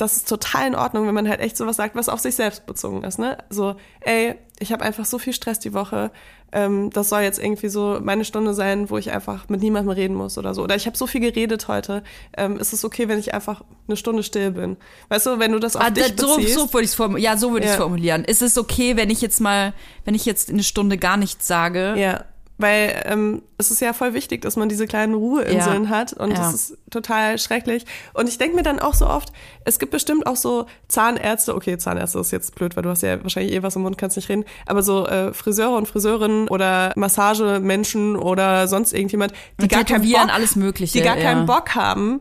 das 0.01 0.17
ist 0.17 0.27
total 0.29 0.67
in 0.67 0.75
Ordnung, 0.75 1.05
wenn 1.07 1.13
man 1.13 1.27
halt 1.29 1.39
echt 1.41 1.57
sowas 1.57 1.75
sagt, 1.75 1.95
was 1.95 2.09
auf 2.09 2.19
sich 2.19 2.35
selbst 2.35 2.65
bezogen 2.65 3.03
ist. 3.03 3.19
Ne? 3.19 3.37
So, 3.49 3.75
ey, 4.01 4.35
ich 4.59 4.71
habe 4.71 4.83
einfach 4.83 5.05
so 5.05 5.19
viel 5.19 5.33
Stress 5.33 5.59
die 5.59 5.73
Woche. 5.73 6.11
Ähm, 6.51 6.89
das 6.89 7.09
soll 7.09 7.21
jetzt 7.21 7.37
irgendwie 7.37 7.69
so 7.69 7.99
meine 8.01 8.25
Stunde 8.25 8.53
sein, 8.55 8.89
wo 8.89 8.97
ich 8.97 9.11
einfach 9.11 9.47
mit 9.49 9.61
niemandem 9.61 9.91
reden 9.91 10.15
muss 10.15 10.37
oder 10.37 10.53
so. 10.55 10.63
Oder 10.63 10.75
ich 10.75 10.87
habe 10.87 10.97
so 10.97 11.05
viel 11.05 11.21
geredet 11.21 11.67
heute. 11.67 12.03
Ähm, 12.35 12.57
ist 12.57 12.73
es 12.73 12.83
okay, 12.83 13.07
wenn 13.07 13.19
ich 13.19 13.33
einfach 13.35 13.63
eine 13.87 13.95
Stunde 13.97 14.23
still 14.23 14.51
bin? 14.51 14.77
Weißt 15.09 15.27
du, 15.27 15.37
wenn 15.39 15.51
du 15.51 15.59
das 15.59 15.75
auf 15.75 15.83
Ah, 15.83 15.89
dich 15.91 16.13
so, 16.17 16.37
beziehst. 16.37 16.55
so 16.55 16.73
würde 16.73 16.85
ich 16.85 16.89
es 16.89 16.95
formulieren. 16.95 17.23
Ja, 17.33 17.37
so 17.37 17.51
würde 17.51 17.65
ich 17.65 17.69
Ja. 17.71 17.75
es 17.75 17.81
formulieren. 17.81 18.23
Ist 18.23 18.41
es 18.41 18.57
okay, 18.57 18.95
wenn 18.97 19.09
ich 19.11 19.21
jetzt 19.21 19.39
mal, 19.39 19.73
wenn 20.05 20.15
ich 20.15 20.25
jetzt 20.25 20.49
eine 20.49 20.63
Stunde 20.63 20.97
gar 20.97 21.17
nichts 21.17 21.45
sage? 21.45 21.93
Ja, 21.97 22.25
weil 22.59 23.01
ähm, 23.05 23.41
es 23.57 23.71
ist 23.71 23.81
ja 23.81 23.93
voll 23.93 24.13
wichtig, 24.13 24.41
dass 24.41 24.55
man 24.55 24.69
diese 24.69 24.85
kleinen 24.85 25.15
Ruheinseln 25.15 25.85
Ja. 25.85 25.89
hat 25.89 26.13
und 26.13 26.29
Ja. 26.31 26.37
das 26.37 26.53
ist 26.53 26.77
total 26.91 27.39
schrecklich. 27.39 27.85
Und 28.13 28.29
ich 28.29 28.37
denke 28.37 28.55
mir 28.55 28.63
dann 28.63 28.79
auch 28.79 28.93
so 28.93 29.07
oft, 29.07 29.33
es 29.65 29.79
gibt 29.79 29.91
bestimmt 29.91 30.27
auch 30.27 30.35
so 30.35 30.65
Zahnärzte, 30.87 31.55
okay, 31.55 31.77
Zahnärzte 31.77 32.19
ist 32.19 32.31
jetzt 32.31 32.53
blöd, 32.55 32.75
weil 32.75 32.83
du 32.83 32.89
hast 32.89 33.01
ja 33.01 33.21
wahrscheinlich 33.23 33.53
eh 33.55 33.63
was 33.63 33.75
im 33.75 33.81
Mund, 33.81 33.97
kannst 33.97 34.17
nicht 34.17 34.29
reden, 34.29 34.45
aber 34.67 34.83
so 34.83 35.07
äh, 35.07 35.33
Friseure 35.33 35.75
und 35.77 35.87
Friseurinnen 35.87 36.47
oder 36.49 36.91
Massagemenschen 36.95 38.15
oder 38.15 38.67
sonst 38.67 38.93
irgendjemand, 38.93 39.33
die 39.59 39.63
Und 39.63 39.71
gar 39.71 39.83
keinen 39.83 40.09
Bock, 40.11 40.33
alles 40.33 40.55
Mögliche, 40.55 40.97
die 40.99 41.03
gar 41.03 41.15
keinen 41.15 41.47
ja. 41.47 41.55
Bock 41.55 41.75
haben, 41.75 42.19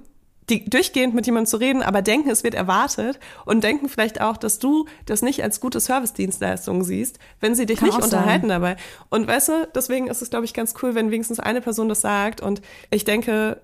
die 0.49 0.69
durchgehend 0.69 1.15
mit 1.15 1.27
jemandem 1.27 1.47
zu 1.47 1.57
reden, 1.59 1.83
aber 1.83 2.03
denken, 2.03 2.31
es 2.31 2.45
wird 2.45 2.55
erwartet 2.55 3.19
und 3.45 3.63
denken 3.65 3.89
vielleicht 3.89 4.21
auch, 4.21 4.37
dass 4.37 4.59
du 4.59 4.87
das 5.07 5.23
nicht 5.23 5.43
als 5.43 5.61
gute 5.61 5.81
Servicedienstleistung 5.81 6.85
siehst, 6.85 7.19
wenn 7.41 7.55
sie 7.55 7.67
dich 7.67 7.79
Kann 7.79 7.89
nicht 7.89 7.97
sein. 7.97 8.05
unterhalten 8.05 8.49
dabei. 8.49 8.77
Und 9.11 9.27
weißt 9.27 9.49
du, 9.49 9.69
deswegen 9.75 10.07
ist 10.09 10.23
es, 10.23 10.31
glaube 10.31 10.45
ich, 10.45 10.55
ganz 10.55 10.75
cool, 10.83 10.95
wenn 10.95 11.11
wenigstens 11.11 11.41
eine 11.41 11.61
Person 11.61 11.89
das 11.89 12.01
sagt. 12.01 12.41
Und 12.41 12.63
ich 12.91 13.05
denke, 13.05 13.61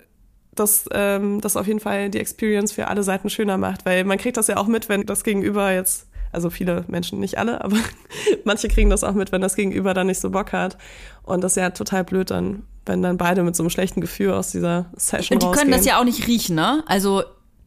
dass 0.53 0.87
ähm, 0.93 1.41
das 1.41 1.57
auf 1.57 1.67
jeden 1.67 1.79
Fall 1.79 2.09
die 2.09 2.19
Experience 2.19 2.71
für 2.71 2.87
alle 2.87 3.03
Seiten 3.03 3.29
schöner 3.29 3.57
macht, 3.57 3.85
weil 3.85 4.03
man 4.05 4.17
kriegt 4.17 4.37
das 4.37 4.47
ja 4.47 4.57
auch 4.57 4.67
mit, 4.67 4.89
wenn 4.89 5.05
das 5.05 5.23
Gegenüber 5.23 5.71
jetzt, 5.71 6.07
also 6.31 6.49
viele 6.49 6.85
Menschen, 6.87 7.19
nicht 7.19 7.37
alle, 7.37 7.63
aber 7.63 7.77
manche 8.45 8.67
kriegen 8.67 8.89
das 8.89 9.03
auch 9.03 9.13
mit, 9.13 9.31
wenn 9.31 9.41
das 9.41 9.55
Gegenüber 9.55 9.93
dann 9.93 10.07
nicht 10.07 10.21
so 10.21 10.29
Bock 10.29 10.53
hat. 10.53 10.77
Und 11.23 11.43
das 11.43 11.53
ist 11.53 11.57
ja 11.57 11.69
total 11.71 12.03
blöd 12.03 12.31
dann, 12.31 12.63
wenn 12.85 13.01
dann 13.01 13.17
beide 13.17 13.43
mit 13.43 13.55
so 13.55 13.63
einem 13.63 13.69
schlechten 13.69 14.01
Gefühl 14.01 14.31
aus 14.33 14.51
dieser 14.51 14.91
Session 14.95 15.35
Und 15.35 15.43
die 15.43 15.47
rausgehen. 15.47 15.69
können 15.69 15.77
das 15.77 15.85
ja 15.85 15.99
auch 15.99 16.03
nicht 16.03 16.27
riechen, 16.27 16.55
ne? 16.55 16.83
Also 16.87 17.23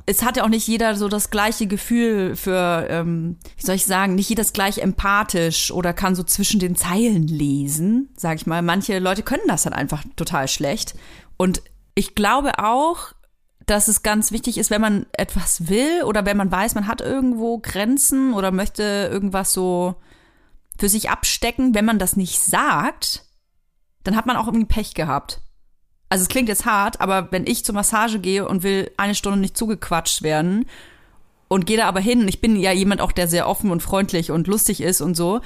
es 0.07 0.23
hat 0.23 0.39
ja 0.39 0.45
auch 0.45 0.49
nicht 0.49 0.67
jeder 0.67 0.95
so 0.95 1.09
das 1.09 1.31
gleiche 1.31 1.67
Gefühl 1.67 2.35
für, 2.35 2.87
ähm, 2.89 3.37
wie 3.59 3.67
soll 3.67 3.75
ich 3.75 3.85
sagen, 3.85 4.15
nicht 4.15 4.31
jeder 4.31 4.41
ist 4.41 4.55
gleich 4.55 4.79
empathisch 4.79 5.71
oder 5.71 5.93
kann 5.93 6.15
so 6.15 6.23
zwischen 6.23 6.61
den 6.61 6.77
Zeilen 6.77 7.29
lesen, 7.29 8.09
sag 8.17 8.37
ich 8.37 8.47
mal. 8.47 8.63
Manche 8.63 8.99
Leute 9.01 9.23
können 9.23 9.43
das 9.49 9.65
dann 9.65 9.75
einfach 9.75 10.03
total 10.17 10.49
schlecht. 10.49 10.95
Und 11.37 11.61
ich 11.95 12.15
glaube 12.15 12.59
auch, 12.59 13.13
dass 13.67 13.89
es 13.89 14.03
ganz 14.03 14.33
wichtig 14.33 14.57
ist, 14.57 14.71
wenn 14.71 14.81
man 14.81 15.05
etwas 15.13 15.69
will 15.69 16.03
oder 16.05 16.25
wenn 16.25 16.39
man 16.39 16.51
weiß, 16.51 16.75
man 16.75 16.87
hat 16.87 17.03
irgendwo 17.03 17.59
Grenzen 17.59 18.33
oder 18.33 18.51
möchte 18.51 19.11
irgendwas 19.13 19.53
so 19.53 19.97
für 20.79 20.89
sich 20.89 21.11
abstecken, 21.11 21.75
wenn 21.75 21.85
man 21.85 21.99
das 21.99 22.17
nicht 22.17 22.41
sagt, 22.41 23.25
dann 24.05 24.17
hat 24.17 24.27
man 24.27 24.37
auch 24.37 24.47
irgendwie 24.47 24.67
Pech 24.67 24.95
gehabt. 24.95 25.41
Also 26.09 26.23
es 26.23 26.29
klingt 26.29 26.49
jetzt 26.49 26.65
hart, 26.65 27.01
aber 27.01 27.31
wenn 27.33 27.47
ich 27.47 27.65
zur 27.65 27.75
Massage 27.75 28.19
gehe 28.19 28.49
und 28.49 28.63
will 28.63 28.91
eine 28.97 29.15
Stunde 29.15 29.39
nicht 29.39 29.57
zugequatscht 29.57 30.23
werden 30.23 30.67
und 31.49 31.67
gehe 31.67 31.77
da 31.77 31.87
aber 31.87 32.01
hin, 32.01 32.27
ich 32.29 32.41
bin 32.41 32.57
ja 32.57 32.73
jemand 32.73 33.01
auch, 33.01 33.13
der 33.13 33.29
sehr 33.29 33.49
offen 33.49 33.71
und 33.71 33.83
freundlich 33.83 34.31
und 34.31 34.47
lustig 34.47 34.81
ist 34.81 35.01
und 35.01 35.15
so. 35.15 35.41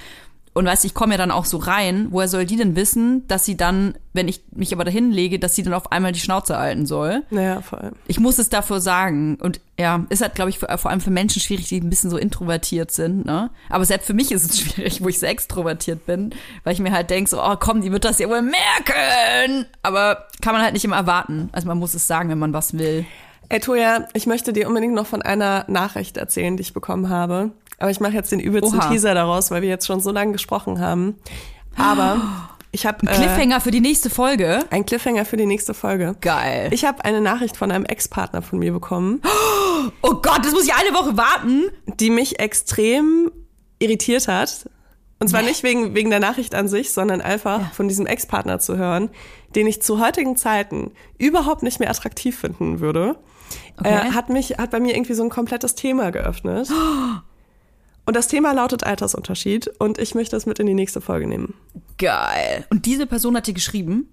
Und 0.54 0.66
weißt, 0.66 0.84
ich 0.84 0.92
komme 0.92 1.14
ja 1.14 1.18
dann 1.18 1.30
auch 1.30 1.46
so 1.46 1.56
rein, 1.56 2.08
woher 2.10 2.28
soll 2.28 2.44
die 2.44 2.56
denn 2.56 2.76
wissen, 2.76 3.26
dass 3.26 3.46
sie 3.46 3.56
dann, 3.56 3.94
wenn 4.12 4.28
ich 4.28 4.42
mich 4.54 4.74
aber 4.74 4.84
dahin 4.84 5.10
lege, 5.10 5.38
dass 5.38 5.54
sie 5.54 5.62
dann 5.62 5.72
auf 5.72 5.92
einmal 5.92 6.12
die 6.12 6.20
Schnauze 6.20 6.58
halten 6.58 6.84
soll? 6.84 7.22
Naja, 7.30 7.62
vor 7.62 7.80
allem. 7.80 7.94
Ich 8.06 8.20
muss 8.20 8.38
es 8.38 8.50
dafür 8.50 8.80
sagen. 8.80 9.36
Und 9.40 9.60
ja, 9.78 10.04
ist 10.10 10.20
halt, 10.20 10.34
glaube 10.34 10.50
ich, 10.50 10.58
für, 10.58 10.66
vor 10.76 10.90
allem 10.90 11.00
für 11.00 11.10
Menschen 11.10 11.40
schwierig, 11.40 11.68
die 11.68 11.80
ein 11.80 11.88
bisschen 11.88 12.10
so 12.10 12.18
introvertiert 12.18 12.90
sind, 12.90 13.24
ne? 13.24 13.50
Aber 13.70 13.86
selbst 13.86 14.06
für 14.06 14.12
mich 14.12 14.30
ist 14.30 14.44
es 14.44 14.60
schwierig, 14.60 15.02
wo 15.02 15.08
ich 15.08 15.18
so 15.18 15.26
extrovertiert 15.26 16.04
bin, 16.04 16.34
weil 16.64 16.74
ich 16.74 16.80
mir 16.80 16.92
halt 16.92 17.08
denke, 17.08 17.30
so, 17.30 17.42
oh 17.42 17.56
komm, 17.58 17.80
die 17.80 17.90
wird 17.90 18.04
das 18.04 18.18
ja 18.18 18.28
wohl 18.28 18.42
merken. 18.42 19.64
Aber 19.82 20.26
kann 20.42 20.52
man 20.52 20.62
halt 20.62 20.74
nicht 20.74 20.84
immer 20.84 20.96
erwarten. 20.96 21.48
Also 21.52 21.66
man 21.66 21.78
muss 21.78 21.94
es 21.94 22.06
sagen, 22.06 22.28
wenn 22.28 22.38
man 22.38 22.52
was 22.52 22.76
will. 22.76 23.06
Ey, 23.48 23.60
Toja, 23.60 24.08
ich 24.14 24.26
möchte 24.26 24.52
dir 24.52 24.66
unbedingt 24.66 24.94
noch 24.94 25.06
von 25.06 25.20
einer 25.20 25.64
Nachricht 25.68 26.16
erzählen, 26.16 26.56
die 26.56 26.62
ich 26.62 26.72
bekommen 26.72 27.10
habe. 27.10 27.50
Aber 27.82 27.90
ich 27.90 27.98
mache 27.98 28.12
jetzt 28.12 28.30
den 28.30 28.38
übelsten 28.38 28.78
Oha. 28.78 28.90
Teaser 28.90 29.12
daraus, 29.12 29.50
weil 29.50 29.60
wir 29.60 29.68
jetzt 29.68 29.88
schon 29.88 29.98
so 29.98 30.12
lange 30.12 30.30
gesprochen 30.30 30.78
haben. 30.78 31.16
Aber 31.76 32.20
ich 32.70 32.86
habe 32.86 33.04
äh, 33.08 33.12
Cliffhanger 33.12 33.60
für 33.60 33.72
die 33.72 33.80
nächste 33.80 34.08
Folge. 34.08 34.60
ein 34.70 34.86
Cliffhanger 34.86 35.24
für 35.24 35.36
die 35.36 35.46
nächste 35.46 35.74
Folge. 35.74 36.14
Geil. 36.20 36.68
Ich 36.72 36.84
habe 36.84 37.04
eine 37.04 37.20
Nachricht 37.20 37.56
von 37.56 37.72
einem 37.72 37.84
Ex-Partner 37.84 38.40
von 38.40 38.60
mir 38.60 38.72
bekommen, 38.72 39.20
oh 40.02 40.14
Gott, 40.14 40.44
das 40.44 40.52
muss 40.52 40.64
ich 40.64 40.72
eine 40.72 40.94
Woche 40.94 41.16
warten. 41.16 41.70
die 41.98 42.10
mich 42.10 42.38
extrem 42.38 43.32
irritiert 43.80 44.28
hat. 44.28 44.70
Und 45.18 45.26
zwar 45.26 45.42
nicht 45.42 45.64
wegen, 45.64 45.96
wegen 45.96 46.10
der 46.10 46.20
Nachricht 46.20 46.54
an 46.54 46.68
sich, 46.68 46.92
sondern 46.92 47.20
einfach 47.20 47.72
von 47.72 47.88
diesem 47.88 48.06
Ex-Partner 48.06 48.60
zu 48.60 48.76
hören, 48.76 49.10
den 49.56 49.66
ich 49.66 49.82
zu 49.82 49.98
heutigen 49.98 50.36
Zeiten 50.36 50.92
überhaupt 51.18 51.64
nicht 51.64 51.80
mehr 51.80 51.90
attraktiv 51.90 52.38
finden 52.38 52.78
würde. 52.78 53.16
Okay. 53.78 53.88
äh, 53.88 54.12
hat 54.12 54.28
mich, 54.28 54.58
hat 54.58 54.70
bei 54.70 54.78
mir 54.78 54.94
irgendwie 54.94 55.14
so 55.14 55.24
ein 55.24 55.30
komplettes 55.30 55.74
Thema 55.74 56.12
geöffnet. 56.12 56.68
Und 58.04 58.16
das 58.16 58.28
Thema 58.28 58.52
lautet 58.52 58.84
Altersunterschied 58.84 59.68
und 59.78 59.98
ich 59.98 60.14
möchte 60.14 60.36
es 60.36 60.46
mit 60.46 60.58
in 60.58 60.66
die 60.66 60.74
nächste 60.74 61.00
Folge 61.00 61.26
nehmen. 61.26 61.54
Geil. 61.98 62.64
Und 62.70 62.86
diese 62.86 63.06
Person 63.06 63.36
hat 63.36 63.46
dir 63.46 63.54
geschrieben? 63.54 64.08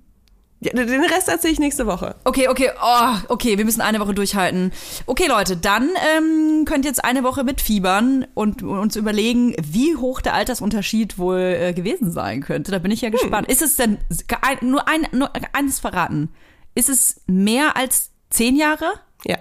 Ja, 0.62 0.74
den 0.74 1.02
Rest 1.02 1.30
erzähle 1.30 1.54
ich 1.54 1.60
nächste 1.60 1.88
Woche. 1.88 2.16
Okay, 2.26 2.50
okay, 2.50 2.70
oh, 2.84 3.16
okay, 3.30 3.58
wir 3.58 3.64
müssen 3.64 3.80
eine 3.80 4.02
Woche 4.02 4.14
durchhalten. 4.14 4.74
Okay, 5.06 5.26
Leute, 5.28 5.56
dann 5.56 5.90
ähm, 6.18 6.66
könnt 6.66 6.84
ihr 6.84 6.90
jetzt 6.90 7.04
eine 7.04 7.24
Woche 7.24 7.46
mitfiebern 7.46 8.28
und 8.34 8.62
uns 8.62 8.98
überlegen, 8.98 9.56
wie 9.62 9.96
hoch 9.96 10.20
der 10.20 10.34
Altersunterschied 10.34 11.18
wohl 11.18 11.40
äh, 11.40 11.74
gewesen 11.74 12.12
sein 12.12 12.42
könnte. 12.42 12.72
Da 12.72 12.80
bin 12.80 12.92
ich 12.92 13.00
ja 13.00 13.10
gespannt. 13.10 13.50
Ist 13.50 13.62
es 13.62 13.78
denn 13.78 14.00
ein, 14.42 14.58
nur 14.70 14.88
ein 14.90 15.08
nur 15.14 15.32
eines 15.54 15.80
verraten? 15.80 16.30
Ist 16.76 16.90
es 16.90 17.22
mehr 17.26 17.78
als 17.78 18.12
zehn 18.30 18.58
Jahre? 18.58 18.86
Ja. 19.26 19.38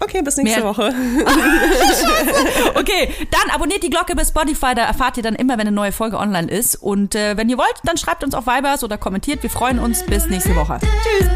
Okay, 0.00 0.22
bis 0.22 0.36
nächste 0.36 0.60
Mehr- 0.60 0.68
Woche. 0.68 0.92
Okay, 2.74 3.10
dann 3.30 3.50
abonniert 3.54 3.82
die 3.82 3.90
Glocke 3.90 4.14
bei 4.14 4.24
Spotify, 4.24 4.74
da 4.74 4.82
erfahrt 4.84 5.16
ihr 5.16 5.22
dann 5.22 5.34
immer, 5.34 5.54
wenn 5.54 5.60
eine 5.62 5.72
neue 5.72 5.92
Folge 5.92 6.18
online 6.18 6.50
ist. 6.50 6.76
Und 6.76 7.14
äh, 7.14 7.36
wenn 7.36 7.48
ihr 7.48 7.58
wollt, 7.58 7.74
dann 7.84 7.96
schreibt 7.96 8.24
uns 8.24 8.34
auf 8.34 8.46
Vibers 8.46 8.82
oder 8.84 8.96
kommentiert. 8.98 9.42
Wir 9.42 9.50
freuen 9.50 9.78
uns. 9.78 10.04
Bis 10.04 10.26
nächste 10.26 10.54
Woche. 10.56 10.78
Tschüss. 10.80 11.28